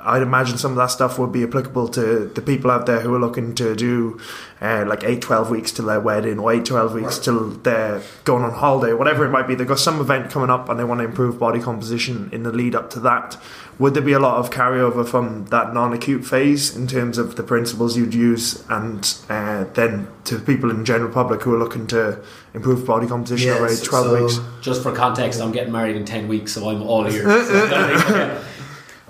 I'd 0.00 0.22
imagine 0.22 0.58
some 0.58 0.70
of 0.72 0.76
that 0.78 0.90
stuff 0.90 1.18
would 1.18 1.32
be 1.32 1.42
applicable 1.42 1.88
to 1.88 2.26
the 2.34 2.40
people 2.42 2.70
out 2.70 2.86
there 2.86 3.00
who 3.00 3.14
are 3.14 3.18
looking 3.20 3.54
to 3.56 3.74
do 3.74 4.20
uh, 4.60 4.84
like 4.86 5.02
8, 5.04 5.20
12 5.20 5.50
weeks 5.50 5.72
till 5.72 5.86
their 5.86 6.00
wedding 6.00 6.38
or 6.38 6.52
8, 6.52 6.64
12 6.64 6.94
weeks 6.94 7.16
Right. 7.16 7.24
till 7.24 7.48
they're 7.50 8.00
going 8.24 8.44
on 8.44 8.52
holiday, 8.52 8.92
whatever 8.92 9.24
it 9.24 9.30
might 9.30 9.48
be. 9.48 9.54
They've 9.56 9.66
got 9.66 9.80
some 9.80 10.00
event 10.00 10.30
coming 10.30 10.50
up 10.50 10.68
and 10.68 10.78
they 10.78 10.84
want 10.84 11.00
to 11.00 11.04
improve 11.04 11.38
body 11.38 11.60
composition 11.60 12.28
in 12.32 12.42
the 12.44 12.52
lead 12.52 12.74
up 12.74 12.90
to 12.90 13.00
that. 13.00 13.36
Would 13.78 13.94
there 13.94 14.02
be 14.02 14.12
a 14.12 14.20
lot 14.20 14.36
of 14.36 14.50
carryover 14.50 15.04
from 15.08 15.46
that 15.46 15.72
non 15.74 15.92
acute 15.92 16.24
phase 16.24 16.76
in 16.76 16.86
terms 16.86 17.18
of 17.18 17.34
the 17.36 17.42
principles 17.42 17.96
you'd 17.96 18.14
use 18.14 18.62
and 18.68 19.12
uh, 19.28 19.64
then 19.74 20.06
to 20.24 20.38
people 20.38 20.70
in 20.70 20.78
the 20.78 20.84
general 20.84 21.10
public 21.10 21.42
who 21.42 21.54
are 21.54 21.58
looking 21.58 21.86
to 21.88 22.22
improve 22.54 22.86
body 22.86 23.08
composition 23.08 23.50
over 23.50 23.66
8, 23.66 23.70
yes, 23.70 23.80
12 23.80 24.04
so- 24.06 24.22
weeks? 24.24 24.40
just 24.60 24.82
for 24.82 24.92
context 24.92 25.40
I'm 25.40 25.50
getting 25.50 25.72
married 25.72 25.96
in 25.96 26.04
10 26.04 26.28
weeks 26.28 26.52
so 26.52 26.68
I'm 26.68 26.82
all 26.82 27.06
ears 27.10 27.24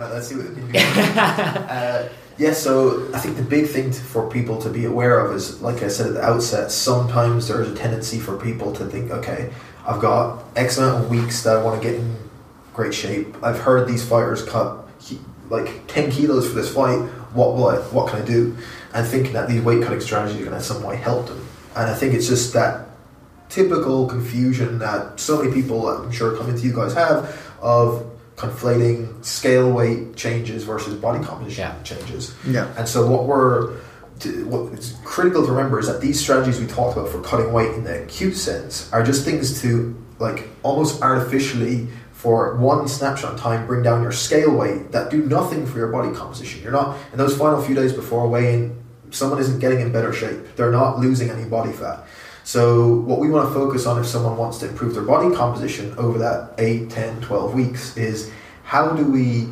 Right, 0.02 0.14
let's 0.14 0.26
see 0.26 0.34
what 0.34 0.46
can 0.46 0.54
do. 0.72 0.78
uh, 0.78 2.08
yeah, 2.36 2.52
so 2.52 3.08
I 3.14 3.20
think 3.20 3.36
the 3.36 3.42
big 3.44 3.68
thing 3.68 3.92
to, 3.92 4.00
for 4.00 4.28
people 4.28 4.60
to 4.62 4.68
be 4.68 4.84
aware 4.84 5.24
of 5.24 5.32
is, 5.32 5.62
like 5.62 5.84
I 5.84 5.88
said 5.88 6.08
at 6.08 6.14
the 6.14 6.22
outset, 6.22 6.72
sometimes 6.72 7.46
there's 7.46 7.68
a 7.68 7.74
tendency 7.76 8.18
for 8.18 8.36
people 8.36 8.72
to 8.72 8.86
think, 8.86 9.12
okay, 9.12 9.52
I've 9.86 10.00
got 10.00 10.42
X 10.56 10.76
amount 10.76 11.04
of 11.04 11.10
weeks 11.10 11.44
that 11.44 11.56
I 11.56 11.62
want 11.62 11.80
to 11.80 11.88
get 11.88 12.00
in 12.00 12.16
great 12.74 12.92
shape. 12.92 13.36
I've 13.44 13.60
heard 13.60 13.86
these 13.86 14.04
fighters 14.04 14.42
cut 14.42 14.88
like 15.50 15.86
10 15.86 16.10
kilos 16.10 16.48
for 16.48 16.54
this 16.54 16.74
fight. 16.74 16.98
What 17.32 17.54
will 17.54 17.68
I, 17.68 17.76
what 17.76 18.10
can 18.10 18.22
I 18.22 18.24
do? 18.24 18.56
And 18.94 19.06
thinking 19.06 19.34
that 19.34 19.48
these 19.48 19.62
weight 19.62 19.84
cutting 19.84 20.00
strategies 20.00 20.40
are 20.40 20.44
going 20.44 20.56
to 20.56 20.64
some 20.64 20.82
way 20.82 20.96
help 20.96 21.28
them. 21.28 21.46
And 21.76 21.88
I 21.88 21.94
think 21.94 22.12
it's 22.12 22.26
just 22.26 22.54
that 22.54 22.88
typical 23.48 24.08
confusion 24.08 24.80
that 24.80 25.20
so 25.20 25.40
many 25.40 25.52
people, 25.52 25.86
I'm 25.86 26.10
sure, 26.10 26.36
coming 26.36 26.56
to 26.56 26.62
you 26.62 26.74
guys 26.74 26.92
have 26.94 27.38
of 27.60 28.11
conflating 28.36 29.24
scale 29.24 29.70
weight 29.70 30.16
changes 30.16 30.64
versus 30.64 30.94
body 30.94 31.22
composition 31.24 31.62
Yeah. 31.64 31.82
changes. 31.82 32.34
Yeah. 32.46 32.66
And 32.76 32.88
so 32.88 33.06
what 33.06 33.26
we're 33.26 33.72
what 34.44 34.72
is 34.78 34.94
critical 35.04 35.44
to 35.44 35.50
remember 35.50 35.80
is 35.80 35.88
that 35.88 36.00
these 36.00 36.20
strategies 36.20 36.60
we 36.60 36.66
talked 36.66 36.96
about 36.96 37.08
for 37.08 37.20
cutting 37.22 37.52
weight 37.52 37.72
in 37.74 37.82
the 37.82 38.04
acute 38.04 38.36
sense 38.36 38.88
are 38.92 39.02
just 39.02 39.24
things 39.24 39.60
to 39.62 39.96
like 40.20 40.48
almost 40.62 41.02
artificially 41.02 41.88
for 42.12 42.54
one 42.56 42.86
snapshot 42.86 43.32
in 43.32 43.38
time 43.38 43.66
bring 43.66 43.82
down 43.82 44.00
your 44.00 44.12
scale 44.12 44.52
weight 44.54 44.92
that 44.92 45.10
do 45.10 45.24
nothing 45.24 45.66
for 45.66 45.78
your 45.78 45.88
body 45.88 46.12
composition. 46.14 46.62
You're 46.62 46.70
not 46.70 46.96
in 47.10 47.18
those 47.18 47.36
final 47.36 47.60
few 47.60 47.74
days 47.74 47.92
before 47.92 48.28
weighing, 48.28 48.80
someone 49.10 49.40
isn't 49.40 49.58
getting 49.58 49.80
in 49.80 49.90
better 49.90 50.12
shape. 50.12 50.54
They're 50.54 50.70
not 50.70 51.00
losing 51.00 51.28
any 51.30 51.44
body 51.44 51.72
fat. 51.72 52.04
So 52.44 52.94
what 52.94 53.18
we 53.20 53.30
want 53.30 53.48
to 53.48 53.54
focus 53.54 53.86
on 53.86 54.00
if 54.00 54.06
someone 54.06 54.36
wants 54.36 54.58
to 54.58 54.68
improve 54.68 54.94
their 54.94 55.04
body 55.04 55.34
composition 55.34 55.94
over 55.96 56.18
that 56.18 56.54
8, 56.58 56.90
10, 56.90 57.20
12 57.20 57.54
weeks 57.54 57.96
is 57.96 58.30
how 58.64 58.90
do 58.90 59.04
we 59.04 59.48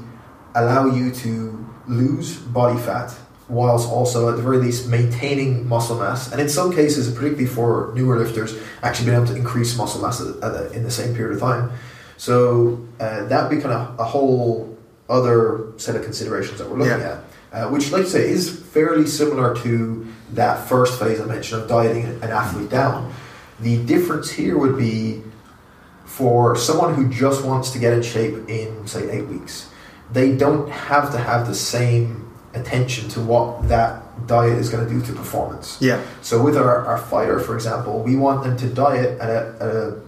allow 0.55 0.87
you 0.87 1.12
to 1.12 1.66
lose 1.87 2.37
body 2.37 2.79
fat 2.81 3.14
whilst 3.48 3.88
also 3.88 4.29
at 4.29 4.37
the 4.37 4.42
very 4.42 4.59
least 4.59 4.88
maintaining 4.88 5.68
muscle 5.68 5.98
mass 5.98 6.31
and 6.31 6.40
in 6.40 6.48
some 6.48 6.72
cases 6.72 7.09
particularly 7.12 7.46
for 7.46 7.92
newer 7.96 8.16
lifters 8.18 8.57
actually 8.83 9.07
being 9.07 9.16
able 9.16 9.26
to 9.26 9.35
increase 9.35 9.76
muscle 9.76 10.00
mass 10.00 10.20
at, 10.20 10.29
at 10.37 10.53
the, 10.53 10.72
in 10.72 10.85
the 10.85 10.90
same 10.90 11.14
period 11.14 11.35
of 11.35 11.40
time 11.40 11.70
so 12.16 12.85
uh, 13.00 13.24
that 13.26 13.42
would 13.48 13.57
be 13.57 13.61
kind 13.61 13.74
of 13.74 13.98
a 13.98 14.05
whole 14.05 14.76
other 15.09 15.72
set 15.79 15.96
of 15.96 16.03
considerations 16.05 16.59
that 16.59 16.68
we're 16.70 16.79
looking 16.79 17.00
Yeah. 17.00 17.20
at 17.53 17.64
uh, 17.64 17.68
which 17.70 17.90
like 17.90 18.03
I 18.05 18.09
say 18.09 18.29
is 18.29 18.48
fairly 18.48 19.07
similar 19.07 19.55
to 19.62 20.07
that 20.35 20.69
first 20.69 20.99
phase 20.99 21.21
I 21.21 21.25
mentioned 21.25 21.62
of 21.62 21.69
dieting 21.69 22.05
an 22.07 22.31
athlete 22.31 22.71
down 22.71 23.12
the 23.61 23.85
difference 23.85 24.31
here 24.31 24.57
would 24.59 24.77
be 24.79 25.23
for 26.05 26.57
someone 26.57 26.95
who 26.95 27.09
just 27.09 27.45
wants 27.45 27.71
to 27.73 27.79
get 27.79 27.93
in 27.93 28.03
shape 28.03 28.49
in 28.49 28.87
say 28.87 29.11
eight 29.11 29.27
weeks 29.27 29.71
they 30.12 30.37
don't 30.37 30.69
have 30.71 31.12
to 31.12 31.19
have 31.19 31.47
the 31.47 31.55
same 31.55 32.31
attention 32.55 33.09
to 33.11 33.21
what 33.21 33.69
that 33.69 34.03
diet 34.27 34.59
is 34.59 34.69
going 34.69 34.87
to 34.87 34.93
do 34.93 35.05
to 35.07 35.12
performance. 35.12 35.79
Yeah. 35.81 36.03
So 36.23 36.43
with 36.43 36.57
our, 36.57 36.87
our 36.87 36.99
fighter, 36.99 37.38
for 37.40 37.55
example, 37.55 38.03
we 38.03 38.16
want 38.16 38.43
them 38.43 38.57
to 38.59 38.69
diet 38.69 39.21
at 39.21 39.31
a, 39.31 39.57
at 39.61 39.69
a 39.69 40.01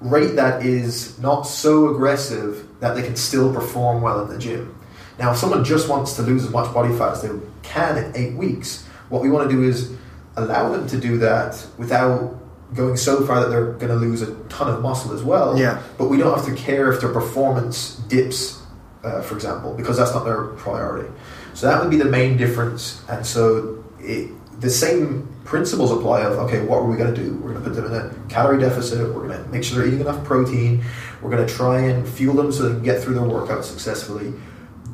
rate 0.00 0.36
that 0.36 0.64
is 0.64 1.18
not 1.18 1.42
so 1.42 1.94
aggressive 1.94 2.66
that 2.80 2.94
they 2.94 3.02
can 3.02 3.16
still 3.16 3.52
perform 3.52 4.02
well 4.02 4.22
in 4.22 4.28
the 4.28 4.38
gym. 4.38 4.76
Now, 5.18 5.32
if 5.32 5.38
someone 5.38 5.64
just 5.64 5.88
wants 5.88 6.14
to 6.16 6.22
lose 6.22 6.44
as 6.44 6.50
much 6.50 6.72
body 6.72 6.96
fat 6.96 7.12
as 7.12 7.22
they 7.22 7.30
can 7.62 7.98
in 7.98 8.16
eight 8.16 8.34
weeks, 8.34 8.86
what 9.10 9.22
we 9.22 9.30
want 9.30 9.50
to 9.50 9.54
do 9.54 9.62
is 9.62 9.92
allow 10.36 10.70
them 10.70 10.86
to 10.88 10.98
do 10.98 11.18
that 11.18 11.66
without 11.76 12.36
going 12.74 12.96
so 12.96 13.26
far 13.26 13.40
that 13.40 13.50
they're 13.50 13.72
going 13.72 13.88
to 13.88 13.96
lose 13.96 14.22
a 14.22 14.34
ton 14.44 14.72
of 14.72 14.80
muscle 14.80 15.12
as 15.12 15.22
well. 15.22 15.58
Yeah. 15.58 15.82
But 15.98 16.08
we 16.08 16.16
don't 16.16 16.34
have 16.34 16.46
to 16.46 16.54
care 16.54 16.92
if 16.92 17.00
their 17.00 17.12
performance 17.12 17.96
dips, 18.08 18.62
uh, 19.02 19.22
for 19.22 19.34
example, 19.34 19.74
because 19.74 19.96
that's 19.96 20.14
not 20.14 20.24
their 20.24 20.44
priority. 20.44 21.10
So 21.54 21.66
that 21.66 21.80
would 21.82 21.90
be 21.90 21.96
the 21.96 22.04
main 22.04 22.36
difference. 22.36 23.02
And 23.08 23.26
so 23.26 23.84
it, 23.98 24.30
the 24.60 24.70
same 24.70 25.26
principles 25.44 25.90
apply 25.90 26.22
of 26.22 26.38
okay, 26.38 26.60
what 26.60 26.76
are 26.76 26.84
we 26.84 26.96
going 26.96 27.12
to 27.12 27.20
do? 27.20 27.34
We're 27.38 27.52
going 27.52 27.64
to 27.64 27.70
put 27.70 27.74
them 27.74 27.86
in 27.86 27.92
a 27.92 28.28
calorie 28.28 28.60
deficit. 28.60 29.12
We're 29.12 29.26
going 29.26 29.42
to 29.42 29.48
make 29.50 29.64
sure 29.64 29.78
they're 29.78 29.88
eating 29.88 30.00
enough 30.00 30.22
protein. 30.24 30.84
We're 31.20 31.30
going 31.30 31.46
to 31.46 31.52
try 31.52 31.80
and 31.80 32.08
fuel 32.08 32.34
them 32.34 32.52
so 32.52 32.68
they 32.68 32.74
can 32.74 32.84
get 32.84 33.02
through 33.02 33.14
their 33.14 33.24
workout 33.24 33.64
successfully. 33.64 34.32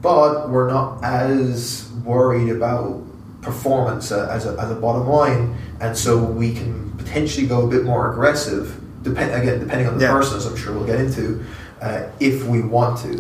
But 0.01 0.49
we're 0.49 0.71
not 0.71 1.05
as 1.05 1.91
worried 2.05 2.49
about 2.49 3.05
performance 3.47 4.13
uh, 4.13 4.29
as, 4.31 4.45
a, 4.45 4.53
as 4.61 4.71
a 4.71 4.75
bottom 4.75 5.07
line, 5.09 5.57
and 5.81 5.97
so 5.97 6.13
we 6.23 6.53
can 6.53 6.91
potentially 6.99 7.47
go 7.47 7.59
a 7.67 7.71
bit 7.75 7.85
more 7.85 8.11
aggressive. 8.13 8.65
Depend 9.03 9.31
again, 9.41 9.61
depending 9.61 9.87
on 9.87 9.95
the 9.99 10.05
Yeah. 10.05 10.13
person, 10.13 10.37
as 10.37 10.47
I'm 10.47 10.57
sure 10.57 10.75
we'll 10.75 10.85
get 10.95 11.01
into, 11.01 11.45
uh, 11.81 12.03
if 12.21 12.45
we 12.45 12.61
want 12.61 12.99
to. 13.07 13.13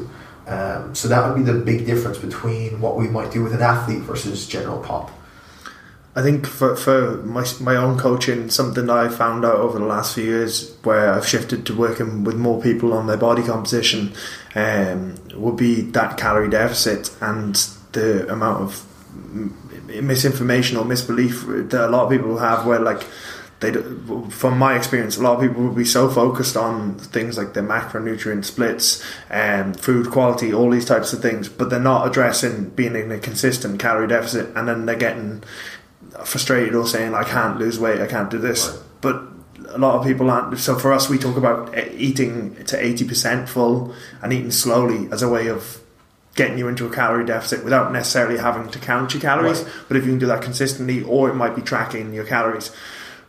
Um, 0.48 0.94
so 0.94 1.08
that 1.08 1.20
would 1.26 1.36
be 1.42 1.50
the 1.52 1.58
big 1.58 1.86
difference 1.86 2.18
between 2.18 2.80
what 2.80 2.96
we 2.96 3.08
might 3.08 3.30
do 3.30 3.42
with 3.42 3.54
an 3.54 3.62
athlete 3.62 4.02
versus 4.02 4.46
general 4.46 4.78
pop. 4.80 5.10
I 6.18 6.22
think 6.22 6.46
for, 6.46 6.74
for 6.76 7.18
my, 7.24 7.44
my 7.60 7.76
own 7.76 7.98
coaching, 7.98 8.48
something 8.48 8.86
that 8.86 8.96
I 8.96 9.08
found 9.08 9.44
out 9.44 9.56
over 9.56 9.78
the 9.78 9.84
last 9.84 10.14
few 10.14 10.24
years 10.24 10.74
where 10.82 11.12
I've 11.12 11.26
shifted 11.26 11.66
to 11.66 11.74
working 11.74 12.24
with 12.24 12.36
more 12.36 12.58
people 12.60 12.92
on 12.94 13.06
their 13.06 13.18
body 13.18 13.42
composition 13.42 14.14
um, 14.54 15.16
would 15.34 15.56
be 15.56 15.82
that 15.96 16.16
calorie 16.16 16.48
deficit 16.48 17.14
and 17.20 17.54
the 17.92 18.26
amount 18.32 18.62
of 18.62 18.70
misinformation 20.02 20.76
or 20.76 20.84
misbelief 20.84 21.46
that 21.46 21.86
a 21.86 21.88
lot 21.88 22.04
of 22.04 22.10
people 22.10 22.38
have 22.38 22.66
where 22.66 22.80
like 22.80 23.06
they 23.60 23.72
from 24.28 24.58
my 24.58 24.76
experience 24.76 25.16
a 25.16 25.22
lot 25.22 25.36
of 25.36 25.40
people 25.40 25.62
will 25.62 25.74
be 25.74 25.84
so 25.84 26.10
focused 26.10 26.58
on 26.58 26.98
things 26.98 27.38
like 27.38 27.54
the 27.54 27.60
macronutrient 27.60 28.44
splits 28.44 29.02
and 29.30 29.80
food 29.80 30.10
quality 30.10 30.52
all 30.52 30.70
these 30.70 30.84
types 30.84 31.14
of 31.14 31.22
things 31.22 31.48
but 31.48 31.70
they're 31.70 31.80
not 31.80 32.06
addressing 32.06 32.68
being 32.70 32.94
in 32.94 33.10
a 33.10 33.18
consistent 33.18 33.80
calorie 33.80 34.06
deficit 34.06 34.54
and 34.54 34.68
then 34.68 34.84
they're 34.84 34.94
getting 34.94 35.42
frustrated 36.24 36.74
or 36.74 36.86
saying 36.86 37.14
I 37.14 37.24
can't 37.24 37.58
lose 37.58 37.78
weight, 37.78 38.00
I 38.00 38.06
can't 38.06 38.30
do 38.30 38.38
this. 38.38 38.68
Right. 38.68 38.82
But 39.00 39.22
a 39.68 39.78
lot 39.78 39.98
of 39.98 40.06
people 40.06 40.30
aren't. 40.30 40.58
So 40.58 40.78
for 40.78 40.92
us, 40.92 41.08
we 41.08 41.18
talk 41.18 41.36
about 41.36 41.76
e- 41.76 41.90
eating 41.96 42.64
to 42.64 42.82
eighty 42.82 43.06
percent 43.06 43.48
full 43.48 43.94
and 44.22 44.32
eating 44.32 44.50
slowly 44.50 45.08
as 45.10 45.22
a 45.22 45.28
way 45.28 45.48
of 45.48 45.80
getting 46.36 46.58
you 46.58 46.68
into 46.68 46.86
a 46.86 46.90
calorie 46.90 47.24
deficit 47.26 47.64
without 47.64 47.92
necessarily 47.92 48.38
having 48.38 48.68
to 48.68 48.78
count 48.78 49.14
your 49.14 49.20
calories. 49.20 49.62
Right. 49.62 49.72
But 49.88 49.96
if 49.96 50.04
you 50.04 50.10
can 50.12 50.18
do 50.18 50.26
that 50.26 50.42
consistently, 50.42 51.02
or 51.02 51.28
it 51.30 51.34
might 51.34 51.56
be 51.56 51.62
tracking 51.62 52.12
your 52.12 52.24
calories. 52.24 52.70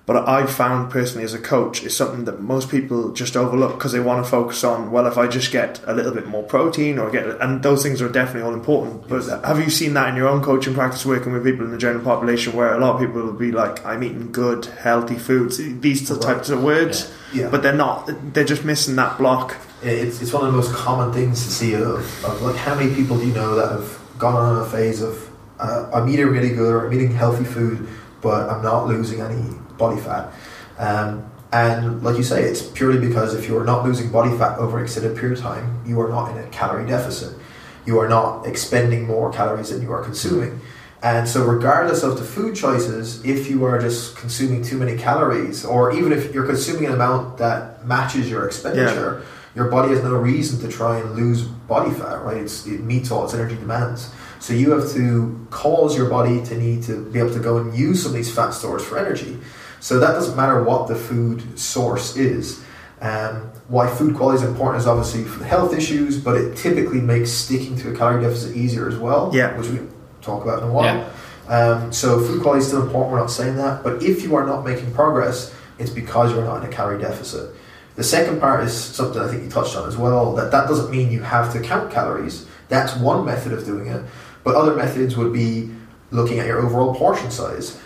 But 0.05 0.25
I've 0.25 0.49
found 0.49 0.89
personally 0.89 1.25
as 1.25 1.33
a 1.33 1.37
coach 1.39 1.83
is 1.83 1.93
something 1.93 2.23
that 2.25 2.41
most 2.41 2.69
people 2.69 3.11
just 3.11 3.35
overlook 3.35 3.73
because 3.73 3.91
they 3.91 3.99
want 3.99 4.23
to 4.23 4.29
focus 4.31 4.63
on. 4.63 4.89
Well, 4.89 5.05
if 5.05 5.17
I 5.17 5.27
just 5.27 5.51
get 5.51 5.81
a 5.85 5.93
little 5.93 6.13
bit 6.13 6.27
more 6.27 6.43
protein 6.43 6.97
or 6.97 7.09
get, 7.09 7.25
and 7.41 7.61
those 7.61 7.83
things 7.83 8.01
are 8.01 8.07
definitely 8.07 8.43
all 8.43 8.53
important. 8.53 9.09
But 9.09 9.25
have 9.45 9.59
you 9.59 9.69
seen 9.69 9.95
that 9.95 10.07
in 10.07 10.15
your 10.15 10.29
own 10.29 10.41
coaching 10.41 10.73
practice, 10.73 11.05
working 11.05 11.33
with 11.33 11.43
people 11.43 11.65
in 11.65 11.71
the 11.71 11.77
general 11.77 12.05
population, 12.05 12.53
where 12.53 12.73
a 12.73 12.79
lot 12.79 12.95
of 12.95 13.01
people 13.01 13.21
will 13.21 13.33
be 13.33 13.51
like, 13.51 13.85
"I'm 13.85 14.01
eating 14.01 14.29
good, 14.31 14.65
healthy 14.81 15.17
foods," 15.17 15.57
these 15.81 16.09
Right. 16.09 16.21
types 16.21 16.49
of 16.49 16.63
words, 16.63 17.11
Yeah. 17.33 17.49
but 17.51 17.61
they're 17.61 17.73
not. 17.73 18.09
They're 18.33 18.45
just 18.45 18.63
missing 18.63 18.95
that 18.95 19.17
block. 19.17 19.57
It's, 19.81 20.21
it's 20.21 20.33
one 20.33 20.45
of 20.45 20.51
the 20.51 20.57
most 20.57 20.73
common 20.73 21.13
things 21.13 21.43
to 21.43 21.51
see 21.51 21.73
of, 21.75 22.25
of 22.25 22.41
like 22.41 22.55
how 22.55 22.73
many 22.75 22.93
people 22.95 23.17
do 23.17 23.27
you 23.27 23.33
know 23.33 23.55
that 23.55 23.71
have 23.71 23.99
gone 24.17 24.35
on 24.35 24.65
a 24.65 24.69
phase 24.69 25.01
of 25.01 25.29
uh, 25.59 25.89
I'm 25.93 26.09
eating 26.09 26.27
really 26.27 26.49
good 26.49 26.73
or 26.73 26.87
I'm 26.87 26.93
eating 26.93 27.11
healthy 27.11 27.43
food, 27.43 27.87
but 28.21 28.49
I'm 28.49 28.63
not 28.63 28.87
losing 28.87 29.21
any 29.21 29.57
body 29.77 29.99
fat. 29.99 30.31
Um, 30.77 31.29
and 31.51 32.03
like 32.03 32.17
you 32.17 32.23
say, 32.23 32.43
it's 32.43 32.61
purely 32.61 32.99
because 32.99 33.33
if 33.33 33.47
you 33.47 33.57
are 33.57 33.63
not 33.63 33.85
losing 33.85 34.11
body 34.11 34.35
fat 34.37 34.59
over 34.59 34.77
an 34.77 34.83
extended 34.83 35.17
period 35.17 35.37
of 35.37 35.43
time, 35.43 35.81
you 35.85 35.99
are 36.01 36.09
not 36.09 36.31
in 36.31 36.37
a 36.43 36.47
calorie 36.49 36.85
deficit. 36.85 37.37
You 37.85 37.99
are 37.99 38.09
not 38.09 38.45
expending 38.45 39.07
more 39.07 39.31
calories 39.31 39.69
than 39.69 39.81
you 39.81 39.91
are 39.93 40.03
consuming. 40.03 40.59
And 41.01 41.29
so, 41.29 41.45
regardless 41.45 42.03
of 42.03 42.17
the 42.17 42.25
food 42.25 42.55
choices, 42.55 43.23
if 43.23 43.49
you 43.49 43.63
are 43.65 43.79
just 43.79 44.17
consuming 44.17 44.63
too 44.63 44.77
many 44.77 44.97
calories, 44.97 45.63
or 45.63 45.91
even 45.91 46.11
if 46.11 46.33
you're 46.33 46.45
consuming 46.45 46.85
an 46.85 46.93
amount 46.93 47.37
that 47.37 47.85
matches 47.85 48.29
your 48.29 48.45
expenditure, 48.47 49.23
your 49.57 49.69
body 49.71 49.89
has 49.89 50.03
no 50.03 50.13
reason 50.15 50.59
to 50.61 50.67
try 50.67 50.99
and 50.99 51.15
lose 51.15 51.41
body 51.41 51.89
fat, 51.89 52.23
right? 52.23 52.37
It's, 52.37 52.67
it 52.67 52.81
meets 52.81 53.09
all 53.09 53.25
its 53.25 53.33
energy 53.33 53.55
demands. 53.55 54.11
So 54.39 54.53
you 54.53 54.69
have 54.71 54.91
to 54.93 55.47
cause 55.49 55.97
your 55.97 56.07
body 56.09 56.45
to 56.45 56.55
need 56.55 56.83
to 56.83 57.03
be 57.05 57.17
able 57.17 57.33
to 57.33 57.39
go 57.39 57.57
and 57.57 57.75
use 57.75 58.03
some 58.03 58.11
of 58.11 58.15
these 58.15 58.33
fat 58.33 58.51
stores 58.51 58.83
for 58.85 58.99
energy. 58.99 59.39
So 59.79 59.99
that 59.99 60.11
doesn't 60.11 60.37
matter 60.37 60.63
what 60.63 60.87
the 60.87 60.95
food 60.95 61.57
source 61.59 62.15
is. 62.15 62.63
Um, 63.01 63.51
why 63.67 63.87
food 63.89 64.15
quality 64.15 64.43
is 64.43 64.47
important 64.47 64.79
is 64.81 64.87
obviously 64.87 65.23
for 65.23 65.39
the 65.39 65.45
health 65.45 65.73
issues, 65.75 66.21
but 66.21 66.35
it 66.37 66.55
typically 66.55 67.01
makes 67.01 67.31
sticking 67.31 67.75
to 67.77 67.91
a 67.91 67.95
calorie 67.97 68.21
deficit 68.21 68.55
easier 68.55 68.87
as 68.87 68.97
well, 68.97 69.31
Yeah. 69.33 69.57
which 69.57 69.69
we 69.69 69.79
talk 70.21 70.43
about 70.43 70.61
in 70.61 70.69
a 70.69 70.71
while. 70.71 71.09
Um, 71.49 71.91
so 71.91 72.19
food 72.19 72.43
quality 72.43 72.59
is 72.61 72.67
still 72.67 72.83
important. 72.83 73.11
We're 73.11 73.19
not 73.19 73.31
saying 73.31 73.55
that, 73.57 73.83
but 73.83 74.03
if 74.03 74.21
you 74.21 74.35
are 74.35 74.45
not 74.45 74.63
making 74.63 74.93
progress, 74.93 75.51
it's 75.79 75.89
because 75.89 76.31
you're 76.31 76.43
not 76.45 76.63
in 76.63 76.69
a 76.69 76.71
calorie 76.71 76.99
deficit. 77.01 77.55
The 77.97 78.03
second 78.03 78.39
part 78.39 78.63
is 78.63 78.73
something 78.73 79.19
I 79.19 79.27
think 79.27 79.43
you 79.43 79.49
touched 79.49 79.75
on 79.75 79.87
as 79.87 79.97
well. 79.97 80.35
That 80.35 80.51
that 80.51 80.67
doesn't 80.67 80.91
mean 80.91 81.11
you 81.11 81.23
have 81.23 81.51
to 81.53 81.59
count 81.59 81.91
calories. 81.91 82.45
That's 82.69 82.95
one 82.95 83.25
method 83.25 83.53
of 83.53 83.65
doing 83.65 83.87
it, 83.87 84.05
but 84.43 84.55
other 84.55 84.75
methods 84.75 85.17
would 85.17 85.33
be 85.33 85.71
looking 86.11 86.37
at 86.37 86.45
your 86.45 86.59
overall 86.59 86.93
portion 86.93 87.31
size. 87.31 87.79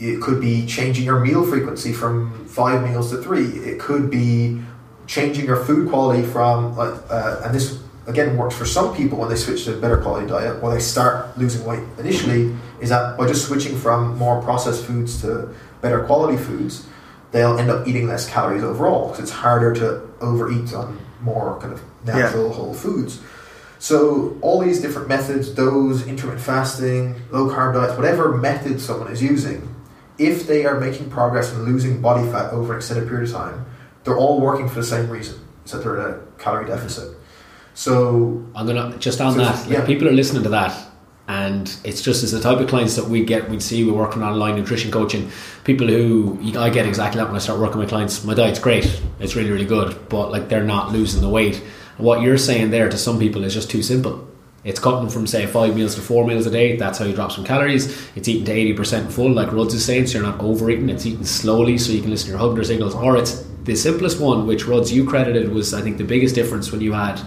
It 0.00 0.22
could 0.22 0.40
be 0.40 0.64
changing 0.66 1.04
your 1.04 1.20
meal 1.20 1.44
frequency 1.44 1.92
from 1.92 2.46
five 2.46 2.82
meals 2.82 3.10
to 3.10 3.18
three. 3.18 3.44
It 3.44 3.78
could 3.78 4.10
be 4.10 4.62
changing 5.06 5.44
your 5.44 5.62
food 5.64 5.90
quality 5.90 6.22
from 6.22 6.78
uh, 6.78 7.42
and 7.44 7.54
this 7.54 7.78
again 8.06 8.38
works 8.38 8.56
for 8.56 8.64
some 8.64 8.96
people 8.96 9.18
when 9.18 9.28
they 9.28 9.36
switch 9.36 9.66
to 9.66 9.76
a 9.76 9.80
better 9.80 9.98
quality 9.98 10.26
diet. 10.26 10.62
When 10.62 10.72
they 10.72 10.80
start 10.80 11.36
losing 11.36 11.66
weight 11.66 11.82
initially, 11.98 12.56
is 12.80 12.88
that 12.88 13.18
by 13.18 13.26
just 13.26 13.46
switching 13.46 13.76
from 13.76 14.16
more 14.16 14.40
processed 14.40 14.86
foods 14.86 15.20
to 15.20 15.54
better 15.82 16.04
quality 16.04 16.38
foods, 16.38 16.86
they'll 17.32 17.58
end 17.58 17.70
up 17.70 17.86
eating 17.86 18.06
less 18.08 18.28
calories 18.28 18.62
overall 18.62 19.08
because 19.08 19.24
it's 19.24 19.32
harder 19.32 19.74
to 19.74 20.02
overeat 20.20 20.72
on 20.74 20.98
more 21.20 21.58
kind 21.60 21.72
of 21.72 21.82
natural 22.04 22.52
whole 22.52 22.74
foods. 22.74 23.20
So 23.78 24.36
all 24.40 24.60
these 24.60 24.80
different 24.80 25.08
methods, 25.08 25.54
those 25.54 26.06
intermittent 26.06 26.44
fasting, 26.44 27.14
low 27.30 27.48
carb 27.48 27.74
diets, 27.74 27.96
whatever 27.96 28.36
method 28.36 28.80
someone 28.80 29.12
is 29.12 29.22
using, 29.22 29.72
if 30.18 30.46
they 30.46 30.64
are 30.64 30.80
making 30.80 31.10
progress 31.10 31.52
and 31.52 31.64
losing 31.64 32.00
body 32.02 32.28
fat 32.30 32.52
over 32.52 32.72
an 32.72 32.78
extended 32.78 33.08
period 33.08 33.28
of 33.28 33.34
time, 33.34 33.66
they're 34.04 34.16
all 34.16 34.40
working 34.40 34.68
for 34.68 34.76
the 34.76 34.84
same 34.86 35.08
reason. 35.08 35.38
It's 35.62 35.72
that 35.72 35.84
they're 35.84 36.00
in 36.00 36.14
a 36.14 36.18
calorie 36.38 36.66
deficit. 36.66 37.16
So 37.74 38.44
I'm 38.56 38.66
gonna 38.66 38.96
just 38.98 39.20
on 39.20 39.32
So, 39.34 39.38
that. 39.38 39.54
Like 39.66 39.70
yeah. 39.70 39.86
people 39.86 40.08
are 40.08 40.12
listening 40.12 40.42
to 40.42 40.48
that, 40.48 40.74
and 41.28 41.76
it's 41.84 42.00
just 42.00 42.24
as 42.24 42.32
the 42.32 42.40
type 42.40 42.58
of 42.58 42.68
clients 42.68 42.96
that 42.96 43.04
we 43.04 43.22
get. 43.22 43.48
we'd 43.50 43.62
see 43.62 43.84
we 43.84 43.92
work 43.92 44.16
on 44.16 44.22
online 44.22 44.56
nutrition 44.56 44.90
coaching. 44.90 45.30
People 45.64 45.86
who 45.86 46.40
I 46.58 46.70
get 46.70 46.86
exactly 46.86 47.20
that 47.20 47.26
when 47.26 47.36
I 47.36 47.38
start 47.38 47.60
working 47.60 47.78
with 47.78 47.90
clients. 47.90 48.24
My 48.24 48.34
diet's 48.34 48.58
great. 48.58 49.00
It's 49.20 49.36
really 49.36 49.50
really 49.50 49.66
good, 49.66 50.08
but 50.08 50.32
like 50.32 50.48
they're 50.48 50.64
not 50.64 50.90
losing 50.90 51.20
the 51.20 51.28
weight. 51.28 51.62
What 51.98 52.22
you're 52.22 52.38
saying 52.38 52.70
there 52.70 52.88
to 52.88 52.96
some 52.96 53.18
people 53.18 53.44
is 53.44 53.54
just 53.54 53.70
too 53.70 53.82
simple. 53.82 54.26
It's 54.64 54.80
cutting 54.80 55.08
from 55.08 55.26
say 55.26 55.46
five 55.46 55.76
meals 55.76 55.94
to 55.94 56.00
four 56.00 56.26
meals 56.26 56.46
a 56.46 56.50
day. 56.50 56.76
That's 56.76 56.98
how 56.98 57.04
you 57.04 57.14
drop 57.14 57.32
some 57.32 57.44
calories. 57.44 57.86
It's 58.16 58.26
eating 58.26 58.44
to 58.46 58.52
eighty 58.52 58.72
percent 58.72 59.12
full, 59.12 59.30
like 59.30 59.52
Rudd's 59.52 59.74
is 59.74 59.84
saying, 59.84 60.06
so 60.06 60.18
you're 60.18 60.26
not 60.26 60.40
overeating. 60.40 60.88
It's 60.88 61.06
eating 61.06 61.24
slowly, 61.24 61.76
so 61.78 61.92
you 61.92 62.00
can 62.00 62.10
listen 62.10 62.26
to 62.26 62.30
your 62.32 62.40
hunger 62.40 62.64
signals. 62.64 62.94
Or 62.94 63.16
it's 63.16 63.44
the 63.64 63.76
simplest 63.76 64.18
one, 64.18 64.46
which 64.46 64.66
Rudd's 64.66 64.92
you 64.92 65.04
credited 65.04 65.52
was 65.52 65.74
I 65.74 65.82
think 65.82 65.98
the 65.98 66.04
biggest 66.04 66.34
difference 66.34 66.72
when 66.72 66.80
you 66.80 66.92
had 66.92 67.18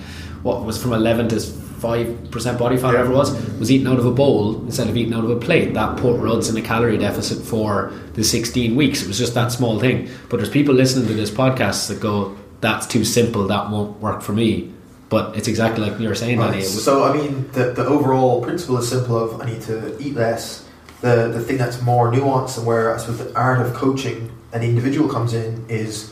what 0.42 0.66
was 0.66 0.82
from 0.82 0.94
eleven 0.94 1.30
to 1.30 1.40
five 1.82 2.30
percent 2.32 2.60
body 2.60 2.78
fat, 2.78 2.88
whatever 2.88 3.12
it 3.12 3.16
was, 3.16 3.60
was 3.60 3.72
eating 3.72 3.88
out 3.88 3.98
of 3.98 4.06
a 4.06 4.12
bowl 4.12 4.62
instead 4.66 4.88
of 4.88 4.96
eating 4.96 5.14
out 5.14 5.24
of 5.24 5.32
a 5.32 5.36
plate. 5.36 5.74
That 5.74 5.98
put 5.98 6.20
Rudd's 6.20 6.48
in 6.50 6.56
a 6.56 6.62
calorie 6.62 6.98
deficit 6.98 7.44
for 7.44 7.92
the 8.14 8.24
sixteen 8.24 8.76
weeks. 8.76 9.02
It 9.02 9.08
was 9.08 9.18
just 9.18 9.34
that 9.34 9.52
small 9.52 9.80
thing. 9.80 10.10
But 10.30 10.38
there's 10.38 10.50
people 10.50 10.76
listening 10.76 11.08
to 11.08 11.14
this 11.14 11.32
podcast 11.32 11.88
that 11.88 12.00
go, 12.00 12.38
"That's 12.62 12.86
too 12.86 13.04
simple. 13.04 13.48
That 13.48 13.72
won't 13.72 14.00
work 14.00 14.22
for 14.22 14.34
me." 14.34 14.72
But 15.10 15.36
it's 15.36 15.50
exactly 15.50 15.90
like 15.90 16.00
you 16.00 16.08
were 16.08 16.16
saying, 16.16 16.38
Danny. 16.38 16.58
Right. 16.58 16.64
It 16.64 16.68
So 16.68 17.04
I 17.04 17.18
mean, 17.18 17.50
the, 17.52 17.74
the 17.74 17.86
overall 17.86 18.42
principle 18.42 18.78
is 18.78 18.88
simple: 18.88 19.18
of 19.18 19.42
I 19.42 19.46
need 19.46 19.62
to 19.64 20.00
eat 20.02 20.16
less. 20.16 20.68
The 21.02 21.30
the 21.34 21.42
thing 21.42 21.58
that's 21.58 21.82
more 21.82 22.12
nuanced 22.12 22.58
and 22.58 22.66
where 22.66 22.94
I 22.94 22.98
suppose 22.98 23.18
the 23.18 23.36
art 23.36 23.66
of 23.66 23.74
coaching 23.74 24.32
an 24.54 24.62
individual 24.62 25.10
comes 25.10 25.34
in 25.34 25.66
is 25.68 26.12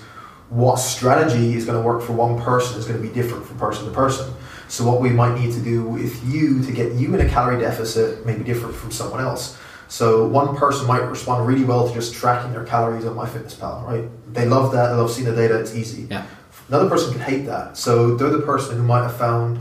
what 0.49 0.78
strategy 0.78 1.53
is 1.53 1.65
going 1.65 1.78
to 1.78 1.86
work 1.86 2.01
for 2.01 2.13
one 2.13 2.41
person 2.41 2.80
is 2.80 2.86
going 2.86 2.99
to 2.99 3.07
be 3.07 3.13
different 3.13 3.45
from 3.45 3.57
person 3.57 3.86
to 3.86 3.91
person. 3.91 4.34
So 4.70 4.86
what 4.86 5.01
we 5.01 5.09
might 5.09 5.38
need 5.38 5.51
to 5.53 5.59
do 5.59 5.84
with 5.84 6.24
you 6.24 6.61
to 6.63 6.72
get 6.72 6.93
you 6.93 7.13
in 7.15 7.26
a 7.26 7.28
calorie 7.28 7.59
deficit 7.59 8.24
may 8.26 8.36
be 8.36 8.43
different 8.43 8.76
from 8.76 8.91
someone 8.91 9.20
else. 9.20 9.57
So 9.88 10.28
one 10.28 10.55
person 10.55 10.86
might 10.86 10.99
respond 10.99 11.47
really 11.47 11.63
well 11.63 11.88
to 11.88 11.93
just 11.93 12.13
tracking 12.13 12.51
their 12.53 12.63
calories 12.63 13.03
on 13.03 13.15
MyFitnessPal, 13.15 13.84
right? 13.88 14.05
They 14.32 14.45
love 14.45 14.72
that. 14.74 14.89
They 14.89 14.95
love 14.95 15.09
seeing 15.09 15.28
the 15.28 15.36
data. 15.36 15.59
It's 15.59 15.74
easy. 15.74 16.03
Yeah. 16.03 16.28
Another 16.67 16.88
person 16.88 17.11
could 17.11 17.24
hate 17.24 17.47
that. 17.47 17.78
So 17.78 18.15
they're 18.15 18.30
the 18.30 18.43
person 18.43 18.78
who 18.78 18.84
might 18.84 19.01
have 19.01 19.15
found 19.15 19.59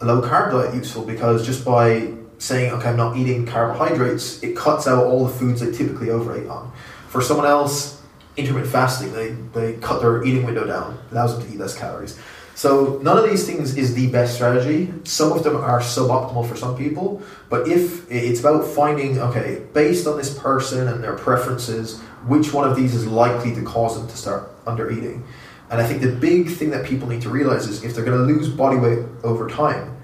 a 0.00 0.04
low 0.04 0.22
carb 0.22 0.52
diet 0.52 0.72
useful 0.72 1.04
because 1.04 1.44
just 1.44 1.64
by 1.64 2.12
saying, 2.38 2.72
okay, 2.74 2.90
I'm 2.90 2.96
not 2.96 3.16
eating 3.16 3.46
carbohydrates, 3.46 4.40
it 4.44 4.56
cuts 4.56 4.86
out 4.86 5.04
all 5.04 5.26
the 5.26 5.32
foods 5.32 5.60
they 5.60 5.72
typically 5.72 6.10
overeat 6.10 6.48
on. 6.48 6.70
For 7.08 7.20
someone 7.20 7.46
else, 7.46 8.00
intermittent 8.36 8.70
fasting, 8.70 9.12
they, 9.12 9.30
they 9.52 9.78
cut 9.80 10.00
their 10.00 10.22
eating 10.24 10.44
window 10.44 10.64
down, 10.64 10.98
allows 11.10 11.36
them 11.36 11.46
to 11.48 11.52
eat 11.52 11.58
less 11.58 11.76
calories. 11.76 12.16
So 12.54 13.00
none 13.02 13.18
of 13.18 13.28
these 13.28 13.46
things 13.46 13.76
is 13.76 13.94
the 13.94 14.08
best 14.08 14.34
strategy. 14.34 14.92
Some 15.02 15.32
of 15.32 15.42
them 15.42 15.56
are 15.56 15.80
suboptimal 15.80 16.48
for 16.48 16.56
some 16.56 16.76
people, 16.76 17.20
but 17.50 17.66
if 17.66 18.10
it's 18.10 18.40
about 18.40 18.64
finding, 18.64 19.18
okay, 19.18 19.62
based 19.72 20.06
on 20.06 20.16
this 20.16 20.38
person 20.38 20.86
and 20.86 21.02
their 21.02 21.14
preferences, 21.14 22.00
which 22.26 22.52
one 22.52 22.68
of 22.68 22.76
these 22.76 22.94
is 22.94 23.06
likely 23.06 23.54
to 23.54 23.62
cause 23.62 23.98
them 23.98 24.08
to 24.08 24.16
start 24.16 24.50
under 24.66 24.90
eating. 24.90 25.24
And 25.70 25.80
I 25.80 25.86
think 25.86 26.00
the 26.00 26.12
big 26.12 26.48
thing 26.48 26.70
that 26.70 26.86
people 26.86 27.08
need 27.08 27.22
to 27.22 27.28
realize 27.28 27.66
is 27.66 27.82
if 27.82 27.94
they're 27.94 28.04
going 28.04 28.18
to 28.18 28.32
lose 28.32 28.48
body 28.48 28.76
weight 28.76 29.00
over 29.24 29.48
time, 29.48 29.96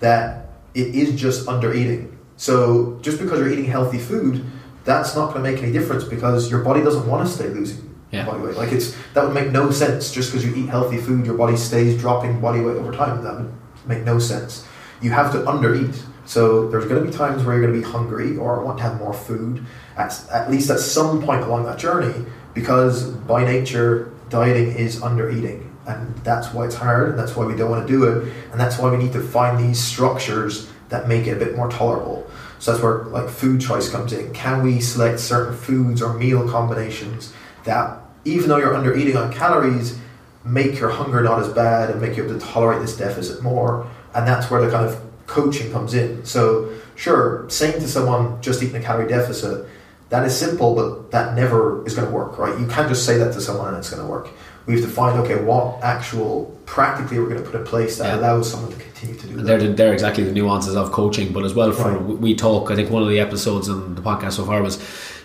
that 0.00 0.48
it 0.74 0.94
is 0.94 1.20
just 1.20 1.46
under 1.46 1.74
eating. 1.74 2.16
So 2.36 2.98
just 3.02 3.18
because 3.18 3.38
you're 3.38 3.50
eating 3.50 3.66
healthy 3.66 3.98
food, 3.98 4.44
that's 4.84 5.14
not 5.14 5.34
going 5.34 5.44
to 5.44 5.50
make 5.52 5.62
any 5.62 5.72
difference 5.72 6.04
because 6.04 6.50
your 6.50 6.62
body 6.62 6.82
doesn't 6.82 7.06
want 7.06 7.28
to 7.28 7.32
stay 7.32 7.48
losing 7.48 7.87
Yeah. 8.10 8.24
body 8.24 8.40
weight. 8.40 8.56
Like 8.56 8.72
it's 8.72 8.96
that 9.14 9.24
would 9.24 9.34
make 9.34 9.50
no 9.50 9.70
sense. 9.70 10.10
Just 10.10 10.32
because 10.32 10.44
you 10.44 10.54
eat 10.54 10.68
healthy 10.68 10.96
food, 10.96 11.26
your 11.26 11.36
body 11.36 11.56
stays 11.56 12.00
dropping 12.00 12.40
body 12.40 12.60
weight 12.60 12.76
over 12.76 12.92
time. 12.92 13.22
That 13.22 13.34
would 13.36 13.52
make 13.86 14.04
no 14.04 14.18
sense. 14.18 14.66
You 15.02 15.10
have 15.10 15.32
to 15.32 15.38
undereat. 15.38 16.02
So 16.24 16.68
there's 16.68 16.84
going 16.84 17.02
to 17.02 17.10
be 17.10 17.16
times 17.16 17.42
where 17.44 17.56
you're 17.56 17.66
going 17.66 17.80
to 17.80 17.86
be 17.86 17.92
hungry 17.92 18.36
or 18.36 18.62
want 18.62 18.76
to 18.78 18.84
have 18.84 18.98
more 18.98 19.14
food, 19.14 19.64
at, 19.96 20.22
at 20.30 20.50
least 20.50 20.68
at 20.68 20.78
some 20.78 21.22
point 21.22 21.42
along 21.42 21.64
that 21.64 21.78
journey, 21.78 22.26
because 22.52 23.08
by 23.10 23.46
nature, 23.46 24.12
dieting 24.28 24.72
is 24.72 25.00
undereating. 25.00 25.70
And 25.86 26.14
that's 26.18 26.52
why 26.52 26.66
it's 26.66 26.74
hard, 26.74 27.08
and 27.08 27.18
that's 27.18 27.34
why 27.34 27.46
we 27.46 27.56
don't 27.56 27.70
want 27.70 27.86
to 27.86 27.90
do 27.90 28.04
it, 28.04 28.30
and 28.52 28.60
that's 28.60 28.78
why 28.78 28.90
we 28.90 28.98
need 28.98 29.14
to 29.14 29.22
find 29.22 29.58
these 29.58 29.82
structures 29.82 30.70
that 30.90 31.08
make 31.08 31.26
it 31.26 31.30
a 31.30 31.36
bit 31.36 31.56
more 31.56 31.70
tolerable. 31.70 32.30
So 32.58 32.72
that's 32.72 32.82
where 32.82 33.04
like 33.04 33.30
food 33.30 33.62
choice 33.62 33.88
comes 33.88 34.12
in. 34.12 34.34
Can 34.34 34.62
we 34.62 34.80
select 34.80 35.20
certain 35.20 35.56
foods 35.56 36.02
or 36.02 36.12
meal 36.12 36.46
combinations 36.46 37.32
that, 37.64 38.00
even 38.24 38.48
though 38.48 38.56
you're 38.58 38.74
under 38.74 38.96
eating 38.96 39.16
on 39.16 39.32
calories, 39.32 39.98
make 40.44 40.78
your 40.78 40.90
hunger 40.90 41.22
not 41.22 41.40
as 41.40 41.48
bad 41.48 41.90
and 41.90 42.00
make 42.00 42.16
you 42.16 42.24
able 42.24 42.38
to 42.38 42.44
tolerate 42.44 42.80
this 42.80 42.96
deficit 42.96 43.42
more? 43.42 43.86
And 44.14 44.26
that's 44.26 44.50
where 44.50 44.60
the 44.60 44.70
kind 44.70 44.86
of 44.86 45.00
coaching 45.26 45.70
comes 45.72 45.94
in. 45.94 46.24
So 46.24 46.70
sure, 46.94 47.44
saying 47.48 47.80
to 47.80 47.88
someone 47.88 48.40
just 48.42 48.62
eating 48.62 48.76
a 48.76 48.82
calorie 48.82 49.08
deficit, 49.08 49.66
that 50.08 50.24
is 50.24 50.34
simple, 50.36 50.74
but 50.74 51.10
that 51.10 51.34
never 51.36 51.84
is 51.86 51.94
going 51.94 52.08
to 52.08 52.12
work, 52.14 52.38
right? 52.38 52.58
You 52.58 52.66
can't 52.66 52.88
just 52.88 53.04
say 53.04 53.18
that 53.18 53.32
to 53.34 53.40
someone 53.42 53.68
and 53.68 53.76
it's 53.76 53.90
going 53.90 54.02
to 54.02 54.08
work. 54.08 54.28
We 54.64 54.74
have 54.74 54.82
to 54.84 54.88
find, 54.90 55.18
okay, 55.20 55.36
what 55.42 55.82
actual 55.82 56.54
practically 56.66 57.18
we're 57.18 57.28
going 57.28 57.42
to 57.42 57.50
put 57.50 57.58
in 57.58 57.66
place 57.66 57.98
that 57.98 58.06
Yeah. 58.14 58.20
allows 58.20 58.50
someone 58.50 58.70
to 58.72 58.78
continue 58.78 59.16
to 59.16 59.26
do 59.26 59.38
And 59.38 59.46
that. 59.46 59.60
they're, 59.60 59.72
they're 59.72 59.92
exactly 59.92 60.24
the 60.24 60.32
nuances 60.32 60.76
of 60.76 60.92
coaching, 60.92 61.32
but 61.32 61.44
as 61.44 61.54
well 61.54 61.72
for 61.72 61.90
Right. 61.92 62.00
we 62.02 62.34
talk. 62.34 62.70
I 62.70 62.74
think 62.76 62.90
one 62.90 63.02
of 63.02 63.08
the 63.08 63.20
episodes 63.20 63.68
in 63.68 63.94
the 63.94 64.00
podcast 64.02 64.32
so 64.32 64.44
far 64.46 64.62
was 64.62 64.78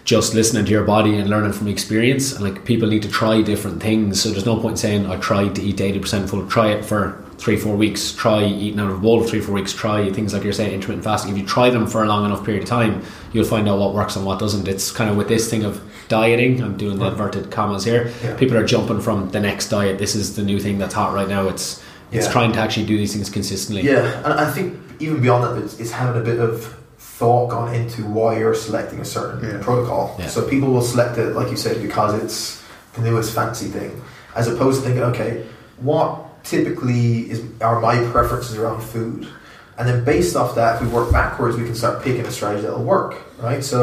just 0.05 0.33
listening 0.33 0.65
to 0.65 0.71
your 0.71 0.83
body 0.83 1.17
and 1.17 1.29
learning 1.29 1.53
from 1.53 1.67
experience. 1.67 2.33
And 2.33 2.43
like 2.43 2.65
people 2.65 2.89
need 2.89 3.03
to 3.03 3.09
try 3.09 3.41
different 3.41 3.81
things, 3.81 4.21
so 4.21 4.29
there's 4.29 4.45
no 4.45 4.55
point 4.59 4.73
in 4.73 4.77
saying 4.77 5.05
I 5.07 5.17
tried 5.17 5.55
to 5.55 5.61
eat 5.61 5.79
eighty 5.81 5.99
percent 5.99 6.29
full. 6.29 6.45
Try 6.47 6.71
it 6.71 6.83
for 6.85 7.23
three 7.37 7.57
four 7.57 7.75
weeks. 7.75 8.11
Try 8.13 8.43
eating 8.45 8.79
out 8.79 8.89
of 8.89 8.97
a 8.97 8.99
bowl 8.99 9.21
for 9.21 9.27
three 9.29 9.41
four 9.41 9.55
weeks. 9.55 9.73
Try 9.73 10.11
things 10.11 10.33
like 10.33 10.43
you're 10.43 10.53
saying 10.53 10.73
intermittent 10.73 11.03
fasting. 11.03 11.31
If 11.31 11.37
you 11.37 11.45
try 11.45 11.69
them 11.69 11.87
for 11.87 12.03
a 12.03 12.07
long 12.07 12.25
enough 12.25 12.43
period 12.45 12.63
of 12.63 12.69
time, 12.69 13.01
you'll 13.31 13.45
find 13.45 13.67
out 13.69 13.79
what 13.79 13.93
works 13.93 14.15
and 14.15 14.25
what 14.25 14.39
doesn't. 14.39 14.67
It's 14.67 14.91
kind 14.91 15.09
of 15.09 15.17
with 15.17 15.27
this 15.29 15.49
thing 15.49 15.63
of 15.63 15.81
dieting. 16.09 16.61
I'm 16.61 16.77
doing 16.77 16.99
the 16.99 17.05
inverted 17.07 17.49
commas 17.51 17.83
here. 17.85 18.11
Yeah. 18.23 18.35
People 18.35 18.57
are 18.57 18.65
jumping 18.65 18.99
from 19.01 19.29
the 19.29 19.39
next 19.39 19.69
diet. 19.69 19.97
This 19.99 20.15
is 20.15 20.35
the 20.35 20.43
new 20.43 20.59
thing 20.59 20.77
that's 20.77 20.93
hot 20.93 21.13
right 21.13 21.27
now. 21.27 21.47
It's 21.47 21.81
it's 22.11 22.27
Yeah. 22.27 22.31
trying 22.31 22.51
to 22.51 22.59
actually 22.59 22.85
do 22.85 22.97
these 22.97 23.13
things 23.13 23.29
consistently. 23.29 23.83
Yeah, 23.83 24.21
and 24.23 24.33
I 24.33 24.51
think 24.51 24.77
even 24.99 25.19
beyond 25.21 25.43
that, 25.45 25.63
it's, 25.63 25.79
it's 25.79 25.89
having 25.91 26.21
a 26.21 26.23
bit 26.23 26.39
of 26.39 26.77
thought 27.23 27.49
gone 27.49 27.73
into 27.73 28.01
why 28.17 28.37
you're 28.37 28.53
selecting 28.67 28.99
a 28.99 29.05
certain 29.05 29.39
Yeah. 29.49 29.63
protocol. 29.63 30.03
Yeah. 30.19 30.27
So 30.27 30.39
people 30.53 30.69
will 30.75 30.81
select 30.93 31.17
it, 31.17 31.29
like 31.39 31.49
you 31.53 31.55
said, 31.65 31.81
because 31.81 32.11
it's 32.21 32.61
the 32.95 33.01
newest 33.07 33.29
fancy 33.33 33.67
thing, 33.77 33.91
as 34.35 34.45
opposed 34.51 34.75
to 34.81 34.83
thinking, 34.85 35.03
okay, 35.11 35.31
what 35.89 36.09
typically 36.43 37.31
is 37.31 37.39
are 37.61 37.79
my 37.79 37.95
preferences 38.11 38.57
around 38.57 38.81
food, 38.93 39.25
and 39.77 39.83
then 39.87 40.03
based 40.03 40.35
off 40.35 40.53
that, 40.55 40.71
if 40.75 40.79
we 40.81 40.87
work 40.99 41.09
backwards, 41.13 41.55
we 41.55 41.63
can 41.69 41.75
start 41.75 42.03
picking 42.03 42.25
a 42.25 42.31
strategy 42.31 42.63
that'll 42.65 42.83
work, 42.97 43.11
right? 43.41 43.63
So. 43.63 43.81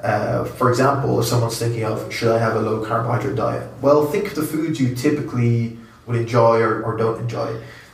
Uh, 0.00 0.44
for 0.58 0.66
example, 0.70 1.18
if 1.18 1.26
someone's 1.26 1.58
thinking 1.58 1.84
of 1.84 1.96
should 2.16 2.30
I 2.36 2.38
have 2.38 2.54
a 2.54 2.60
low 2.60 2.76
carbohydrate 2.86 3.34
diet? 3.34 3.64
Well, 3.82 4.06
think 4.06 4.24
of 4.30 4.36
the 4.36 4.46
foods 4.52 4.78
you 4.78 4.94
typically 4.94 5.76
would 6.06 6.14
enjoy 6.24 6.60
or, 6.60 6.72
or 6.86 6.96
don't 6.96 7.18
enjoy. 7.20 7.48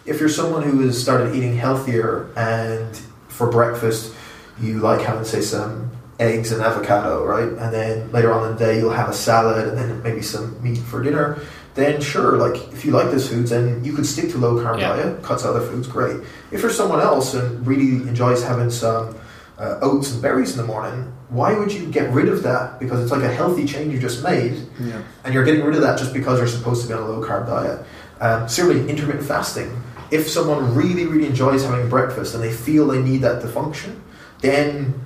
If 0.04 0.20
you're 0.20 0.28
someone 0.40 0.62
who 0.68 0.76
has 0.86 1.00
started 1.00 1.34
eating 1.34 1.56
healthier 1.56 2.26
and 2.36 2.94
for 3.36 3.46
breakfast 3.50 4.12
you 4.60 4.78
like 4.78 5.00
having 5.02 5.24
say 5.24 5.40
some 5.40 5.90
eggs 6.20 6.52
and 6.52 6.62
avocado, 6.62 7.24
right? 7.24 7.48
And 7.48 7.72
then 7.72 8.10
later 8.12 8.32
on 8.32 8.46
in 8.50 8.56
the 8.56 8.58
day 8.64 8.78
you'll 8.78 8.92
have 8.92 9.08
a 9.08 9.12
salad 9.14 9.68
and 9.68 9.76
then 9.76 10.02
maybe 10.02 10.22
some 10.22 10.62
meat 10.62 10.78
for 10.78 11.02
dinner. 11.02 11.38
Then 11.74 12.00
sure, 12.00 12.36
like 12.36 12.72
if 12.72 12.84
you 12.84 12.92
like 12.92 13.10
those 13.10 13.28
foods, 13.28 13.50
then 13.50 13.82
you 13.84 13.92
could 13.94 14.06
stick 14.06 14.30
to 14.30 14.38
low 14.38 14.54
carb 14.62 14.78
Yeah. 14.78 14.90
diet, 14.96 15.22
cuts 15.24 15.44
out 15.44 15.56
other 15.56 15.66
foods, 15.66 15.88
great. 15.88 16.16
If 16.52 16.62
you're 16.62 16.70
someone 16.70 17.00
else 17.00 17.34
and 17.34 17.66
really 17.66 18.06
enjoys 18.08 18.42
having 18.44 18.70
some 18.70 19.16
uh, 19.58 19.78
oats 19.82 20.12
and 20.12 20.22
berries 20.22 20.52
in 20.52 20.58
the 20.58 20.64
morning, 20.66 21.12
why 21.30 21.56
would 21.58 21.72
you 21.72 21.86
get 21.86 22.10
rid 22.12 22.28
of 22.28 22.42
that? 22.44 22.78
Because 22.78 23.00
it's 23.00 23.10
like 23.12 23.22
a 23.22 23.32
healthy 23.32 23.64
change 23.64 23.92
you 23.92 23.98
just 24.00 24.22
made 24.22 24.54
Yeah. 24.80 25.00
and 25.24 25.34
you're 25.34 25.44
getting 25.44 25.64
rid 25.64 25.74
of 25.74 25.82
that 25.82 25.98
just 25.98 26.12
because 26.12 26.38
you're 26.38 26.48
supposed 26.48 26.82
to 26.82 26.88
be 26.88 26.94
on 26.94 27.02
a 27.02 27.08
low 27.08 27.20
carb 27.24 27.46
diet. 27.48 27.80
Um, 28.20 28.48
similarly, 28.48 28.88
intermittent 28.88 29.26
fasting. 29.26 29.70
If 30.12 30.28
someone 30.28 30.74
really, 30.76 31.06
really 31.06 31.26
enjoys 31.26 31.64
having 31.64 31.88
breakfast 31.88 32.34
and 32.34 32.42
they 32.42 32.52
feel 32.52 32.86
they 32.86 33.02
need 33.02 33.22
that 33.22 33.40
to 33.42 33.48
function, 33.48 34.00
then 34.44 35.00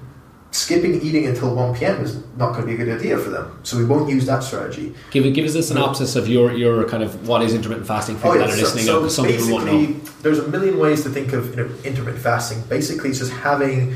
skipping 0.50 1.00
eating 1.02 1.26
until 1.26 1.54
1 1.54 1.76
p.m. 1.76 2.00
is 2.02 2.16
not 2.36 2.52
going 2.54 2.62
to 2.62 2.66
be 2.66 2.74
a 2.74 2.76
good 2.84 2.98
idea 2.98 3.18
for 3.18 3.30
them. 3.30 3.60
So 3.62 3.76
we 3.76 3.84
won't 3.84 4.08
use 4.08 4.26
that 4.26 4.42
strategy. 4.42 4.94
Give 5.10 5.32
give 5.34 5.44
us 5.44 5.54
a 5.54 5.62
synopsis 5.62 6.16
of 6.16 6.28
your 6.28 6.52
your 6.52 6.88
kind 6.88 7.02
of 7.02 7.28
what 7.28 7.42
is 7.42 7.54
intermittent 7.54 7.86
fasting 7.86 8.16
for 8.16 8.32
people 8.32 8.38
that 8.38 8.50
are 8.50 8.56
so, 8.56 8.62
listening. 8.62 8.84
so 8.84 8.92
now, 8.94 9.00
'cause 9.00 9.14
some 9.14 9.26
people 9.26 9.50
won't 9.50 9.66
know. 9.66 9.78
basically, 9.78 10.10
there's 10.22 10.38
a 10.38 10.48
million 10.48 10.78
ways 10.78 11.02
to 11.02 11.10
think 11.10 11.32
of 11.32 11.50
you 11.50 11.56
know, 11.56 11.70
intermittent 11.84 12.22
fasting. 12.22 12.62
Basically, 12.68 13.10
it's 13.10 13.18
just 13.18 13.32
having 13.32 13.94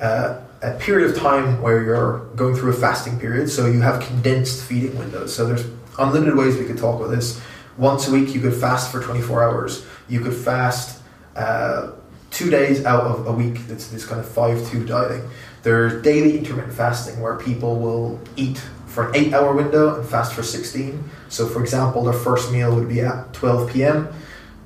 uh, 0.00 0.40
a 0.62 0.72
period 0.72 1.10
of 1.10 1.16
time 1.16 1.60
where 1.62 1.82
you're 1.82 2.18
going 2.36 2.54
through 2.54 2.70
a 2.70 2.74
fasting 2.74 3.18
period. 3.18 3.50
So 3.50 3.66
you 3.66 3.80
have 3.80 4.00
condensed 4.00 4.62
feeding 4.64 4.98
windows. 4.98 5.34
So 5.34 5.46
there's 5.46 5.64
unlimited 5.98 6.36
ways 6.36 6.56
we 6.56 6.64
could 6.66 6.78
talk 6.78 7.00
about 7.00 7.10
this. 7.10 7.40
Once 7.78 8.08
a 8.08 8.12
week, 8.12 8.34
you 8.34 8.40
could 8.40 8.54
fast 8.54 8.90
for 8.90 9.00
24 9.00 9.42
hours. 9.42 9.84
You 10.08 10.20
could 10.20 10.34
fast 10.34 11.00
uh, 11.36 11.92
two 12.36 12.50
days 12.50 12.84
out 12.84 13.04
of 13.04 13.26
a 13.26 13.32
week. 13.32 13.66
That's 13.66 13.88
this 13.88 14.04
kind 14.04 14.20
of 14.20 14.28
five-two 14.28 14.84
dieting. 14.84 15.26
There's 15.62 16.02
daily 16.02 16.36
intermittent 16.36 16.74
fasting 16.74 17.18
where 17.22 17.36
people 17.36 17.76
will 17.76 18.20
eat 18.36 18.58
for 18.86 19.08
an 19.08 19.16
eight-hour 19.16 19.54
window 19.54 19.98
and 19.98 20.06
fast 20.06 20.34
for 20.34 20.42
16. 20.42 21.02
So, 21.30 21.48
for 21.48 21.62
example, 21.62 22.04
their 22.04 22.12
first 22.12 22.52
meal 22.52 22.74
would 22.76 22.90
be 22.90 23.00
at 23.00 23.32
12 23.32 23.72
p.m. 23.72 24.08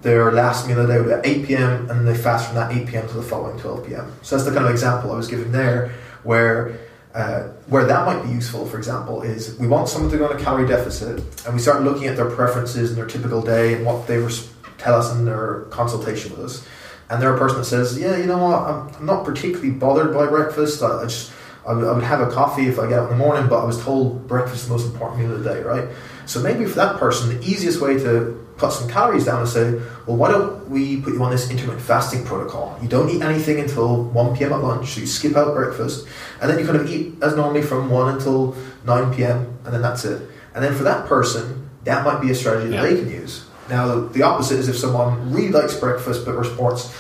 Their 0.02 0.32
last 0.32 0.66
meal 0.66 0.80
of 0.80 0.88
the 0.88 0.94
day 0.94 0.98
would 1.00 1.06
be 1.06 1.12
at 1.12 1.26
8 1.26 1.46
p.m. 1.46 1.90
and 1.90 2.08
they 2.08 2.16
fast 2.16 2.46
from 2.46 2.56
that 2.56 2.72
8 2.72 2.88
p.m. 2.88 3.06
to 3.06 3.14
the 3.14 3.22
following 3.22 3.58
12 3.60 3.86
p.m. 3.86 4.12
So 4.22 4.36
that's 4.36 4.48
the 4.48 4.54
kind 4.54 4.66
of 4.66 4.72
example 4.72 5.12
I 5.12 5.16
was 5.16 5.28
giving 5.28 5.52
there, 5.52 5.94
where 6.24 6.76
uh, 7.14 7.42
where 7.66 7.84
that 7.84 8.06
might 8.06 8.22
be 8.24 8.30
useful. 8.30 8.66
For 8.66 8.78
example, 8.78 9.22
is 9.22 9.58
we 9.58 9.68
want 9.68 9.88
someone 9.88 10.10
to 10.10 10.18
go 10.18 10.26
on 10.28 10.36
a 10.36 10.40
calorie 10.40 10.66
deficit, 10.66 11.18
and 11.44 11.54
we 11.54 11.60
start 11.60 11.82
looking 11.82 12.06
at 12.06 12.16
their 12.16 12.30
preferences 12.30 12.90
and 12.90 12.98
their 12.98 13.06
typical 13.06 13.42
day 13.42 13.74
and 13.74 13.86
what 13.86 14.06
they 14.06 14.18
res- 14.18 14.48
tell 14.78 14.94
us 14.94 15.12
in 15.12 15.24
their 15.24 15.62
consultation 15.70 16.30
with 16.32 16.40
us. 16.40 16.66
And 17.10 17.20
they're 17.20 17.34
a 17.34 17.38
person 17.38 17.58
that 17.58 17.64
says, 17.64 17.98
"Yeah, 17.98 18.16
you 18.16 18.26
know 18.26 18.38
what? 18.38 18.62
I'm, 18.62 18.88
I'm 18.94 19.06
not 19.06 19.24
particularly 19.24 19.70
bothered 19.70 20.14
by 20.14 20.26
breakfast. 20.26 20.82
I, 20.82 21.00
I 21.00 21.02
just 21.04 21.32
I 21.66 21.72
would, 21.74 22.02
have 22.04 22.20
a 22.20 22.30
coffee 22.30 22.68
if 22.68 22.78
I 22.78 22.88
get 22.88 22.98
up 23.00 23.10
in 23.10 23.18
the 23.18 23.24
morning, 23.24 23.48
but 23.48 23.60
I 23.60 23.64
was 23.64 23.82
told 23.82 24.26
breakfast 24.26 24.62
is 24.62 24.68
the 24.68 24.74
most 24.74 24.86
important 24.92 25.20
meal 25.20 25.32
of 25.32 25.44
the 25.44 25.54
day, 25.54 25.60
right? 25.62 25.88
So 26.26 26.40
maybe 26.40 26.64
for 26.64 26.76
that 26.76 26.96
person, 26.98 27.36
the 27.38 27.44
easiest 27.44 27.80
way 27.80 27.98
to 27.98 28.46
cut 28.56 28.70
some 28.72 28.88
calories 28.88 29.24
down 29.26 29.42
is 29.42 29.52
say, 29.52 29.72
well, 30.06 30.16
why 30.16 30.30
don't 30.30 30.68
we 30.70 31.00
put 31.00 31.12
you 31.14 31.22
on 31.22 31.30
this 31.30 31.50
intermittent 31.50 31.82
fasting 31.82 32.24
protocol? 32.24 32.78
You 32.82 32.88
don't 32.88 33.10
eat 33.10 33.22
anything 33.22 33.60
until 33.60 34.04
1 34.04 34.36
p.m. 34.36 34.52
at 34.52 34.62
lunch, 34.62 34.90
so 34.90 35.00
you 35.00 35.06
skip 35.06 35.36
out 35.36 35.54
breakfast, 35.54 36.06
and 36.40 36.50
then 36.50 36.58
you 36.58 36.64
kind 36.64 36.78
of 36.78 36.90
eat 36.90 37.14
as 37.22 37.36
normally 37.36 37.62
from 37.62 37.90
1 37.90 38.14
until 38.14 38.56
9 38.86 39.14
p.m., 39.14 39.58
and 39.64 39.74
then 39.74 39.82
that's 39.82 40.04
it. 40.04 40.22
And 40.54 40.64
then 40.64 40.74
for 40.74 40.84
that 40.84 41.06
person, 41.06 41.68
that 41.84 42.04
might 42.04 42.20
be 42.20 42.30
a 42.30 42.34
strategy 42.34 42.70
that 42.70 42.76
Yeah. 42.76 42.82
they 42.82 42.96
can 43.00 43.10
use. 43.10 43.44
Now, 43.68 44.00
the 44.00 44.22
opposite 44.22 44.58
is 44.58 44.68
if 44.68 44.76
someone 44.76 45.32
really 45.32 45.50
likes 45.52 45.74
breakfast 45.74 46.24
but 46.26 46.34
reports, 46.36 46.86
"Uh, 46.86 46.90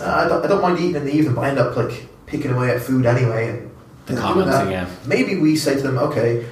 I, 0.00 0.28
don't, 0.28 0.44
I 0.44 0.48
don't 0.48 0.62
mind 0.62 0.78
eating 0.78 0.96
in 0.96 1.04
the 1.04 1.12
evening, 1.14 1.34
but 1.34 1.42
I 1.42 1.48
end 1.50 1.58
up 1.58 1.76
like 1.76 2.06
picking 2.26 2.50
away 2.52 2.70
at 2.70 2.80
food 2.82 3.06
anyway. 3.06 3.48
And 3.50 3.70
The 4.06 4.12
and 4.14 4.20
common 4.22 4.50
thing, 4.50 4.70
yeah. 4.70 4.88
Maybe 5.06 5.36
we 5.36 5.56
say 5.56 5.74
to 5.76 5.82
them, 5.82 5.98
okay, 5.98 6.46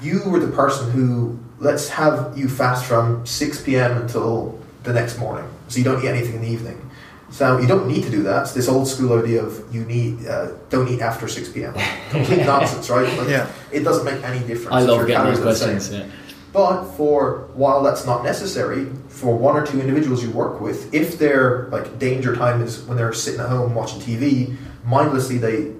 you 0.00 0.22
were 0.26 0.40
the 0.40 0.52
person 0.52 0.90
who 0.90 1.38
let's 1.58 1.88
have 1.90 2.36
you 2.38 2.48
fast 2.48 2.84
from 2.84 3.26
6 3.26 3.62
p.m. 3.62 3.96
until 4.02 4.58
the 4.84 4.92
next 4.92 5.18
morning, 5.18 5.48
so 5.68 5.78
you 5.78 5.84
don't 5.84 6.02
eat 6.04 6.08
anything 6.08 6.36
in 6.36 6.42
the 6.42 6.48
evening. 6.48 6.84
So 7.30 7.58
you 7.58 7.66
don't 7.66 7.86
need 7.86 8.04
to 8.04 8.10
do 8.10 8.22
that. 8.22 8.42
It's 8.44 8.52
this 8.52 8.68
old 8.68 8.88
school 8.88 9.18
idea 9.22 9.44
of 9.44 9.62
you 9.74 9.84
need 9.84 10.26
uh, 10.26 10.52
don't 10.70 10.88
eat 10.88 11.02
after 11.02 11.28
six 11.28 11.48
p.m. 11.50 11.74
Complete 12.10 12.46
nonsense, 12.46 12.88
right? 12.88 13.06
Like, 13.18 13.28
Yeah. 13.28 13.46
It 13.70 13.80
doesn't 13.84 14.04
make 14.06 14.24
any 14.24 14.38
difference. 14.46 14.72
I 14.72 14.80
love 14.80 15.06
getting 15.06 15.24
those 15.24 15.36
the 15.38 15.42
questions. 15.44 15.88
same. 15.90 16.00
Yeah. 16.08 16.14
But 16.58 16.86
for 16.96 17.48
while 17.54 17.84
that's 17.84 18.04
not 18.04 18.24
necessary, 18.24 18.86
for 19.06 19.38
one 19.38 19.54
or 19.54 19.64
two 19.64 19.80
individuals 19.80 20.24
you 20.24 20.32
work 20.32 20.60
with, 20.60 20.92
if 20.92 21.16
their 21.16 21.68
like 21.68 22.00
danger 22.00 22.34
time 22.34 22.62
is 22.62 22.82
when 22.82 22.96
they're 22.96 23.12
sitting 23.12 23.38
at 23.38 23.48
home 23.48 23.76
watching 23.76 24.00
TV, 24.00 24.56
mindlessly 24.84 25.38
they 25.38 25.72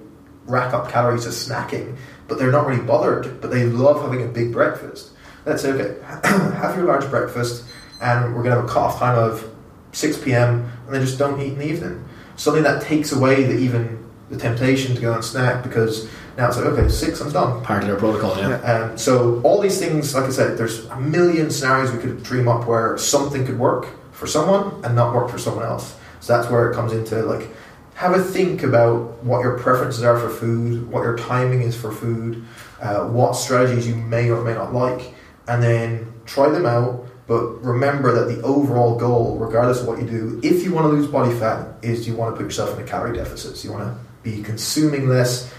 rack 0.45 0.73
up 0.73 0.89
calories 0.89 1.25
as 1.25 1.35
snacking, 1.35 1.97
but 2.29 2.39
they're 2.39 2.49
not 2.49 2.65
really 2.65 2.81
bothered. 2.81 3.41
But 3.41 3.51
they 3.51 3.65
love 3.65 4.01
having 4.01 4.23
a 4.23 4.29
big 4.29 4.53
breakfast. 4.53 5.09
Let's 5.45 5.63
say, 5.63 5.71
okay, 5.71 5.99
have 6.23 6.77
your 6.77 6.85
large 6.85 7.09
breakfast, 7.09 7.65
and 7.99 8.33
we're 8.33 8.43
gonna 8.43 8.55
have 8.55 8.63
a 8.63 8.67
cut-off 8.69 8.99
time 8.99 9.17
of 9.17 9.53
six 9.91 10.17
p.m. 10.17 10.71
and 10.85 10.93
then 10.93 11.01
just 11.01 11.19
don't 11.19 11.41
eat 11.41 11.51
in 11.51 11.59
the 11.59 11.67
evening. 11.67 12.07
Something 12.37 12.63
that 12.63 12.83
takes 12.83 13.11
away 13.11 13.43
the 13.43 13.57
even 13.57 14.09
the 14.29 14.37
temptation 14.37 14.95
to 14.95 15.01
go 15.01 15.13
and 15.13 15.25
snack 15.25 15.61
because 15.61 16.07
now 16.39 16.47
it's 16.47 16.55
like 16.55 16.67
okay, 16.67 16.87
six, 16.87 17.19
I'm 17.19 17.31
done. 17.31 17.61
Part 17.63 17.83
of 17.83 17.89
their 17.89 17.97
protocol. 17.97 18.37
Yeah. 18.37 18.61
Um, 18.61 18.97
so 18.97 19.41
all 19.41 19.59
these 19.59 19.77
things, 19.77 20.15
like 20.15 20.23
I 20.23 20.29
said, 20.29 20.57
there's 20.57 20.85
a 20.85 20.95
million 20.95 21.51
scenarios 21.51 21.91
we 21.91 21.99
could 21.99 22.23
dream 22.23 22.47
up 22.47 22.65
where 22.65 22.97
something 22.97 23.45
could 23.45 23.59
work 23.59 23.87
for 24.13 24.25
someone 24.25 24.83
and 24.85 24.95
not 24.95 25.13
work 25.13 25.29
for 25.29 25.37
someone 25.37 25.65
else. 25.65 25.97
So 26.21 26.37
that's 26.37 26.49
where 26.49 26.71
it 26.71 26.75
comes 26.75 26.93
into 26.93 27.23
like 27.23 27.49
have 27.95 28.13
a 28.13 28.23
think 28.23 28.63
about 28.63 29.21
what 29.21 29.41
your 29.41 29.59
preferences 29.59 30.01
are 30.01 30.17
for 30.17 30.29
food, 30.29 30.89
what 30.89 31.01
your 31.01 31.17
timing 31.17 31.61
is 31.61 31.75
for 31.75 31.91
food, 31.91 32.45
uh, 32.79 33.05
what 33.07 33.33
strategies 33.33 33.85
you 33.85 33.95
may 33.95 34.29
or 34.29 34.41
may 34.41 34.53
not 34.53 34.73
like, 34.73 35.13
and 35.49 35.61
then 35.61 36.13
try 36.25 36.47
them 36.47 36.65
out. 36.65 37.05
But 37.27 37.61
remember 37.61 38.13
that 38.13 38.33
the 38.33 38.41
overall 38.43 38.97
goal, 38.97 39.37
regardless 39.37 39.81
of 39.81 39.87
what 39.87 39.99
you 39.99 40.07
do, 40.07 40.39
if 40.41 40.63
you 40.63 40.71
want 40.71 40.85
to 40.85 40.89
lose 40.89 41.07
body 41.07 41.37
fat, 41.37 41.75
is 41.81 42.07
you 42.07 42.15
want 42.15 42.33
to 42.33 42.37
put 42.37 42.45
yourself 42.45 42.77
in 42.77 42.81
a 42.81 42.87
calorie 42.87 43.17
deficit. 43.17 43.57
So 43.57 43.67
you 43.67 43.73
want 43.73 43.93
to 43.93 43.99
be 44.23 44.41
consuming 44.41 45.09
less 45.09 45.53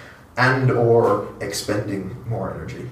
and 0.49 0.71
or 0.71 1.27
expending 1.41 2.17
more 2.29 2.53
energy. 2.55 2.89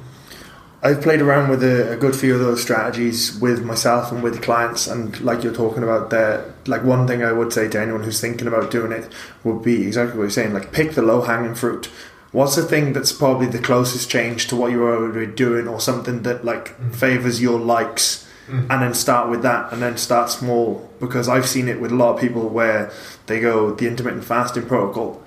I've 0.80 1.00
played 1.02 1.20
around 1.20 1.48
with 1.50 1.62
a, 1.64 1.92
a 1.94 1.96
good 1.96 2.14
few 2.14 2.34
of 2.34 2.40
those 2.40 2.62
strategies 2.62 3.36
with 3.40 3.64
myself 3.64 4.12
and 4.12 4.22
with 4.22 4.40
clients, 4.42 4.86
and 4.86 5.18
like 5.20 5.42
you're 5.42 5.52
talking 5.54 5.82
about 5.82 6.10
there, 6.10 6.54
like 6.66 6.84
one 6.84 7.06
thing 7.08 7.24
I 7.24 7.32
would 7.32 7.52
say 7.52 7.66
to 7.68 7.80
anyone 7.80 8.04
who's 8.04 8.20
thinking 8.20 8.46
about 8.46 8.70
doing 8.70 8.92
it 8.92 9.10
would 9.42 9.60
be 9.62 9.84
exactly 9.86 10.16
what 10.16 10.24
you're 10.24 10.30
saying. 10.30 10.52
Like, 10.54 10.70
pick 10.70 10.92
the 10.92 11.02
low 11.02 11.22
hanging 11.22 11.56
fruit. 11.56 11.86
What's 12.30 12.54
the 12.56 12.62
thing 12.62 12.92
that's 12.92 13.10
probably 13.10 13.46
the 13.48 13.58
closest 13.58 14.08
change 14.10 14.46
to 14.48 14.56
what 14.56 14.70
you're 14.70 14.94
already 15.04 15.26
doing, 15.32 15.66
or 15.66 15.80
something 15.80 16.22
that 16.22 16.44
like 16.44 16.78
Mm. 16.78 16.94
favors 16.94 17.40
your 17.42 17.58
likes, 17.58 18.24
Mm. 18.48 18.66
and 18.70 18.82
then 18.82 18.94
start 18.94 19.28
with 19.28 19.42
that, 19.42 19.72
and 19.72 19.82
then 19.82 19.96
start 19.96 20.30
small. 20.30 20.88
Because 21.00 21.28
I've 21.28 21.46
seen 21.48 21.68
it 21.68 21.80
with 21.80 21.90
a 21.90 21.96
lot 21.96 22.14
of 22.14 22.20
people 22.20 22.48
where 22.48 22.90
they 23.26 23.40
go 23.40 23.72
the 23.74 23.86
intermittent 23.88 24.24
fasting 24.24 24.66
protocol, 24.66 25.20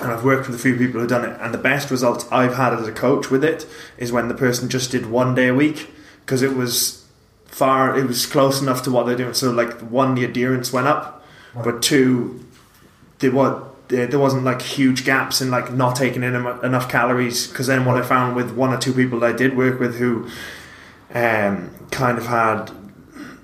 and 0.00 0.10
I've 0.12 0.24
worked 0.24 0.46
with 0.46 0.56
a 0.56 0.62
few 0.62 0.76
people 0.76 1.00
who've 1.00 1.08
done 1.08 1.24
it, 1.24 1.38
and 1.40 1.52
the 1.52 1.58
best 1.58 1.90
results 1.90 2.26
I've 2.30 2.54
had 2.54 2.72
as 2.74 2.86
a 2.86 2.92
coach 2.92 3.30
with 3.30 3.44
it 3.44 3.66
is 3.96 4.12
when 4.12 4.28
the 4.28 4.34
person 4.34 4.68
just 4.68 4.90
did 4.90 5.06
one 5.06 5.34
day 5.34 5.48
a 5.48 5.54
week 5.54 5.90
because 6.20 6.42
it 6.42 6.54
was 6.54 7.06
far, 7.46 7.98
it 7.98 8.06
was 8.06 8.26
close 8.26 8.62
enough 8.62 8.82
to 8.84 8.90
what 8.90 9.06
they're 9.06 9.16
doing. 9.16 9.34
So, 9.34 9.50
like, 9.50 9.78
one, 9.80 10.14
the 10.14 10.24
adherence 10.24 10.72
went 10.72 10.86
up, 10.86 11.24
but 11.54 11.82
two, 11.82 12.44
there 13.18 13.32
was 13.32 13.64
there 13.88 14.18
wasn't 14.18 14.44
like 14.44 14.60
huge 14.60 15.04
gaps 15.04 15.40
in 15.40 15.50
like 15.50 15.72
not 15.72 15.96
taking 15.96 16.22
in 16.22 16.34
enough 16.34 16.90
calories. 16.90 17.46
Because 17.46 17.66
then 17.66 17.84
what 17.84 17.96
I 17.96 18.02
found 18.02 18.36
with 18.36 18.54
one 18.54 18.72
or 18.72 18.78
two 18.78 18.92
people 18.92 19.24
I 19.24 19.32
did 19.32 19.56
work 19.56 19.80
with 19.80 19.96
who 19.96 20.28
um, 21.14 21.70
kind 21.90 22.18
of 22.18 22.26
had 22.26 22.70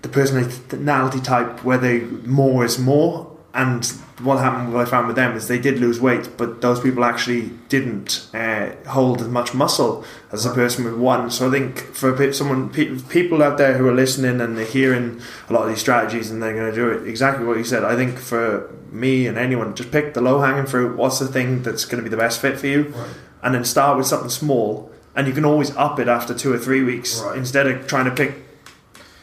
the 0.03 0.09
personality 0.09 1.21
type 1.21 1.65
where 1.65 1.79
they 1.79 2.01
more 2.01 2.65
is 2.65 2.79
more. 2.79 3.31
And 3.55 3.91
what 4.25 4.39
happened, 4.41 4.73
what 4.73 4.87
I 4.87 4.91
found 4.91 5.07
with 5.07 5.17
them 5.17 5.37
is 5.37 5.47
they 5.49 5.59
did 5.59 5.79
lose 5.79 6.01
weight, 6.01 6.31
but 6.37 6.61
those 6.61 6.81
people 6.81 7.05
actually 7.05 7.51
didn't 7.69 8.27
uh, 8.35 8.71
hold 8.89 9.21
as 9.21 9.29
much 9.29 9.55
muscle 9.55 10.05
as 10.33 10.45
a 10.47 10.51
person 10.53 10.85
with 10.85 10.95
one. 10.95 11.31
So 11.31 11.49
I 11.49 11.51
think 11.51 11.79
for 11.95 12.33
someone, 12.33 12.71
people 12.71 13.43
out 13.43 13.59
there 13.59 13.77
who 13.79 13.87
are 13.87 13.95
listening 13.95 14.41
and 14.41 14.57
they're 14.57 14.65
hearing 14.65 15.21
a 15.49 15.53
lot 15.53 15.63
of 15.63 15.69
these 15.69 15.81
strategies 15.81 16.31
and 16.31 16.43
they're 16.43 16.55
going 16.55 16.71
to 16.71 16.75
do 16.75 16.89
it, 16.91 17.07
exactly 17.09 17.45
what 17.47 17.59
you 17.59 17.65
said. 17.65 17.85
I 17.85 17.95
think 17.97 18.19
for 18.19 18.71
me 18.91 19.27
and 19.27 19.37
anyone, 19.39 19.75
just 19.75 19.91
pick 19.91 20.15
the 20.15 20.21
low 20.21 20.41
hanging 20.41 20.67
fruit. 20.67 20.97
What's 20.97 21.19
the 21.19 21.29
thing 21.29 21.63
that's 21.63 21.85
going 21.85 22.03
to 22.03 22.09
be 22.09 22.11
the 22.11 22.17
best 22.21 22.41
fit 22.41 22.59
for 22.59 22.67
you? 22.67 22.85
Right. 22.89 23.09
and 23.43 23.55
then 23.55 23.65
start 23.65 23.99
with 23.99 24.07
something 24.07 24.31
small 24.31 24.91
and 25.15 25.27
you 25.29 25.33
can 25.35 25.45
always 25.45 25.71
up 25.77 25.99
it 26.01 26.09
after 26.09 26.33
two 26.35 26.51
or 26.53 26.59
three 26.59 26.83
weeks 26.83 27.21
Right. 27.21 27.37
instead 27.37 27.67
of 27.67 27.87
trying 27.87 28.07
to 28.07 28.11
pick 28.11 28.44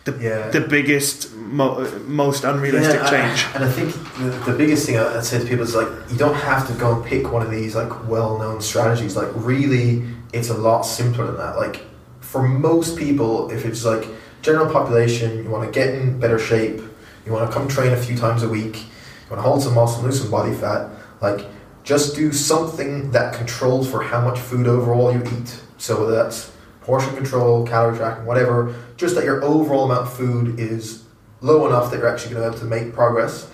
Yeah. 0.05 0.49
the 0.49 0.61
biggest 0.61 1.33
mo- 1.35 1.87
most 2.07 2.43
unrealistic 2.43 2.95
Yeah, 2.95 3.05
I- 3.05 3.09
change 3.09 3.45
and 3.53 3.63
I 3.63 3.69
think 3.71 3.93
the, 4.17 4.51
the 4.51 4.57
biggest 4.57 4.85
thing 4.87 4.97
I'd 4.97 5.23
say 5.23 5.37
to 5.39 5.45
people 5.45 5.63
is 5.63 5.75
like 5.75 5.87
you 6.09 6.17
don't 6.17 6.33
have 6.35 6.67
to 6.67 6.73
go 6.73 6.95
and 6.95 7.05
pick 7.05 7.31
one 7.31 7.43
of 7.43 7.51
these 7.51 7.75
like 7.75 8.07
well-known 8.09 8.61
strategies. 8.61 9.15
Like 9.15 9.29
really, 9.35 10.03
it's 10.33 10.49
a 10.49 10.55
lot 10.57 10.81
simpler 10.83 11.27
than 11.27 11.37
that. 11.37 11.55
Like 11.57 11.85
for 12.19 12.41
most 12.41 12.97
people, 12.97 13.51
if 13.51 13.65
it's 13.65 13.85
like 13.85 14.07
general 14.41 14.71
population, 14.71 15.43
you 15.43 15.49
want 15.51 15.65
to 15.65 15.71
get 15.79 15.93
in 15.93 16.19
better 16.19 16.39
shape, 16.39 16.81
you 17.25 17.31
want 17.31 17.47
to 17.47 17.53
come 17.55 17.67
train 17.67 17.91
a 17.93 17.97
few 17.97 18.17
times 18.17 18.41
a 18.41 18.49
week, 18.49 18.77
you 18.77 19.29
want 19.29 19.37
to 19.37 19.47
hold 19.47 19.61
some 19.61 19.75
muscle, 19.75 20.01
lose 20.03 20.19
some 20.19 20.31
body 20.31 20.53
fat. 20.53 20.89
Like 21.21 21.45
just 21.83 22.15
do 22.15 22.31
something 22.31 23.11
that 23.11 23.35
controls 23.35 23.89
for 23.89 24.01
how 24.01 24.21
much 24.21 24.39
food 24.39 24.65
overall 24.67 25.11
you 25.13 25.21
eat. 25.23 25.59
So 25.77 25.99
whether 25.99 26.15
that's 26.15 26.51
portion 26.81 27.15
control, 27.15 27.65
calorie 27.67 27.97
tracking, 27.97 28.25
whatever, 28.25 28.73
just 29.01 29.15
that 29.15 29.25
your 29.25 29.43
overall 29.43 29.85
amount 29.85 30.07
of 30.07 30.13
food 30.13 30.59
is 30.59 31.03
low 31.41 31.67
enough 31.67 31.91
that 31.91 31.97
you're 31.97 32.07
actually 32.07 32.35
going 32.35 32.43
to 32.43 32.49
be 32.51 32.55
able 32.55 32.69
to 32.69 32.85
make 32.85 32.93
progress. 32.93 33.49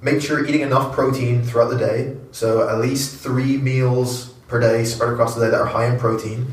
Make 0.00 0.22
sure 0.22 0.38
you're 0.38 0.48
eating 0.48 0.62
enough 0.62 0.92
protein 0.92 1.44
throughout 1.44 1.68
the 1.68 1.78
day. 1.78 2.16
So 2.32 2.68
at 2.68 2.78
least 2.78 3.20
three 3.20 3.58
meals 3.58 4.30
per 4.48 4.58
day 4.58 4.84
spread 4.84 5.12
across 5.12 5.34
the 5.34 5.44
day 5.44 5.50
that 5.50 5.60
are 5.60 5.66
high 5.66 5.86
in 5.92 5.98
protein. 5.98 6.46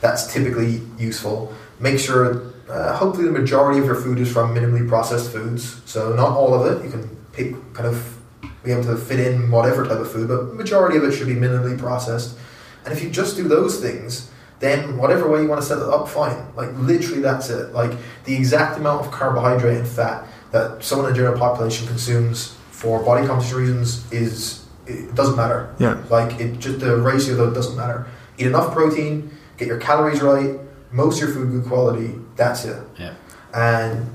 That's 0.00 0.32
typically 0.32 0.82
useful. 0.98 1.54
Make 1.78 2.00
sure, 2.00 2.52
uh, 2.68 2.96
hopefully, 2.96 3.26
the 3.26 3.32
majority 3.32 3.78
of 3.78 3.86
your 3.86 3.94
food 3.94 4.18
is 4.18 4.30
from 4.30 4.54
minimally 4.54 4.86
processed 4.88 5.30
foods. 5.30 5.80
So 5.84 6.12
not 6.14 6.32
all 6.36 6.52
of 6.54 6.66
it. 6.66 6.84
You 6.84 6.90
can 6.90 7.08
pick 7.32 7.72
kind 7.72 7.86
of 7.86 8.18
be 8.64 8.72
able 8.72 8.82
to 8.82 8.96
fit 8.96 9.20
in 9.20 9.50
whatever 9.50 9.86
type 9.86 9.98
of 9.98 10.10
food, 10.10 10.28
but 10.28 10.54
majority 10.54 10.98
of 10.98 11.04
it 11.04 11.12
should 11.12 11.28
be 11.28 11.34
minimally 11.34 11.78
processed. 11.78 12.36
And 12.84 12.92
if 12.92 13.02
you 13.02 13.10
just 13.10 13.36
do 13.36 13.46
those 13.46 13.80
things, 13.80 14.30
then 14.60 14.96
whatever 14.96 15.30
way 15.30 15.42
you 15.42 15.48
want 15.48 15.60
to 15.60 15.66
set 15.66 15.78
it 15.78 15.84
up, 15.84 16.08
fine. 16.08 16.36
Like 16.56 16.70
literally, 16.74 17.20
that's 17.20 17.48
it. 17.50 17.72
Like 17.72 17.92
the 18.24 18.34
exact 18.34 18.78
amount 18.78 19.06
of 19.06 19.12
carbohydrate 19.12 19.78
and 19.78 19.86
fat 19.88 20.26
that 20.50 20.82
someone 20.82 21.08
in 21.08 21.12
the 21.12 21.18
general 21.18 21.38
population 21.38 21.86
consumes 21.86 22.56
for 22.70 23.02
body 23.02 23.26
composition 23.26 23.58
reasons 23.58 24.12
is 24.12 24.64
it 24.86 25.14
doesn't 25.14 25.36
matter. 25.36 25.74
yeah 25.78 26.02
Like 26.10 26.40
it 26.40 26.58
just 26.58 26.80
the 26.80 26.96
ratio 26.96 27.34
though 27.34 27.52
doesn't 27.52 27.76
matter. 27.76 28.06
Eat 28.38 28.46
enough 28.46 28.72
protein, 28.72 29.30
get 29.56 29.68
your 29.68 29.78
calories 29.78 30.22
right, 30.22 30.58
most 30.92 31.20
of 31.20 31.28
your 31.28 31.36
food 31.36 31.50
good 31.50 31.64
quality. 31.64 32.14
That's 32.36 32.64
it. 32.64 32.82
Yeah. 32.98 33.14
And 33.54 34.06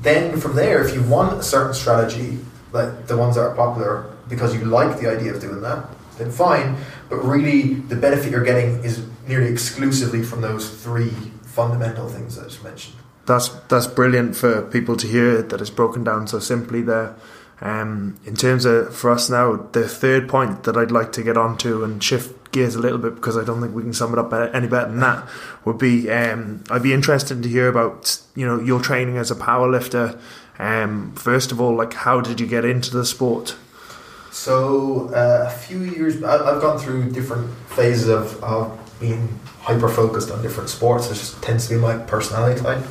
then 0.00 0.38
from 0.40 0.54
there, 0.56 0.84
if 0.86 0.94
you 0.94 1.02
want 1.02 1.38
a 1.38 1.42
certain 1.42 1.74
strategy, 1.74 2.38
like 2.72 3.06
the 3.06 3.16
ones 3.16 3.36
that 3.36 3.42
are 3.42 3.54
popular, 3.54 4.10
because 4.28 4.54
you 4.54 4.64
like 4.64 5.00
the 5.00 5.10
idea 5.10 5.34
of 5.34 5.40
doing 5.40 5.60
that, 5.62 5.86
then 6.18 6.30
fine. 6.30 6.76
But 7.10 7.24
really, 7.24 7.74
the 7.74 7.96
benefit 7.96 8.30
you're 8.30 8.44
getting 8.44 8.82
is 8.84 9.04
nearly 9.26 9.50
exclusively 9.50 10.22
from 10.22 10.40
those 10.40 10.70
three 10.82 11.10
fundamental 11.42 12.08
things 12.08 12.36
that 12.36 12.42
I 12.42 12.48
just 12.48 12.64
mentioned. 12.64 12.96
that's 13.26 13.48
that's 13.68 13.86
brilliant 13.86 14.36
for 14.36 14.62
people 14.62 14.96
to 14.96 15.06
hear 15.06 15.42
that 15.42 15.60
it's 15.60 15.70
broken 15.70 16.04
down 16.04 16.26
so 16.26 16.38
simply 16.38 16.82
there. 16.82 17.14
Um, 17.62 18.18
in 18.24 18.36
terms 18.36 18.64
of 18.64 18.96
for 18.96 19.10
us 19.10 19.28
now 19.28 19.56
the 19.72 19.86
third 19.86 20.28
point 20.28 20.62
that 20.64 20.76
I'd 20.78 20.90
like 20.90 21.12
to 21.12 21.22
get 21.22 21.36
onto 21.36 21.84
and 21.84 22.02
shift 22.02 22.52
gears 22.52 22.74
a 22.74 22.80
little 22.80 22.98
bit 22.98 23.14
because 23.14 23.36
I 23.36 23.44
don't 23.44 23.60
think 23.60 23.74
we 23.74 23.82
can 23.82 23.92
sum 23.92 24.14
it 24.14 24.18
up 24.18 24.32
any 24.32 24.66
better 24.66 24.88
than 24.88 25.00
that 25.00 25.28
would 25.66 25.76
be 25.76 26.10
um, 26.10 26.64
I'd 26.70 26.82
be 26.82 26.94
interested 26.94 27.42
to 27.42 27.48
hear 27.48 27.68
about 27.68 28.18
you 28.34 28.46
know 28.46 28.58
your 28.58 28.80
training 28.80 29.18
as 29.18 29.30
a 29.30 29.36
power 29.36 29.68
lifter 29.70 30.18
um, 30.58 31.12
first 31.16 31.52
of 31.52 31.60
all 31.60 31.76
like 31.76 31.92
how 31.92 32.22
did 32.22 32.40
you 32.40 32.46
get 32.46 32.64
into 32.64 32.90
the 32.90 33.04
sport 33.04 33.56
So 34.32 35.10
uh, 35.14 35.46
a 35.48 35.50
few 35.50 35.78
years, 35.80 36.22
I- 36.22 36.50
I've 36.54 36.60
gone 36.60 36.78
through 36.78 37.10
different 37.10 37.50
phases 37.68 38.08
of, 38.08 38.42
of 38.44 38.78
being 39.00 39.28
hyper 39.60 39.88
focused 39.88 40.30
on 40.30 40.42
different 40.42 40.68
sports. 40.70 41.06
It 41.10 41.14
just 41.14 41.42
tends 41.42 41.68
to 41.68 41.74
be 41.74 41.80
my 41.80 41.96
personality 41.98 42.60
type. 42.60 42.84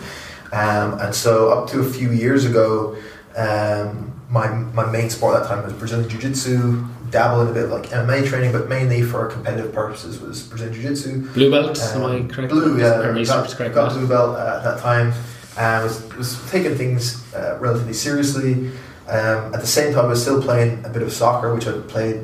Um, 0.51 0.99
and 0.99 1.13
so 1.13 1.49
up 1.51 1.69
to 1.69 1.79
a 1.81 1.83
few 1.89 2.11
years 2.11 2.45
ago, 2.45 2.97
um, 3.37 4.11
my 4.29 4.47
my 4.49 4.85
main 4.91 5.09
sport 5.09 5.35
at 5.35 5.43
that 5.43 5.49
time 5.49 5.63
was 5.63 5.73
Brazilian 5.73 6.09
Jiu 6.09 6.19
Jitsu. 6.19 6.85
Dabble 7.09 7.41
in 7.41 7.47
a 7.47 7.53
bit 7.53 7.63
of 7.65 7.71
like 7.71 7.89
MMA 7.89 8.27
training, 8.27 8.51
but 8.51 8.69
mainly 8.69 9.01
for 9.01 9.25
competitive 9.27 9.73
purposes 9.73 10.19
was 10.19 10.43
Brazilian 10.43 10.73
Jiu 10.75 10.83
Jitsu. 10.89 11.27
Blue 11.33 11.49
belt, 11.49 11.79
am 11.79 12.03
Um, 12.03 12.11
I 12.11 12.33
correct? 12.33 12.51
Blue, 12.51 12.79
yeah. 12.79 12.99
Or 12.99 13.13
got, 13.23 13.49
correct? 13.49 13.73
got 13.73 13.93
blue 13.93 14.07
belt 14.07 14.35
uh, 14.37 14.57
at 14.57 14.63
that 14.63 14.79
time. 14.79 15.13
Uh, 15.57 15.81
was 15.83 16.03
was 16.15 16.51
taking 16.51 16.75
things 16.75 17.23
uh, 17.33 17.57
relatively 17.59 17.93
seriously. 17.93 18.71
Um, 19.09 19.53
at 19.55 19.61
the 19.61 19.67
same 19.67 19.93
time, 19.93 20.05
I 20.05 20.09
was 20.09 20.21
still 20.21 20.41
playing 20.41 20.85
a 20.85 20.89
bit 20.89 21.01
of 21.01 21.11
soccer, 21.11 21.53
which 21.53 21.67
I'd 21.67 21.87
played 21.87 22.21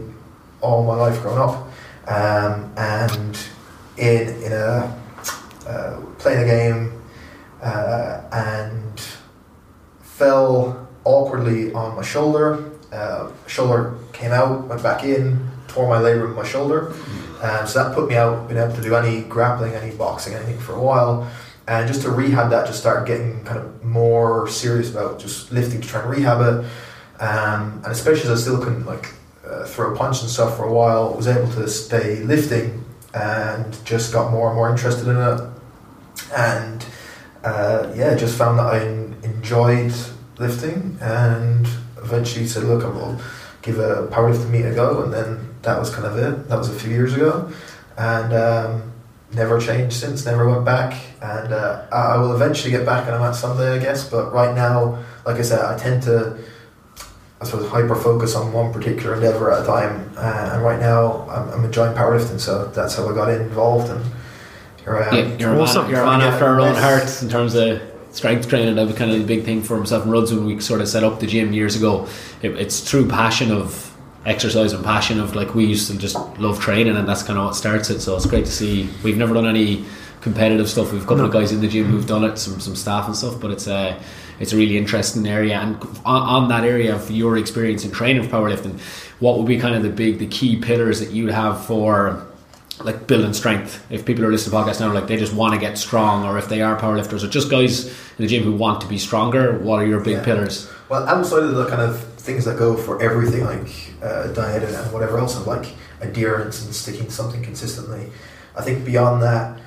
all 0.62 0.84
my 0.84 0.96
life 0.96 1.22
growing 1.22 1.40
up. 1.40 1.68
Um, 2.08 2.72
and 2.78 3.38
in 3.98 4.44
in 4.44 4.52
a 4.54 4.96
uh, 5.68 6.00
playing 6.20 6.44
a 6.44 6.46
game 6.46 7.02
uh, 7.62 8.22
and 8.32 9.00
fell 10.02 10.88
awkwardly 11.04 11.74
on 11.74 11.96
my 11.96 12.04
shoulder. 12.04 12.72
Uh, 12.92 13.32
shoulder 13.48 13.98
came 14.14 14.32
out, 14.32 14.68
went 14.68 14.84
back 14.84 15.04
in, 15.04 15.50
tore 15.68 15.88
my 15.88 15.98
labrum 15.98 16.30
in 16.30 16.36
my 16.36 16.46
shoulder. 16.46 16.94
Um, 17.42 17.68
so 17.68 17.84
that 17.84 17.96
put 17.96 18.08
me 18.08 18.16
out, 18.16 18.48
being 18.48 18.62
able 18.62 18.76
to 18.76 18.82
do 18.82 18.96
any 18.96 19.22
grappling, 19.24 19.74
any 19.74 19.94
boxing, 19.96 20.34
anything 20.34 20.60
for 20.60 20.74
a 20.74 20.82
while. 20.82 21.30
And 21.68 21.88
just 21.88 22.04
to 22.04 22.12
rehab 22.12 22.52
that, 22.52 22.68
just 22.68 22.80
start 22.80 23.08
getting 23.08 23.44
kind 23.44 23.58
of 23.58 23.84
more 23.84 24.48
serious 24.48 24.92
about 24.92 25.20
just 25.20 25.52
lifting 25.52 25.82
to 25.82 25.88
try 25.88 26.02
and 26.02 26.10
rehab 26.10 26.42
it. 26.42 26.66
Um, 27.22 27.82
and 27.84 27.88
especially 27.88 28.30
as 28.30 28.40
I 28.40 28.42
still 28.42 28.60
couldn't 28.60 28.86
like 28.86 29.14
uh, 29.48 29.66
throw 29.66 29.94
a 29.94 29.98
punch 29.98 30.22
and 30.22 30.30
stuff 30.30 30.58
for 30.58 30.66
a 30.66 30.74
while, 30.74 31.14
was 31.14 31.28
able 31.28 31.52
to 31.54 31.68
stay 31.68 32.18
lifting 32.24 32.84
and 33.14 33.78
just 33.86 34.14
got 34.14 34.32
more 34.32 34.48
and 34.48 34.56
more 34.56 34.70
interested 34.70 35.08
in 35.08 35.18
it. 35.18 35.42
And 36.36 36.86
uh, 37.44 37.92
yeah, 37.96 38.16
just 38.16 38.38
found 38.38 38.60
that 38.60 38.66
I 38.66 38.84
enjoyed 39.26 39.94
lifting 40.38 40.98
and 41.02 41.68
eventually 41.98 42.46
said, 42.46 42.64
look, 42.64 42.84
I 42.84 42.90
will 42.90 43.20
give 43.62 43.80
a 43.80 44.08
powerlifting 44.08 44.50
meet 44.50 44.66
a 44.66 44.74
go. 44.74 45.04
And 45.04 45.14
then 45.14 45.56
that 45.64 45.80
was 45.80 45.90
kind 45.90 46.06
of 46.06 46.18
it. 46.18 46.48
That 46.50 46.58
was 46.58 46.70
a 46.70 46.78
few 46.78 46.92
years 46.92 47.14
ago. 47.14 47.52
And 47.98 48.34
um, 48.34 48.94
never 49.36 49.60
changed 49.60 49.96
since, 49.96 50.26
never 50.26 50.50
went 50.50 50.66
back. 50.66 51.00
And 51.22 51.54
uh, 51.54 51.86
I 51.92 52.18
will 52.18 52.34
eventually 52.36 52.72
get 52.72 52.86
back 52.86 53.08
on 53.08 53.14
a 53.14 53.20
mat 53.20 53.36
someday, 53.36 53.74
I 53.76 53.80
guess. 53.80 54.10
But 54.10 54.34
right 54.34 54.56
now, 54.56 55.04
like 55.26 55.38
I 55.38 55.42
said, 55.42 55.60
I 55.64 55.78
tend 55.78 56.04
to, 56.04 56.38
I 57.42 57.46
suppose, 57.46 57.70
hyper 57.70 57.96
focus 57.96 58.36
on 58.36 58.54
one 58.54 58.72
particular 58.74 59.16
endeavor 59.16 59.52
at 59.52 59.64
a 59.64 59.66
time. 59.66 60.12
Uh, 60.18 60.52
and 60.54 60.64
right 60.64 60.80
now, 60.80 61.28
I'm, 61.30 61.50
I'm 61.50 61.66
enjoying 61.66 61.96
powerlifting, 61.96 62.40
so 62.40 62.66
that's 62.68 62.96
how 62.96 63.10
I 63.10 63.14
got 63.14 63.30
involved. 63.30 63.92
And 63.92 64.04
here 64.80 64.98
I 64.98 65.08
am. 65.10 65.16
Yeah, 65.16 65.38
you're 65.38 65.50
a 65.50 65.54
man, 65.54 65.62
Awesome. 65.62 65.90
you're 65.90 66.02
a 66.02 66.06
man 66.06 66.22
after 66.22 66.46
our 66.46 66.60
own 66.60 66.76
hearts 66.76 67.22
in 67.22 67.30
terms 67.30 67.56
of 67.56 67.82
strength 68.12 68.48
training. 68.48 68.76
That 68.76 68.88
was 68.88 68.96
kind 68.96 69.12
of 69.12 69.20
the 69.20 69.26
big 69.26 69.44
thing 69.44 69.62
for 69.62 69.76
himself 69.76 70.04
and 70.04 70.12
Ruds 70.12 70.34
when 70.34 70.46
we 70.46 70.60
sort 70.62 70.80
of 70.82 70.88
set 70.88 71.04
up 71.04 71.20
the 71.20 71.28
gym 71.28 71.52
years 71.52 71.76
ago. 71.76 72.08
It, 72.42 72.52
it's 72.52 72.80
through 72.80 73.10
passion 73.10 73.52
of 73.52 73.85
exercise 74.26 74.74
and 74.74 74.84
passion 74.84 75.20
of 75.20 75.36
like 75.36 75.54
we 75.56 75.66
used 75.66 75.90
to 75.92 75.98
just 75.98 76.16
love 76.40 76.60
training, 76.60 76.96
and 76.96 77.08
that's 77.08 77.24
kind 77.24 77.38
of 77.38 77.46
what 77.46 77.56
starts 77.56 77.90
it. 77.90 78.00
So 78.02 78.16
it's 78.16 78.26
great 78.26 78.46
to 78.46 78.52
see. 78.52 78.90
We've 79.04 79.18
never 79.18 79.34
done 79.34 79.46
any 79.48 79.86
competitive 80.22 80.70
stuff. 80.70 80.92
We've 80.92 81.04
a 81.04 81.06
couple 81.08 81.26
of 81.26 81.32
guys 81.32 81.52
in 81.52 81.62
the 81.62 81.68
gym 81.68 81.86
who've 81.86 82.08
done 82.08 82.24
it, 82.24 82.38
some 82.38 82.60
some 82.60 82.76
staff 82.76 83.06
and 83.08 83.16
stuff, 83.16 83.40
but 83.40 83.52
it's 83.52 83.68
a 83.68 84.00
it's 84.40 84.52
a 84.54 84.58
really 84.58 84.78
interesting 84.78 85.26
area. 85.28 85.58
And 85.60 85.76
on, 86.04 86.22
on 86.44 86.50
that 86.50 86.64
area 86.66 86.96
of 86.96 87.10
your 87.12 87.38
experience 87.38 87.86
in 87.86 87.92
training 87.92 88.24
for 88.24 88.30
powerlifting, 88.30 88.80
what 89.20 89.38
would 89.38 89.48
be 89.48 89.58
kind 89.60 89.76
of 89.76 89.84
the 89.84 89.90
big 89.90 90.18
the 90.20 90.28
key 90.28 90.58
pillars 90.58 91.00
that 91.00 91.12
you'd 91.12 91.32
have 91.32 91.66
for 91.66 92.26
like 92.84 93.08
building 93.08 93.32
strength. 93.34 93.86
If 93.90 94.06
people 94.06 94.26
are 94.26 94.32
listening 94.32 94.52
to 94.60 94.70
podcasts 94.70 94.82
now, 94.82 94.92
like 94.92 95.08
they 95.08 95.16
just 95.16 95.34
want 95.34 95.54
to 95.54 95.60
get 95.60 95.78
strong, 95.78 96.26
or 96.26 96.38
if 96.38 96.50
they 96.50 96.62
are 96.62 96.78
powerlifters, 96.78 97.24
or 97.24 97.30
just 97.30 97.50
guys 97.50 97.88
in 97.88 97.94
the 98.18 98.28
gym 98.28 98.44
who 98.44 98.52
want 98.54 98.82
to 98.82 98.88
be 98.88 98.98
stronger, 98.98 99.58
what 99.60 99.78
are 99.82 99.86
your 99.86 100.02
big 100.02 100.18
Yeah. 100.18 100.24
pillars? 100.26 100.68
Well, 100.90 101.08
outside 101.08 101.44
of 101.44 101.56
the 101.56 101.68
kind 101.68 101.82
of 101.82 102.04
things 102.26 102.46
that 102.46 102.58
go 102.58 102.76
for 102.76 103.02
everything, 103.02 103.44
like 103.46 103.70
uh, 104.02 104.28
diet 104.34 104.64
and, 104.64 104.76
and 104.76 104.92
whatever 104.92 105.18
else, 105.18 105.38
of 105.38 105.46
like 105.48 105.68
adherence 106.02 106.66
and 106.66 106.74
sticking 106.74 107.10
something 107.10 107.44
consistently, 107.44 108.10
I 108.58 108.62
think 108.64 108.84
beyond 108.84 109.22
that, 109.22 109.62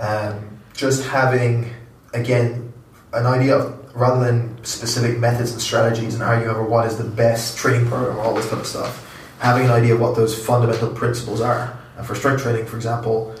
um, 0.00 0.58
just 0.74 1.04
having 1.04 1.70
again 2.14 2.72
an 3.12 3.26
idea 3.26 3.56
of 3.58 3.78
rather 3.94 4.24
than 4.24 4.64
specific 4.64 5.18
methods 5.18 5.52
and 5.52 5.60
strategies 5.60 6.14
and 6.14 6.22
arguing 6.22 6.50
over 6.50 6.62
what 6.62 6.86
is 6.86 6.96
the 6.96 7.04
best 7.04 7.58
training 7.58 7.86
program, 7.88 8.16
or 8.16 8.20
all 8.20 8.34
this 8.34 8.48
kind 8.48 8.60
of 8.60 8.66
stuff, 8.66 8.92
having 9.40 9.64
an 9.64 9.70
idea 9.70 9.94
of 9.94 10.00
what 10.00 10.14
those 10.16 10.34
fundamental 10.46 10.88
principles 10.90 11.40
are. 11.40 11.76
And 11.96 12.06
for 12.06 12.14
strength 12.14 12.42
training, 12.42 12.66
for 12.66 12.76
example, 12.76 13.34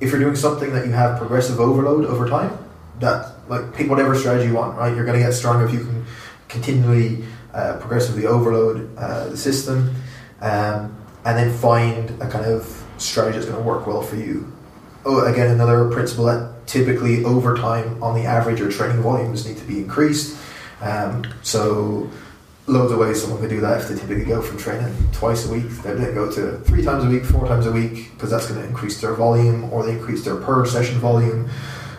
if 0.00 0.10
you're 0.10 0.20
doing 0.20 0.36
something 0.36 0.72
that 0.72 0.86
you 0.86 0.92
have 0.92 1.18
progressive 1.18 1.58
overload 1.58 2.04
over 2.04 2.28
time, 2.28 2.56
that 3.00 3.32
like 3.48 3.74
pick 3.74 3.90
whatever 3.90 4.14
strategy 4.14 4.48
you 4.48 4.54
want, 4.54 4.78
right? 4.78 4.94
You're 4.94 5.04
going 5.04 5.18
to 5.18 5.24
get 5.24 5.32
stronger 5.32 5.66
if 5.66 5.72
you 5.72 5.80
can 5.80 6.04
continually 6.48 7.24
uh, 7.54 7.76
progressively 7.78 8.26
overload 8.26 8.90
uh, 8.98 9.28
the 9.28 9.36
system, 9.36 9.94
um, 10.40 10.96
and 11.24 11.38
then 11.38 11.56
find 11.56 12.10
a 12.20 12.28
kind 12.28 12.44
of 12.44 12.84
strategy 12.98 13.38
that's 13.38 13.48
going 13.48 13.62
to 13.62 13.66
work 13.66 13.86
well 13.86 14.02
for 14.02 14.16
you. 14.16 14.52
Oh, 15.04 15.24
again, 15.24 15.50
another 15.50 15.88
principle 15.90 16.24
that 16.24 16.66
typically 16.66 17.24
over 17.24 17.56
time, 17.56 18.02
on 18.02 18.14
the 18.14 18.24
average, 18.24 18.58
your 18.58 18.70
training 18.70 19.02
volumes 19.02 19.46
need 19.46 19.56
to 19.58 19.64
be 19.64 19.78
increased. 19.78 20.36
Um, 20.80 21.24
so, 21.42 22.10
loads 22.66 22.90
of 22.90 22.98
ways 22.98 23.20
someone 23.20 23.40
could 23.40 23.50
do 23.50 23.60
that 23.60 23.82
if 23.82 23.88
they 23.88 23.94
typically 23.94 24.24
go 24.24 24.40
from 24.40 24.58
training 24.58 24.92
twice 25.12 25.46
a 25.46 25.52
week, 25.52 25.68
they 25.82 25.92
then 25.94 26.14
go 26.14 26.30
to 26.30 26.58
three 26.60 26.82
times 26.82 27.04
a 27.04 27.08
week, 27.08 27.24
four 27.24 27.46
times 27.46 27.66
a 27.66 27.72
week, 27.72 28.12
because 28.14 28.30
that's 28.30 28.48
going 28.48 28.60
to 28.60 28.66
increase 28.66 29.00
their 29.00 29.14
volume 29.14 29.72
or 29.72 29.84
they 29.84 29.92
increase 29.92 30.24
their 30.24 30.36
per 30.36 30.64
session 30.66 30.98
volume. 30.98 31.48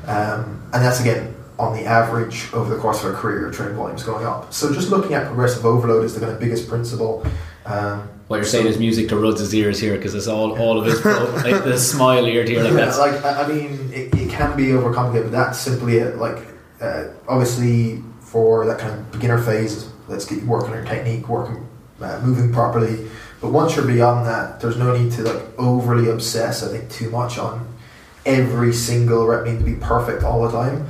Um, 0.08 0.62
and 0.74 0.84
that's 0.84 0.99
again 0.99 1.35
on 1.58 1.74
the 1.74 1.86
average 1.86 2.51
over 2.53 2.74
the 2.74 2.80
course 2.82 3.03
of 3.03 3.14
a 3.14 3.16
career, 3.16 3.41
your 3.41 3.51
training 3.51 3.76
volume 3.76 3.95
is 3.95 4.03
going 4.03 4.26
up. 4.26 4.53
So, 4.53 4.74
just 4.74 4.89
looking 4.89 5.14
at 5.14 5.28
progressive 5.28 5.66
overload 5.66 6.03
is 6.06 6.14
the 6.14 6.20
kind 6.20 6.32
of 6.32 6.39
biggest 6.39 6.68
principle. 6.68 7.26
Um, 7.66 8.10
What 8.28 8.38
you're 8.38 8.45
saying 8.45 8.68
is 8.68 8.78
music 8.78 9.08
to 9.10 9.18
Ruds' 9.18 9.53
ears 9.53 9.80
here 9.80 9.95
because 9.95 10.16
it's 10.16 10.28
all 10.28 10.58
all 10.60 10.80
of 10.80 10.86
his 10.86 11.03
like 11.43 11.64
the 11.64 11.78
smile 11.78 12.26
ear 12.26 12.43
to 12.45 12.51
ear 12.51 12.64
like 12.64 12.74
yeah, 12.74 12.86
that's 12.86 12.99
like 12.99 13.24
I 13.24 13.47
mean, 13.47 13.91
it, 13.93 14.14
it 14.16 14.30
can 14.30 14.56
be 14.58 14.68
overcomplicated, 14.68 15.24
but 15.24 15.32
that's 15.32 15.60
simply 15.60 15.97
it. 15.97 16.18
Like, 16.18 16.39
uh, 16.82 17.06
obviously, 17.28 18.03
for 18.20 18.66
that 18.66 18.80
kind 18.80 18.93
of 18.93 19.12
beginner 19.12 19.41
phase, 19.41 19.89
let's 20.08 20.26
get 20.26 20.39
you 20.41 20.47
working 20.47 20.72
on 20.72 20.76
your 20.78 20.86
technique, 20.86 21.30
working, 21.30 21.68
uh, 22.01 22.20
moving 22.24 22.51
properly. 22.51 23.08
But 23.41 23.51
once 23.51 23.76
you're 23.76 23.86
beyond 23.86 24.26
that, 24.26 24.60
there's 24.60 24.78
no 24.78 24.95
need 24.97 25.12
to 25.14 25.24
like 25.24 25.41
overly 25.60 26.10
obsess. 26.10 26.64
I 26.64 26.70
think 26.76 26.89
too 26.89 27.10
much 27.12 27.38
on 27.38 27.68
every 28.26 28.74
single 28.74 29.26
rep 29.28 29.45
needs 29.45 29.60
to 29.60 29.66
be 29.66 29.76
perfect 29.76 30.24
all 30.24 30.41
the 30.47 30.51
time. 30.51 30.88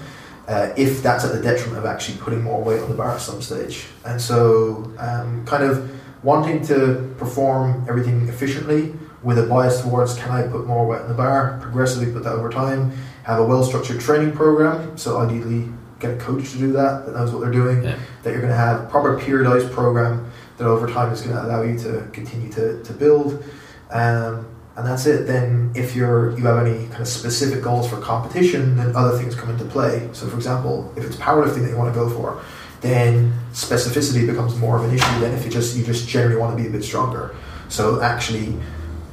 Uh, 0.48 0.72
if 0.78 1.02
that's 1.02 1.26
at 1.26 1.32
the 1.34 1.42
detriment 1.42 1.78
of 1.80 1.86
actually 1.86 2.18
putting 2.20 2.42
more 2.44 2.62
weight 2.64 2.80
on 2.82 2.88
the 2.90 2.96
bar 2.96 3.12
at 3.16 3.22
some 3.22 3.42
stage, 3.42 3.86
and 4.06 4.22
so 4.22 4.92
um, 5.00 5.44
kind 5.46 5.64
of 5.64 5.90
wanting 6.24 6.64
to 6.66 7.14
perform 7.18 7.84
everything 7.90 8.28
efficiently 8.28 8.94
with 9.24 9.40
a 9.40 9.48
bias 9.48 9.82
towards 9.82 10.14
can 10.16 10.30
I 10.32 10.48
put 10.48 10.68
more 10.68 10.86
weight 10.86 11.02
on 11.02 11.08
the 11.08 11.16
bar, 11.16 11.58
progressively 11.62 12.14
put 12.14 12.24
that 12.26 12.34
over 12.34 12.50
time, 12.52 12.92
have 13.24 13.40
a 13.40 13.44
well 13.44 13.64
structured 13.64 14.00
training 14.00 14.34
program, 14.34 14.96
so 14.98 15.18
ideally 15.18 15.68
get 16.00 16.12
a 16.12 16.18
coach 16.18 16.52
to 16.52 16.58
do 16.60 16.72
that 16.74 17.06
that 17.08 17.16
knows 17.16 17.32
what 17.32 17.42
they're 17.42 17.52
doing, 17.52 17.84
Yeah. 17.84 17.96
that 18.22 18.32
you're 18.32 18.42
going 18.42 18.52
to 18.52 18.58
have 18.58 18.88
proper 18.90 19.20
periodized 19.20 19.72
program 19.72 20.32
that 20.58 20.68
over 20.68 20.88
time 20.88 21.12
is 21.12 21.22
going 21.22 21.36
to 21.36 21.44
allow 21.44 21.64
you 21.64 21.78
to 21.80 22.08
continue 22.14 22.52
to, 22.52 22.84
to 22.84 22.94
build. 22.94 23.44
Um, 23.90 24.46
and 24.78 24.86
that's 24.86 25.06
it. 25.06 25.26
Then, 25.28 25.72
if 25.76 25.96
you're 25.96 26.32
you 26.38 26.44
have 26.46 26.66
any 26.66 26.88
kind 26.88 27.02
of 27.02 27.08
specific 27.08 27.64
goals 27.64 27.90
for 27.90 27.98
competition, 27.98 28.76
then 28.78 28.96
other 28.96 29.18
things 29.18 29.36
come 29.36 29.50
into 29.50 29.66
play. 29.66 30.10
So, 30.14 30.28
for 30.28 30.36
example, 30.36 30.92
if 30.98 31.06
it's 31.06 31.16
powerlifting 31.16 31.62
that 31.64 31.70
you 31.70 31.78
want 31.78 31.94
to 31.94 32.00
go 32.00 32.10
for, 32.10 32.42
then 32.82 33.34
specificity 33.54 34.28
becomes 34.28 34.56
more 34.58 34.78
of 34.78 34.84
an 34.84 34.94
issue 34.94 35.20
than 35.20 35.34
if 35.34 35.46
you 35.46 35.52
just 35.52 35.76
you 35.78 35.84
just 35.86 36.08
generally 36.08 36.36
want 36.36 36.56
to 36.58 36.62
be 36.62 36.68
a 36.68 36.72
bit 36.72 36.84
stronger. 36.84 37.36
So, 37.70 38.02
actually, 38.02 38.58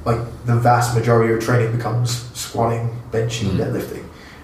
like 0.05 0.19
the 0.47 0.57
vast 0.57 0.97
majority 0.97 1.33
of 1.33 1.39
your 1.39 1.41
training 1.41 1.77
becomes 1.77 2.11
squatting, 2.35 2.91
benching, 3.13 3.51
Mhm. 3.53 3.59
deadlifting, 3.59 4.03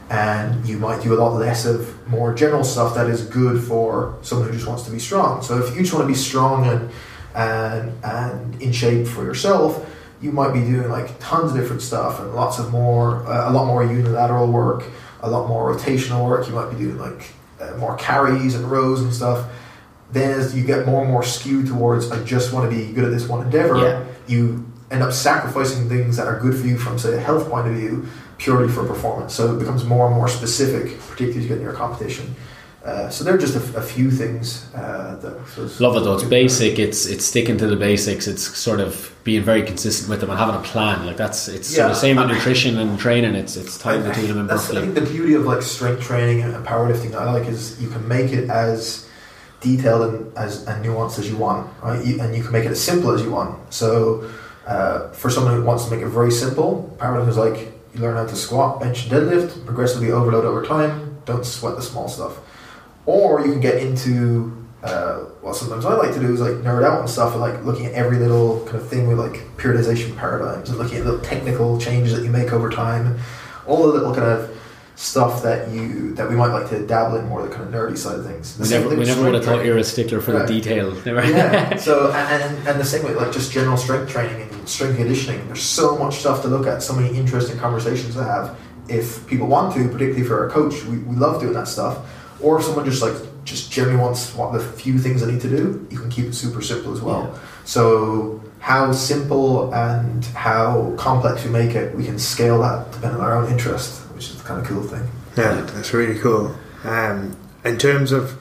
and 0.09 0.65
you 0.67 0.79
might 0.79 1.03
do 1.03 1.13
a 1.15 1.19
lot 1.19 1.35
less 1.35 1.67
of 1.67 1.93
more 2.09 2.33
general 2.33 2.63
stuff 2.63 2.95
that 2.95 3.09
is 3.09 3.23
good 3.23 3.61
for 3.63 4.15
someone 4.23 4.47
who 4.49 4.55
just 4.55 4.69
wants 4.69 4.85
to 4.85 4.91
be 4.93 5.01
strong. 5.01 5.43
So, 5.43 5.59
if 5.59 5.75
you 5.75 5.83
just 5.83 5.93
want 5.93 6.05
to 6.05 6.13
be 6.13 6.19
strong 6.19 6.67
and 6.67 6.89
and 7.35 7.93
and 8.05 8.63
in 8.63 8.71
shape 8.73 9.07
for 9.07 9.23
yourself, 9.25 9.85
you 10.21 10.33
might 10.33 10.53
be 10.53 10.61
doing 10.61 10.89
like 10.91 11.19
tons 11.21 11.53
of 11.53 11.57
different 11.59 11.83
stuff 11.83 12.21
and 12.21 12.35
lots 12.35 12.59
of 12.59 12.71
more, 12.73 13.27
uh, 13.27 13.51
a 13.51 13.53
lot 13.53 13.67
more 13.67 13.85
unilateral 13.85 14.51
work, 14.51 14.85
a 15.21 15.31
lot 15.31 15.49
more 15.49 15.75
rotational 15.75 16.27
work. 16.29 16.49
You 16.49 16.55
might 16.55 16.71
be 16.71 16.77
doing 16.77 16.99
like 16.99 17.33
uh, 17.61 17.77
more 17.77 17.97
carries 17.97 18.55
and 18.55 18.71
rows 18.71 19.01
and 19.01 19.13
stuff. 19.15 19.49
Then 20.11 20.39
as 20.41 20.57
you 20.57 20.65
get 20.65 20.87
more 20.87 21.03
and 21.03 21.11
more 21.11 21.23
skewed 21.23 21.67
towards, 21.69 22.11
I 22.11 22.23
just 22.25 22.53
want 22.53 22.71
to 22.71 22.77
be 22.77 22.93
good 22.93 23.05
at 23.05 23.11
this 23.11 23.29
one 23.29 23.45
endeavor, 23.45 23.77
Yeah. 23.79 24.05
you 24.27 24.67
end 24.91 25.03
up 25.03 25.13
sacrificing 25.13 25.89
things 25.89 26.17
that 26.17 26.27
are 26.27 26.41
good 26.41 26.57
for 26.59 26.67
you 26.67 26.79
from 26.79 26.99
say 26.99 27.15
a 27.15 27.21
health 27.21 27.49
point 27.51 27.69
of 27.69 27.75
view 27.75 28.07
purely 28.39 28.69
for 28.69 28.85
performance. 28.87 29.35
So 29.35 29.55
it 29.55 29.59
becomes 29.59 29.85
more 29.85 30.07
and 30.07 30.15
more 30.15 30.29
specific, 30.29 30.99
particularly 31.01 31.37
as 31.39 31.43
you 31.43 31.49
get 31.49 31.59
in 31.59 31.63
your 31.65 31.75
competition. 31.75 32.35
Uh, 32.89 33.11
so 33.11 33.23
there 33.23 33.35
are 33.35 33.39
just 33.39 33.55
a, 33.55 33.77
a 33.77 33.83
few 33.83 34.11
things 34.11 34.67
uh, 34.75 35.15
that 35.17 35.35
love 35.79 35.95
it 35.97 36.05
though. 36.05 36.15
It's 36.15 36.25
basic. 36.25 36.79
It's 36.79 37.05
it's 37.05 37.27
sticking 37.27 37.59
to 37.59 37.67
the 37.67 37.77
basics. 37.77 38.27
It's 38.27 38.57
sort 38.57 38.81
of 38.81 39.15
being 39.25 39.43
very 39.43 39.63
consistent 39.63 40.09
with 40.09 40.21
them 40.23 40.31
and 40.31 40.39
having 40.39 40.55
a 40.55 40.63
plan. 40.63 41.05
Like 41.05 41.19
that's 41.19 41.49
it's 41.49 41.69
sort 41.69 41.91
of 41.91 41.97
Yeah. 41.97 42.01
same 42.07 42.17
with 42.17 42.29
nutrition 42.29 42.79
and 42.79 42.99
training. 42.99 43.35
It's 43.35 43.57
it's 43.59 43.77
the 43.77 44.13
two 44.15 44.23
of 44.23 44.29
them 44.29 44.39
in 44.39 44.51
I 44.51 44.57
think 44.57 44.95
the 44.95 45.03
beauty 45.03 45.35
of 45.35 45.45
like 45.45 45.61
strength 45.61 46.01
training 46.01 46.41
and 46.41 46.67
powerlifting 46.67 47.11
that 47.11 47.21
I 47.21 47.31
like 47.31 47.47
is 47.47 47.79
you 47.83 47.91
can 47.91 48.09
make 48.09 48.33
it 48.33 48.49
as 48.49 49.07
detailed 49.61 50.03
and 50.09 50.39
as 50.39 50.67
and 50.67 50.83
nuanced 50.83 51.19
as 51.19 51.29
you 51.29 51.37
want, 51.37 51.69
right? 51.83 52.03
You, 52.03 52.23
and 52.23 52.35
you 52.35 52.43
can 52.43 52.53
make 52.53 52.65
it 52.65 52.71
as 52.71 52.81
simple 52.81 53.11
as 53.11 53.21
you 53.21 53.31
want. 53.31 53.51
So 53.71 54.31
uh, 54.67 55.11
for 55.11 55.29
someone 55.29 55.55
who 55.57 55.63
wants 55.63 55.85
to 55.85 55.91
make 55.91 56.01
it 56.01 56.09
very 56.09 56.31
simple, 56.31 56.97
powerlifting 56.99 57.29
is 57.29 57.37
like 57.37 57.59
you 57.93 58.01
learn 58.01 58.17
how 58.17 58.25
to 58.25 58.37
squat, 58.37 58.81
bench, 58.81 58.99
and 59.05 59.13
deadlift, 59.13 59.67
progressively 59.67 60.11
overload 60.11 60.47
over 60.47 60.65
time. 60.65 61.19
Don't 61.27 61.45
sweat 61.45 61.77
the 61.77 61.83
small 61.83 62.09
stuff. 62.09 62.39
Or 63.09 63.41
you 63.41 63.53
can 63.53 63.61
get 63.61 63.77
into 63.83 64.55
uh, 64.83 65.21
what 65.41 65.57
sometimes 65.57 65.87
I 65.87 65.95
like 65.95 66.13
to 66.13 66.21
do 66.21 66.31
is 66.33 66.41
like 66.41 66.57
nerd 66.57 66.85
out 66.85 67.01
and 67.01 67.09
stuff 67.09 67.33
and 67.33 67.41
like 67.41 67.65
looking 67.65 67.87
at 67.87 67.93
every 67.95 68.19
little 68.19 68.63
kind 68.67 68.77
of 68.77 68.87
thing 68.87 69.09
with 69.09 69.19
like 69.19 69.37
periodization 69.57 70.15
paradigms 70.15 70.69
and 70.69 70.79
looking 70.79 70.99
at 70.99 71.05
little 71.07 71.21
technical 71.21 71.81
changes 71.81 72.15
that 72.15 72.23
you 72.23 72.31
make 72.31 72.53
over 72.53 72.69
time 72.69 73.19
all 73.67 73.81
the 73.87 73.89
little 73.95 74.15
kind 74.15 74.27
of 74.27 74.55
stuff 74.95 75.43
that 75.43 75.71
you 75.71 76.13
that 76.17 76.29
we 76.29 76.37
might 76.37 76.53
like 76.53 76.69
to 76.69 76.87
dabble 76.87 77.17
in 77.17 77.27
more 77.29 77.41
the 77.47 77.49
kind 77.49 77.63
of 77.67 77.73
nerdy 77.73 77.97
side 77.97 78.19
of 78.19 78.27
things. 78.27 78.57
The 78.59 78.65
We 78.65 78.71
never, 78.71 78.97
we 78.97 79.05
never 79.07 79.23
would 79.25 79.35
have 79.35 79.45
thought 79.45 79.65
you 79.65 79.73
were 79.73 79.79
a 79.79 79.85
stickler 79.85 80.21
for 80.21 80.33
Right. 80.35 80.47
the 80.47 80.61
detail. 80.61 80.95
Yeah. 81.07 81.77
So 81.77 82.11
and, 82.13 82.43
and 82.43 82.69
and 82.69 82.79
the 82.79 82.85
same 82.85 83.05
way, 83.07 83.15
like 83.15 83.33
just 83.33 83.51
general 83.53 83.79
strength 83.79 84.11
training 84.11 84.43
and 84.43 84.69
strength 84.69 84.97
conditioning. 84.99 85.47
There's 85.47 85.63
so 85.63 85.97
much 85.97 86.17
stuff 86.17 86.43
to 86.43 86.49
look 86.49 86.67
at. 86.67 86.83
So 86.83 86.95
many 86.95 87.17
interesting 87.17 87.57
conversations 87.59 88.15
to 88.17 88.25
have. 88.25 88.55
If 88.89 89.27
people 89.27 89.47
want 89.47 89.75
to, 89.77 89.85
particularly 89.89 90.25
for 90.25 90.47
a 90.47 90.51
coach, 90.51 90.85
we, 90.85 90.99
we 90.99 91.15
love 91.17 91.41
doing 91.41 91.53
that 91.55 91.69
stuff. 91.69 91.99
Or 92.41 92.59
if 92.59 92.65
someone 92.65 92.85
just 92.85 93.03
like 93.03 93.15
just 93.45 93.73
generally 93.73 93.99
wants 93.99 94.31
the 94.33 94.61
few 94.77 94.99
things 94.99 95.23
I 95.23 95.31
need 95.31 95.41
to 95.41 95.49
do, 95.49 95.87
you 95.91 95.99
can 95.99 96.11
keep 96.11 96.27
it 96.27 96.35
super 96.35 96.63
simple 96.63 96.93
as 96.93 97.01
well. 97.01 97.31
Yeah. 97.33 97.41
So 97.65 98.43
how 98.61 98.93
simple 98.93 99.73
and 99.75 100.25
how 100.27 100.95
complex 100.97 101.45
we 101.45 101.51
make 101.51 101.75
it, 101.75 101.95
we 101.95 102.05
can 102.05 102.19
scale 102.19 102.61
that 102.61 102.93
depending 102.93 103.21
on 103.21 103.27
our 103.27 103.37
own 103.37 103.51
interest, 103.51 104.01
which 104.15 104.31
is 104.31 104.37
the 104.37 104.45
kind 104.45 104.61
of 104.61 104.67
cool 104.67 104.83
thing. 104.83 105.09
Yeah, 105.37 105.63
that's 105.63 105.93
really 105.93 106.19
cool. 106.19 106.55
Um, 106.85 107.37
in 107.65 107.79
terms 107.79 108.13
of 108.13 108.39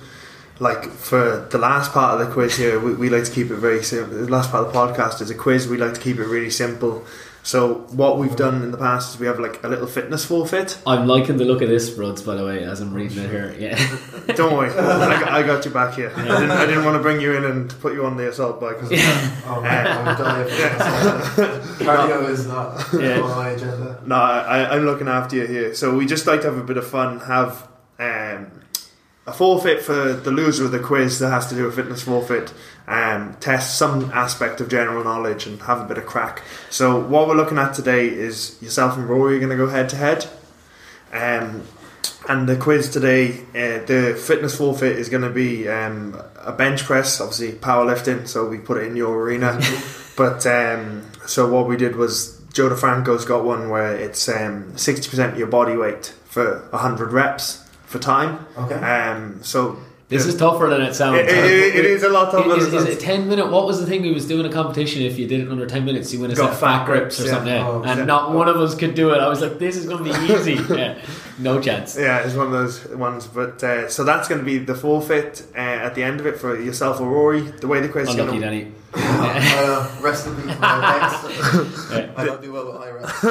like 0.59 0.85
for 0.85 1.47
the 1.51 1.57
last 1.57 1.91
part 1.91 2.19
of 2.19 2.27
the 2.27 2.33
quiz 2.33 2.57
here, 2.57 2.79
we, 2.79 2.93
we 2.93 3.09
like 3.09 3.23
to 3.25 3.31
keep 3.31 3.51
it 3.51 3.55
very 3.55 3.83
simple. 3.83 4.17
The 4.17 4.29
last 4.29 4.51
part 4.51 4.67
of 4.67 4.73
the 4.73 4.79
podcast 4.79 5.21
is 5.21 5.29
a 5.29 5.35
quiz. 5.35 5.67
We 5.67 5.77
like 5.77 5.93
to 5.93 5.99
keep 6.01 6.17
it 6.17 6.25
really 6.25 6.49
simple. 6.49 7.05
So 7.47 7.75
what 7.93 8.17
we've 8.17 8.35
done 8.35 8.61
in 8.61 8.71
the 8.71 8.77
past 8.77 9.13
is 9.15 9.19
we 9.21 9.25
have 9.27 9.39
like 9.39 9.63
a 9.63 9.69
little 9.69 9.87
fitness 9.87 10.25
forfeit. 10.25 10.77
I'm 10.85 11.07
liking 11.07 11.37
the 11.37 11.45
look 11.45 11.61
of 11.61 11.69
this, 11.69 11.89
Rods, 11.93 12.21
by 12.21 12.35
the 12.35 12.43
way, 12.45 12.61
as 12.65 12.81
I'm 12.81 12.93
reading 12.93 13.19
it 13.19 13.29
here. 13.29 13.55
Yeah. 13.57 13.77
Don't 14.35 14.53
worry, 14.53 14.69
I, 14.69 15.19
got, 15.21 15.29
I 15.29 15.43
got 15.43 15.63
you 15.63 15.71
back 15.71 15.93
here. 15.95 16.11
I 16.13 16.25
didn't, 16.25 16.51
I 16.51 16.65
didn't 16.65 16.83
want 16.83 16.97
to 16.97 17.01
bring 17.01 17.21
you 17.21 17.37
in 17.37 17.45
and 17.45 17.69
put 17.79 17.93
you 17.93 18.05
on 18.05 18.17
the 18.17 18.27
assault 18.27 18.59
bike. 18.59 18.79
'cause- 18.79 18.91
Oh 19.45 19.61
man, 19.61 19.87
I'm 20.07 20.17
dying 20.17 20.43
for 20.43 20.55
this. 20.55 21.87
Cardio 21.87 22.29
is 22.29 22.47
not 22.47 22.85
Yeah. 23.01 23.21
on 23.23 23.29
my 23.37 23.49
agenda. 23.51 24.03
No, 24.05 24.15
I, 24.15 24.75
I'm 24.75 24.83
looking 24.83 25.07
after 25.07 25.37
you 25.37 25.47
here. 25.47 25.73
So 25.73 25.95
we 25.95 26.05
just 26.05 26.27
like 26.27 26.41
to 26.41 26.47
have 26.49 26.57
a 26.57 26.63
bit 26.65 26.75
of 26.75 26.85
fun. 26.85 27.21
Have 27.21 27.65
um, 27.97 28.51
a 29.27 29.33
forfeit 29.33 29.81
for 29.81 30.13
the 30.13 30.31
loser 30.31 30.63
of 30.63 30.71
the 30.71 30.79
quiz 30.79 31.19
that 31.19 31.29
has 31.29 31.47
to 31.47 31.55
do 31.55 31.67
a 31.67 31.71
fitness 31.71 32.01
forfeit. 32.01 32.53
Um, 32.87 33.35
test 33.41 33.77
some 33.77 34.09
aspect 34.11 34.61
of 34.61 34.69
general 34.69 35.03
knowledge 35.03 35.45
and 35.45 35.61
have 35.63 35.81
a 35.81 35.83
bit 35.83 35.97
of 35.97 36.05
crack. 36.05 36.41
So 36.69 36.97
what 36.97 37.27
we're 37.27 37.35
looking 37.35 37.57
at 37.57 37.73
today 37.73 38.07
is 38.07 38.57
yourself 38.61 38.97
and 38.97 39.07
Rory 39.09 39.35
are 39.35 39.39
going 39.39 39.49
to 39.51 39.57
go 39.57 39.67
head 39.67 39.89
to 39.89 39.97
head. 39.97 40.29
Um, 41.11 41.63
and 42.29 42.47
the 42.47 42.55
quiz 42.55 42.89
today, 42.89 43.41
uh, 43.49 43.85
the 43.85 44.17
fitness 44.19 44.57
forfeit 44.57 44.97
is 44.97 45.09
going 45.09 45.23
to 45.23 45.29
be 45.29 45.67
um, 45.67 46.17
a 46.39 46.53
bench 46.53 46.83
press, 46.83 47.19
obviously 47.19 47.51
powerlifting. 47.51 48.29
So 48.29 48.47
we 48.47 48.57
put 48.57 48.77
it 48.77 48.87
in 48.87 48.95
your 48.95 49.21
arena. 49.21 49.61
But 50.17 50.47
um, 50.47 51.03
so 51.27 51.47
what 51.47 51.67
we 51.67 51.77
did 51.77 51.95
was 51.95 52.41
Joe 52.51 52.69
DeFranco's 52.69 53.23
got 53.23 53.45
one 53.45 53.69
where 53.69 53.95
it's 53.95 54.27
um, 54.27 54.75
sixty 54.75 55.07
percent 55.07 55.33
of 55.33 55.37
your 55.37 55.47
body 55.47 55.77
weight 55.77 56.11
for 56.25 56.67
hundred 56.73 57.13
reps 57.13 57.66
for 57.87 57.99
time. 57.99 58.45
Okay. 58.57 58.75
Um, 58.75 59.39
so 59.41 59.77
This 60.09 60.25
is 60.25 60.35
tougher 60.37 60.67
than 60.69 60.81
it 60.81 60.93
sounds. 60.95 61.17
It- 61.19 61.27
it- 61.27 61.75
it 61.79 61.85
is 61.85 62.01
a 62.03 62.07
lot 62.09 62.31
tougher 62.31 62.55
Is, 62.55 62.65
than 62.67 62.73
it 62.75 62.77
is 62.77 62.83
sounds. 62.85 62.95
it 62.95 62.99
ten 63.01 63.27
minute? 63.27 63.47
What 63.51 63.65
was 63.67 63.81
the 63.81 63.85
thing 63.85 64.03
we 64.03 64.13
was 64.13 64.25
doing 64.25 64.45
a 64.45 64.49
competition? 64.59 65.01
If 65.01 65.19
you 65.19 65.27
did 65.27 65.41
it 65.41 65.49
under 65.51 65.65
ten 65.65 65.83
minutes, 65.83 66.13
you 66.13 66.21
win 66.21 66.31
a 66.31 66.35
Got 66.35 66.43
set 66.45 66.53
of 66.53 66.59
fat 66.59 66.77
fat 66.77 66.85
grips 66.85 67.19
or 67.19 67.25
yeah. 67.25 67.31
something. 67.33 67.53
yeah. 67.53 67.67
Oh, 67.67 67.81
and 67.83 67.97
yeah. 67.99 68.05
not 68.05 68.31
one 68.33 68.47
of 68.47 68.55
us 68.55 68.73
could 68.73 68.95
do 68.95 69.09
it. 69.13 69.19
I 69.19 69.27
was 69.27 69.41
like, 69.41 69.59
this 69.59 69.75
is 69.75 69.85
going 69.85 70.01
to 70.05 70.07
be 70.09 70.33
easy. 70.33 70.53
yeah, 70.81 70.95
no 71.39 71.59
chance. 71.59 71.97
yeah, 71.99 72.19
it's 72.25 72.35
one 72.35 72.45
of 72.47 72.53
those 72.53 72.87
ones. 73.07 73.27
But 73.27 73.61
uh, 73.61 73.89
so 73.89 74.05
that's 74.05 74.29
going 74.29 74.39
to 74.39 74.45
be 74.45 74.59
the 74.59 74.75
forfeit 74.75 75.43
uh, 75.53 75.85
at 75.87 75.93
the 75.95 76.03
end 76.03 76.21
of 76.21 76.25
it 76.25 76.37
for 76.39 76.57
yourself 76.57 77.01
or 77.01 77.09
Rory. 77.09 77.41
The 77.41 77.67
way 77.67 77.81
the 77.81 77.89
quiz 77.89 78.07
is 78.07 78.15
Unlucky, 78.15 78.39
going 78.39 78.41
to 78.41 78.47
Danny. 78.47 78.71
uh, 78.93 79.91
rest 80.01 80.27
in 80.27 80.35
peace, 80.37 80.57
my 80.59 80.75
legs. 80.79 81.17
Yeah. 81.91 82.11
I 82.15 82.23
don't 82.25 82.41
do 82.41 82.51
well 82.53 82.65
with 82.67 82.77
high 82.81 82.91
reps. 82.91 83.21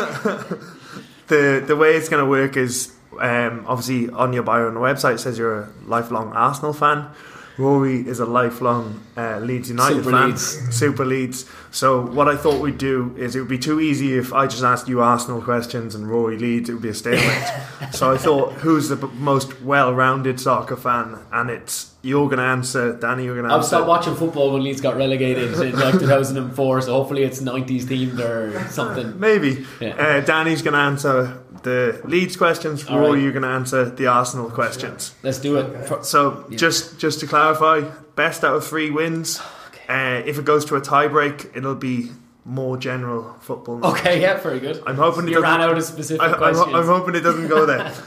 the 1.29 1.65
the 1.67 1.77
way 1.77 1.97
it's 1.97 2.09
going 2.11 2.23
to 2.23 2.29
work 2.29 2.57
is 2.57 2.93
um, 3.21 3.65
obviously 3.67 4.11
on 4.11 4.33
your 4.33 4.43
bio 4.43 4.69
on 4.69 4.75
the 4.75 4.81
website 4.81 5.15
it 5.15 5.19
says 5.19 5.39
you're 5.39 5.61
a 5.63 5.69
lifelong 5.87 6.33
Arsenal 6.33 6.73
fan. 6.73 7.11
Rory 7.59 8.07
is 8.07 8.21
a 8.21 8.27
lifelong 8.27 9.01
uh, 9.17 9.39
Leeds 9.39 9.71
United 9.71 10.05
Super 10.05 10.11
fan, 10.11 10.29
Leeds. 10.29 10.77
super 10.77 11.05
Leeds. 11.07 11.47
So 11.71 12.05
what 12.07 12.29
I 12.29 12.37
thought 12.37 12.61
we'd 12.61 12.77
do 12.77 13.15
is 13.17 13.35
it 13.35 13.41
would 13.41 13.49
be 13.49 13.59
too 13.59 13.81
easy 13.81 14.17
if 14.17 14.33
I 14.35 14.47
just 14.47 14.63
asked 14.63 14.89
you 14.89 15.01
Arsenal 15.01 15.41
questions 15.41 15.95
and 15.95 16.07
Rory 16.07 16.37
Leeds. 16.37 16.69
It 16.69 16.75
would 16.75 16.83
be 16.83 16.91
a 16.91 16.95
stalemate. 16.95 17.49
so 17.93 18.13
I 18.13 18.19
thought, 18.19 18.53
who's 18.55 18.91
the 18.91 18.97
b- 18.97 19.09
most 19.15 19.63
well-rounded 19.63 20.39
soccer 20.39 20.77
fan? 20.77 21.19
And 21.33 21.49
it's 21.49 21.95
you're 22.03 22.27
going 22.27 22.39
to 22.39 22.45
answer, 22.45 22.93
Danny. 22.95 23.25
You're 23.25 23.37
going 23.37 23.49
to 23.49 23.55
I've 23.55 23.65
stopped 23.65 23.89
watching 23.89 24.15
football 24.15 24.53
when 24.53 24.63
Leeds 24.63 24.81
got 24.83 24.97
relegated 24.97 25.55
in 25.55 25.79
like 25.79 25.99
2004, 25.99 26.83
so 26.83 26.93
hopefully 26.93 27.23
it's 27.25 27.41
90s 27.41 27.85
themed 27.85 28.19
or 28.21 28.69
something. 28.71 29.19
Maybe. 29.19 29.67
Yeah. 29.81 29.97
Uh, 29.97 30.21
Danny's 30.21 30.61
going 30.61 30.75
to 30.75 30.81
answer 30.81 31.43
the 31.67 32.01
Leeds 32.05 32.37
questions. 32.37 32.87
All 32.87 32.99
Rory, 32.99 33.11
right. 33.13 33.23
you're 33.23 33.33
going 33.39 33.43
to 33.51 33.57
answer 33.61 33.81
the 34.01 34.07
Arsenal 34.07 34.49
questions. 34.51 35.15
Let's 35.23 35.39
do 35.39 35.57
it. 35.61 35.65
Okay. 35.65 36.03
So 36.03 36.47
Yeah. 36.49 36.57
just 36.65 36.99
just 37.05 37.21
to 37.21 37.27
clarify, 37.27 37.77
best 38.15 38.45
out 38.45 38.55
of 38.57 38.65
three 38.67 38.91
wins. 38.91 39.41
Uh, 39.89 40.23
if 40.31 40.39
it 40.39 40.45
goes 40.45 40.65
to 40.69 40.77
a 40.77 40.81
tiebreak, 40.81 41.37
it'll 41.57 41.75
be 41.93 42.11
more 42.45 42.77
general 42.79 43.23
football. 43.41 43.79
okay, 43.93 44.21
yeah, 44.21 44.41
very 44.41 44.61
good. 44.61 44.77
I'm 44.87 44.97
hoping 44.97 45.27
it 45.29 45.33
You 45.33 45.43
ran 45.43 45.59
doesn't- 45.61 45.71
out 45.71 45.79
of 45.79 45.85
specific 45.85 46.23
I, 46.23 46.49
I'm, 46.51 46.75
I'm 46.75 46.87
hoping 46.87 47.15
it 47.15 47.25
doesn't 47.29 47.49
go 47.49 47.67
there. 47.67 47.93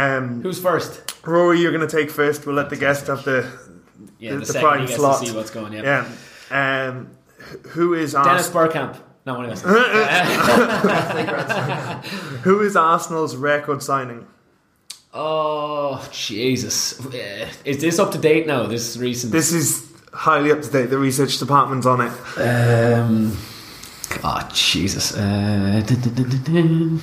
Um, 0.00 0.40
Who's 0.44 0.60
first? 0.62 0.92
Rory, 1.26 1.58
you're 1.60 1.72
going 1.76 1.86
to 1.88 1.96
take 1.98 2.12
first. 2.12 2.46
We'll 2.46 2.54
let 2.54 2.70
the 2.70 2.76
guest 2.76 3.08
have 3.08 3.24
the 3.24 3.40
Yeah, 4.20 4.34
The- 4.36 4.46
the, 4.46 4.52
the 4.52 4.60
prime 4.60 4.86
slot. 4.86 5.20
to 5.20 5.26
see 5.26 5.34
what's 5.36 5.50
going. 5.50 5.72
Yeah. 5.72 6.06
yeah. 6.48 6.86
Um, 6.88 7.08
wh- 7.40 7.68
who 7.74 7.94
is 7.94 8.12
Dennis 8.12 8.46
Ars- 8.46 8.50
Bergkamp. 8.72 8.94
No, 9.26 9.34
one 9.34 9.50
else. 9.50 9.62
who 12.42 12.60
is 12.62 12.76
Arsenal's 12.76 13.36
record 13.36 13.82
signing? 13.82 14.26
oh 15.12 16.08
Jesus! 16.12 17.04
Is 17.64 17.80
this 17.80 17.98
up 17.98 18.12
to 18.12 18.18
date 18.18 18.46
now? 18.46 18.66
This 18.66 18.90
is 18.90 18.98
recent. 18.98 19.32
This 19.32 19.52
is 19.52 19.90
highly 20.12 20.52
up 20.52 20.62
to 20.62 20.70
date. 20.70 20.86
The 20.86 20.98
research 20.98 21.38
department's 21.38 21.86
on 21.86 22.00
it. 22.00 22.12
Um. 22.38 23.36
Oh 24.24 24.48
Jesus! 24.52 25.16
Uh, 25.16 25.82
dun, 25.86 26.00
dun, 26.00 26.42
dun. 26.44 27.00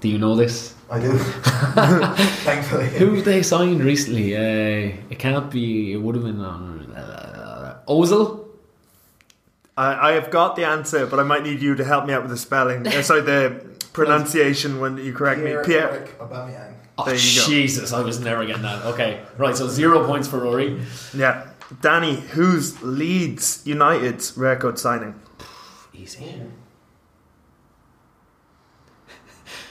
Do 0.00 0.08
you 0.08 0.18
know 0.18 0.36
this? 0.36 0.74
I 0.90 1.00
do. 1.00 1.18
Thankfully. 1.18 2.88
Who 2.90 3.20
they 3.20 3.42
signed 3.42 3.82
recently? 3.82 4.36
Uh, 4.36 4.94
it 5.10 5.18
can't 5.18 5.50
be. 5.50 5.92
It 5.92 5.96
would 5.96 6.14
have 6.14 6.24
been 6.24 6.40
on 6.40 6.92
uh, 6.92 7.80
Ozil. 7.88 8.37
I, 9.78 10.10
I 10.10 10.12
have 10.12 10.30
got 10.30 10.56
the 10.56 10.64
answer, 10.64 11.06
but 11.06 11.20
I 11.20 11.22
might 11.22 11.44
need 11.44 11.62
you 11.62 11.76
to 11.76 11.84
help 11.84 12.04
me 12.06 12.12
out 12.12 12.22
with 12.22 12.30
the 12.32 12.36
spelling. 12.36 12.86
Uh, 12.86 13.00
sorry, 13.02 13.20
the 13.22 13.76
pronunciation 13.92 14.80
when 14.80 14.98
you 14.98 15.12
correct 15.12 15.38
me. 15.40 15.50
Pierre. 15.50 15.64
Pierre-Emerick 15.64 16.18
Aubameyang. 16.18 16.74
Oh, 16.98 17.04
There 17.04 17.14
you 17.14 17.40
go. 17.40 17.46
Jesus! 17.46 17.92
I 17.92 18.00
was 18.00 18.18
never 18.18 18.44
getting 18.44 18.62
that. 18.62 18.84
Okay, 18.86 19.20
right. 19.36 19.56
So 19.56 19.68
zero 19.68 20.04
points 20.04 20.26
for 20.26 20.38
Rory. 20.40 20.82
Yeah. 21.14 21.46
Danny, 21.80 22.16
who's 22.16 22.82
Leeds 22.82 23.62
United's 23.66 24.36
record 24.36 24.78
signing? 24.80 25.14
Easy. 25.94 26.42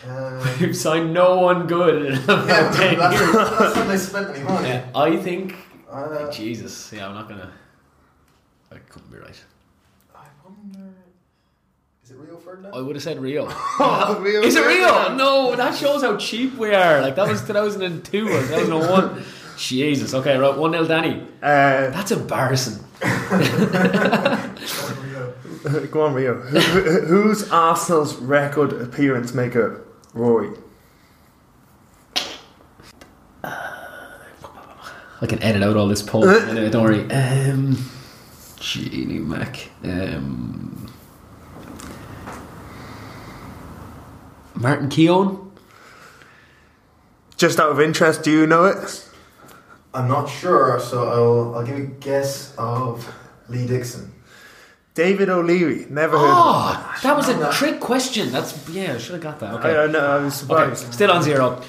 Uh, 0.08 0.56
You've 0.60 0.76
signed 0.76 1.14
no 1.14 1.40
one 1.40 1.68
good. 1.68 2.06
in 2.06 2.24
about 2.24 2.48
yeah, 2.48 2.72
10 2.76 2.98
that's, 3.00 3.20
years. 3.20 3.32
that's 3.34 3.76
when 3.76 3.88
they 3.90 3.98
spent 3.98 4.30
any 4.30 4.44
money. 4.44 4.68
Yeah, 4.70 4.90
I 4.96 5.18
think. 5.18 5.56
Uh, 5.92 6.32
Jesus. 6.32 6.94
Yeah, 6.94 7.08
I'm 7.10 7.16
not 7.16 7.28
gonna. 7.28 7.52
I 8.72 8.78
couldn't 8.78 9.12
be 9.12 9.18
right. 9.18 9.44
I 12.18 12.20
wonder. 12.20 12.24
It 12.24 12.30
Rio 12.30 12.38
Ferdinand? 12.40 12.74
I 12.76 12.82
would 12.82 12.96
have 12.96 13.04
said 13.04 13.22
Rio. 13.22 13.48
Oh, 13.50 14.20
Rio 14.22 14.42
Is 14.42 14.56
it 14.56 14.66
Rio? 14.66 15.16
No, 15.16 15.56
that 15.56 15.76
shows 15.76 16.02
how 16.02 16.18
cheap 16.18 16.56
we 16.58 16.74
are. 16.74 17.02
Like 17.02 17.16
that 17.16 17.28
was 17.28 17.42
2002 17.46 18.28
or 18.28 18.42
2001. 18.42 19.24
Jesus. 19.58 20.14
Okay, 20.14 20.38
right. 20.38 20.56
One 20.56 20.72
0 20.72 20.86
Danny. 20.88 21.22
Uh, 21.42 21.90
That's 21.90 22.12
embarrassing. 22.12 22.84
go 25.92 26.06
on, 26.06 26.14
Rio. 26.14 26.36
Who, 26.36 26.60
who- 26.60 27.06
who's 27.06 27.50
Arsenal's 27.52 28.16
record 28.18 28.74
appearance 28.74 29.34
maker? 29.34 29.84
Rory. 30.14 30.50
I 35.20 35.26
can 35.26 35.42
edit 35.42 35.64
out 35.64 35.76
all 35.76 35.88
this 35.88 36.04
poll. 36.04 36.28
anyway, 36.30 36.70
don't 36.70 36.84
worry. 36.84 37.10
Um, 37.12 37.76
Genie 38.60 39.18
Mac. 39.20 39.70
Um, 39.84 40.92
Martin 44.60 44.90
Keown. 44.90 45.52
Just 47.38 47.60
out 47.60 47.70
of 47.70 47.80
interest, 47.80 48.24
do 48.24 48.32
you 48.32 48.48
know 48.48 48.66
it? 48.66 49.08
I'm 49.94 50.08
not 50.08 50.28
sure, 50.28 50.80
so 50.80 51.08
I'll, 51.08 51.56
I'll 51.56 51.66
give 51.66 51.78
a 51.78 51.82
guess 51.82 52.56
of 52.58 53.14
Lee 53.50 53.68
Dixon. 53.68 54.14
David 54.96 55.30
O'Leary. 55.30 55.86
Never 55.90 56.18
heard 56.18 56.26
of 56.30 56.36
Oh, 56.36 56.96
that 57.04 57.16
was 57.16 57.28
No. 57.30 57.50
a 57.50 57.54
trick 57.54 57.80
question. 57.80 58.32
That's 58.32 58.68
yeah. 58.70 58.96
I 58.96 58.98
should 58.98 59.14
have 59.14 59.22
got 59.22 59.40
that. 59.40 59.54
Okay. 59.56 59.76
I, 59.76 59.84
I 59.84 59.88
know, 59.88 60.00
I 60.00 60.24
was 60.24 60.50
Okay, 60.50 60.74
still 60.76 61.12
on 61.12 61.22
zero. 61.22 61.62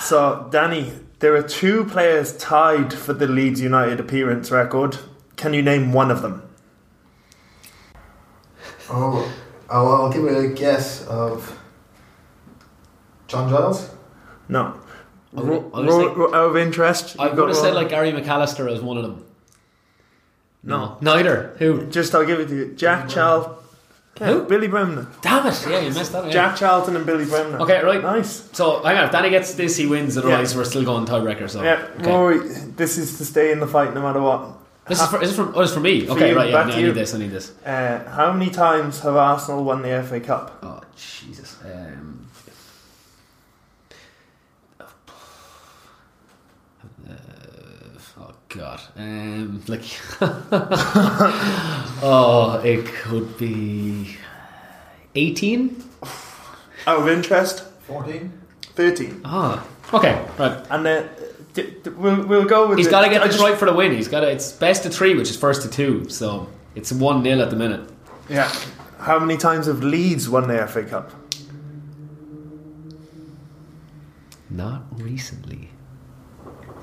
So, 0.00 0.48
Danny, 0.50 0.92
there 1.20 1.36
are 1.36 1.42
two 1.42 1.84
players 1.84 2.36
tied 2.36 2.92
for 2.92 3.12
the 3.12 3.28
Leeds 3.28 3.60
United 3.60 4.00
appearance 4.00 4.50
record. 4.50 4.98
Can 5.36 5.54
you 5.54 5.62
name 5.62 5.92
one 5.92 6.10
of 6.10 6.22
them? 6.22 6.42
Oh, 8.90 9.32
I'll, 9.70 9.88
I'll 9.88 10.12
give 10.12 10.24
it 10.24 10.44
a 10.44 10.48
guess 10.48 11.06
of 11.06 11.58
John 13.32 13.50
Giles. 13.50 13.90
No. 14.48 14.74
I 15.36 15.40
was- 15.40 15.46
Ro- 15.48 15.70
I 15.74 15.80
was 15.80 15.88
ro- 15.88 15.96
like- 16.06 16.16
ro- 16.16 16.34
out 16.34 16.50
of 16.50 16.56
interest, 16.56 17.16
I 17.18 17.28
you've 17.28 17.38
would 17.38 17.48
have 17.48 17.56
said 17.56 17.74
one? 17.74 17.74
like 17.82 17.88
Gary 17.88 18.12
McAllister 18.12 18.70
as 18.70 18.80
one 18.80 18.96
of 18.98 19.02
them. 19.02 19.24
No. 20.62 20.96
neither. 21.00 21.54
Who? 21.58 21.86
Just 21.86 22.14
I'll 22.14 22.24
give 22.26 22.38
it 22.38 22.48
to 22.48 22.54
you. 22.54 22.66
Jack 22.76 23.08
Charlton. 23.08 23.54
Who? 24.20 24.44
Billy 24.44 24.68
Bremner. 24.68 25.06
Damn 25.22 25.46
it! 25.46 25.66
Yeah, 25.68 25.80
you 25.80 25.90
messed 25.94 26.12
that. 26.12 26.26
Yeah. 26.26 26.30
Jack 26.30 26.56
Charlton 26.56 26.94
and 26.96 27.06
Billy 27.06 27.24
Bremner. 27.24 27.58
Okay, 27.62 27.82
right. 27.82 28.00
Nice. 28.02 28.48
So 28.52 28.82
hang 28.82 28.98
on. 28.98 29.04
If 29.06 29.10
Danny 29.10 29.30
gets 29.30 29.54
this, 29.54 29.74
he 29.76 29.86
wins. 29.86 30.16
Otherwise, 30.18 30.52
Yeah. 30.52 30.58
we're 30.58 30.64
still 30.64 30.84
going 30.84 31.06
tiebreaker. 31.06 31.48
So 31.48 31.62
Yeah, 31.62 31.82
okay. 31.98 32.10
Rory, 32.10 32.38
this 32.76 32.98
is 32.98 33.16
to 33.18 33.24
stay 33.24 33.50
in 33.50 33.58
the 33.58 33.66
fight 33.66 33.94
no 33.94 34.02
matter 34.02 34.20
what. 34.20 34.50
This 34.86 35.00
is 35.00 35.06
for, 35.08 35.22
is 35.22 35.30
it 35.30 35.34
from? 35.34 35.52
Oh, 35.56 35.62
it's 35.62 35.72
for 35.72 35.80
me. 35.80 36.04
For 36.06 36.12
Okay, 36.12 36.30
you, 36.30 36.36
right. 36.36 36.50
Yeah, 36.50 36.56
back 36.56 36.66
I 36.66 36.70
to 36.72 36.76
need 36.76 36.82
you. 36.88 36.92
this. 36.92 37.14
I 37.14 37.18
need 37.18 37.30
this. 37.32 37.52
Uh, 37.64 38.00
how 38.10 38.32
many 38.32 38.50
times 38.50 39.00
have 39.00 39.16
Arsenal 39.16 39.64
won 39.64 39.80
the 39.82 39.88
FA 40.04 40.20
Cup? 40.20 40.58
Oh 40.62 40.80
Jesus. 40.94 41.56
Um, 41.64 42.26
uh, 47.08 47.14
oh 48.20 48.30
God. 48.54 48.80
Um, 48.96 49.62
like. 49.68 49.82
oh, 52.02 52.60
it 52.64 52.84
could 52.86 53.36
be 53.38 54.16
eighteen. 55.14 55.82
Out 56.86 56.98
of 57.00 57.08
interest, 57.08 57.64
14. 57.86 58.32
13. 58.74 59.20
Ah. 59.24 59.64
Okay. 59.94 60.20
Right. 60.36 60.66
And 60.70 60.84
then 60.84 61.08
d- 61.54 61.74
d- 61.84 61.90
we'll, 61.90 62.26
we'll 62.26 62.44
go 62.44 62.66
with 62.68 62.78
He's 62.78 62.88
got 62.88 63.02
to 63.02 63.08
get 63.10 63.22
I 63.22 63.26
this 63.28 63.36
just- 63.36 63.48
right 63.48 63.56
for 63.56 63.66
the 63.66 63.72
win. 63.74 63.92
He's 63.92 64.08
got 64.08 64.20
to. 64.20 64.30
It's 64.30 64.50
best 64.52 64.84
of 64.84 64.92
three, 64.92 65.14
which 65.14 65.30
is 65.30 65.36
first 65.36 65.62
to 65.62 65.68
two. 65.70 66.08
So 66.08 66.48
it's 66.74 66.90
one 66.92 67.22
0 67.22 67.38
at 67.40 67.50
the 67.50 67.56
minute. 67.56 67.88
Yeah. 68.28 68.50
How 68.98 69.18
many 69.20 69.36
times 69.36 69.66
have 69.66 69.82
Leeds 69.84 70.28
won 70.28 70.48
the 70.48 70.66
FA 70.66 70.82
Cup? 70.84 71.12
Not 74.50 74.82
recently. 75.00 75.70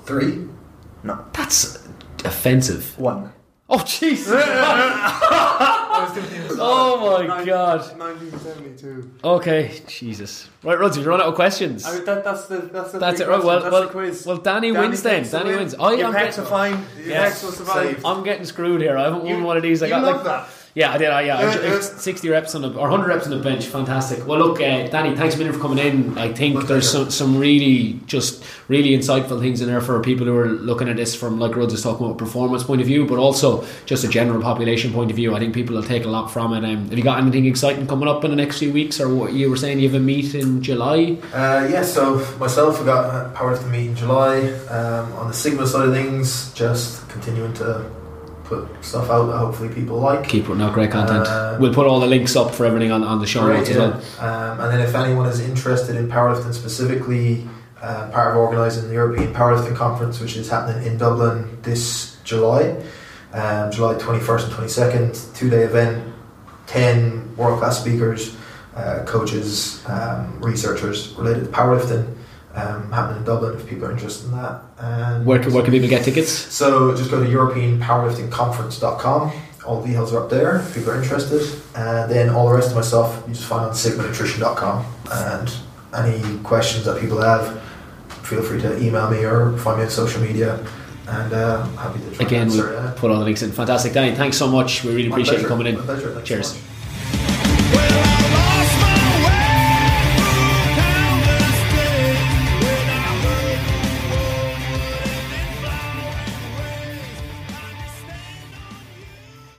Three. 0.05 0.47
No. 1.03 1.25
That's 1.33 1.87
offensive. 2.25 2.97
One. 2.99 3.31
Oh 3.71 3.83
Jesus! 3.85 4.33
oh 6.61 7.25
my 7.27 7.45
God. 7.45 7.81
1972. 7.97 9.11
Okay, 9.23 9.79
Jesus. 9.87 10.49
Right, 10.63 10.79
Ruds, 10.79 10.97
you're 10.97 11.05
run 11.05 11.21
out 11.21 11.27
of 11.27 11.35
questions. 11.35 11.85
I 11.85 11.95
mean, 11.95 12.05
that, 12.05 12.23
that's 12.23 12.47
the 12.47 12.57
that's 12.57 12.91
the 12.93 12.99
That's 12.99 13.17
three 13.17 13.27
it. 13.27 13.29
Right. 13.29 13.43
Well, 13.43 13.59
questions, 13.61 13.71
well, 13.71 13.81
that's 13.81 13.93
the 13.93 13.99
quiz. 13.99 14.25
well. 14.25 14.37
Danny, 14.37 14.71
wins 14.71 15.03
then. 15.03 15.19
takes 15.19 15.31
the 15.31 15.37
Danny 15.37 15.49
win. 15.51 15.59
wins. 15.59 15.75
I 15.75 15.93
Your 15.93 16.07
am 16.07 16.13
pecs 16.13 16.19
getting, 16.25 16.43
are 16.43 16.47
fine. 16.47 16.85
Your 16.97 17.05
Yeah. 17.07 17.29
pecs 17.29 17.43
will 17.43 17.51
survive. 17.51 18.03
I'm 18.05 18.23
getting 18.23 18.45
screwed 18.45 18.81
here. 18.81 18.97
I 18.97 19.03
haven't 19.03 19.23
won 19.23 19.43
one 19.43 19.57
of 19.57 19.63
these. 19.63 19.83
I 19.83 19.85
you 19.85 19.91
got 19.91 20.03
love 20.03 20.15
like 20.15 20.25
that. 20.25 20.49
Yeah, 20.79 20.93
I 20.93 20.97
did. 20.97 21.09
I, 21.09 21.21
yeah, 21.23 21.37
I, 21.37 21.41
Yeah, 21.41 21.73
yeah. 21.73 21.79
sixty 21.81 22.29
reps 22.29 22.55
on 22.55 22.61
the 22.61 22.71
or 22.73 22.89
hundred 22.89 23.09
reps 23.09 23.25
on 23.25 23.31
the 23.31 23.43
bench. 23.43 23.65
Fantastic. 23.65 24.25
Well, 24.25 24.39
look, 24.39 24.61
uh, 24.61 24.87
Danny, 24.87 25.13
thanks 25.13 25.35
a 25.35 25.37
million 25.37 25.53
for 25.53 25.59
coming 25.59 25.77
in. 25.77 26.17
I 26.17 26.31
think 26.31 26.67
there's 26.67 26.89
some, 26.89 27.11
some 27.11 27.37
really 27.37 27.99
just 28.05 28.45
really 28.69 28.91
insightful 28.91 29.41
things 29.41 29.59
in 29.59 29.67
there 29.67 29.81
for 29.81 29.99
people 30.01 30.25
who 30.25 30.37
are 30.37 30.47
looking 30.47 30.87
at 30.87 30.95
this 30.95 31.13
from 31.13 31.37
like 31.37 31.57
Rudd 31.57 31.73
is 31.73 31.83
talking 31.83 32.05
about 32.05 32.15
a 32.15 32.17
performance 32.17 32.63
point 32.63 32.79
of 32.79 32.87
view, 32.87 33.05
but 33.05 33.17
also 33.19 33.67
just 33.85 34.05
a 34.05 34.07
general 34.07 34.41
population 34.41 34.93
point 34.93 35.09
of 35.11 35.17
view. 35.17 35.35
I 35.35 35.39
think 35.39 35.53
people 35.53 35.75
will 35.75 35.83
take 35.83 36.05
a 36.05 36.07
lot 36.07 36.31
from 36.31 36.53
it. 36.53 36.63
Um, 36.63 36.87
have 36.87 36.97
you 36.97 37.03
got 37.03 37.19
anything 37.19 37.45
exciting 37.45 37.85
coming 37.85 38.07
up 38.07 38.23
in 38.23 38.29
the 38.29 38.37
next 38.37 38.59
few 38.59 38.71
weeks, 38.71 39.01
or 39.01 39.13
what 39.13 39.33
you 39.33 39.49
were 39.49 39.57
saying? 39.57 39.79
You 39.79 39.89
have 39.89 39.99
a 39.99 40.03
meet 40.03 40.33
in 40.33 40.63
July. 40.63 41.17
Uh, 41.33 41.67
yeah, 41.69 41.83
so 41.83 42.25
myself, 42.39 42.79
we 42.79 42.85
got 42.85 43.03
a 43.03 43.35
powerlifting 43.35 43.69
meet 43.69 43.87
in 43.87 43.95
July. 43.97 44.39
Um, 44.69 45.11
on 45.15 45.27
the 45.27 45.33
Sigma 45.33 45.67
side 45.67 45.89
of 45.89 45.93
things, 45.93 46.53
just 46.53 47.09
continuing 47.09 47.53
to 47.55 47.98
put 48.49 48.83
stuff 48.83 49.09
out 49.11 49.27
that 49.27 49.37
hopefully 49.37 49.69
people 49.69 49.99
like. 49.99 50.27
Keep 50.27 50.45
putting 50.45 50.61
out 50.63 50.73
great 50.73 50.89
content. 50.91 51.27
Uh, 51.27 51.57
we'll 51.59 51.73
put 51.73 51.85
all 51.85 51.99
the 51.99 52.07
links 52.07 52.35
up 52.35 52.53
for 52.53 52.65
everything 52.65 52.91
on, 52.91 53.03
on 53.03 53.19
the 53.19 53.27
show 53.27 53.47
notes 53.47 53.69
as 53.69 53.77
well. 53.77 53.93
Um, 54.19 54.59
and 54.59 54.73
then 54.73 54.81
if 54.81 54.95
anyone 54.95 55.27
is 55.27 55.39
interested 55.39 55.95
in 55.95 56.09
powerlifting 56.09 56.53
specifically, 56.53 57.47
uh, 57.81 58.09
part 58.11 58.31
of 58.31 58.37
organising 58.37 58.87
the 58.87 58.93
European 58.95 59.33
Powerlifting 59.33 59.75
Conference, 59.75 60.19
which 60.19 60.35
is 60.35 60.49
happening 60.49 60.85
in 60.85 60.97
Dublin 60.97 61.59
this 61.61 62.17
July, 62.23 62.75
um, 63.33 63.71
July 63.71 63.93
21st 63.93 64.43
and 64.45 64.53
22nd, 64.53 65.35
two 65.35 65.49
day 65.49 65.63
event, 65.63 66.13
10 66.67 67.37
world 67.37 67.59
class 67.59 67.79
speakers, 67.79 68.35
uh, 68.75 69.03
coaches, 69.05 69.85
um, 69.87 70.41
researchers 70.41 71.13
related 71.13 71.45
to 71.45 71.51
powerlifting. 71.51 72.15
Um, 72.55 72.91
happening 72.91 73.19
in 73.19 73.25
Dublin 73.25 73.59
if 73.59 73.67
people 73.67 73.85
are 73.85 73.91
interested 73.91 74.25
in 74.25 74.31
that. 74.31 74.61
And 74.79 75.25
Where, 75.25 75.39
can- 75.39 75.53
where 75.53 75.63
can 75.63 75.71
people 75.71 75.87
get 75.87 76.03
tickets? 76.03 76.31
so 76.31 76.95
just 76.95 77.11
go 77.11 77.23
to 77.23 77.29
EuropeanPowerliftingConference.com. 77.29 79.31
All 79.65 79.81
the 79.81 79.87
details 79.87 80.13
are 80.13 80.23
up 80.23 80.29
there 80.29 80.57
if 80.57 80.73
people 80.73 80.91
are 80.91 81.01
interested. 81.01 81.41
And 81.75 82.09
then 82.09 82.29
all 82.29 82.47
the 82.49 82.55
rest 82.55 82.69
of 82.69 82.75
my 82.75 82.81
stuff 82.81 83.23
you 83.27 83.33
just 83.33 83.45
find 83.45 83.65
on 83.65 83.71
SigmaNutrition.com. 83.73 84.85
And 85.11 85.53
any 85.95 86.39
questions 86.39 86.85
that 86.85 86.99
people 86.99 87.21
have, 87.21 87.61
feel 88.23 88.41
free 88.41 88.61
to 88.61 88.77
email 88.81 89.09
me 89.11 89.23
or 89.25 89.57
find 89.59 89.77
me 89.77 89.83
on 89.85 89.89
social 89.91 90.21
media. 90.21 90.65
And 91.07 91.33
uh, 91.33 91.65
happy 91.69 91.99
to 91.99 92.11
try 92.15 92.25
Again, 92.25 92.47
we'll 92.49 92.91
put 92.93 93.11
all 93.11 93.19
the 93.19 93.25
links 93.25 93.41
in. 93.41 93.51
Fantastic, 93.51 93.93
Danny. 93.93 94.15
Thanks 94.15 94.37
so 94.37 94.47
much. 94.47 94.83
We 94.83 94.95
really 94.95 95.09
My 95.09 95.15
appreciate 95.17 95.41
you 95.41 95.47
coming 95.47 95.67
in. 95.67 95.77
Pleasure. 95.77 96.19
Cheers. 96.23 96.53
much. 96.53 96.63
Well, 96.63 96.63
I 96.63 96.68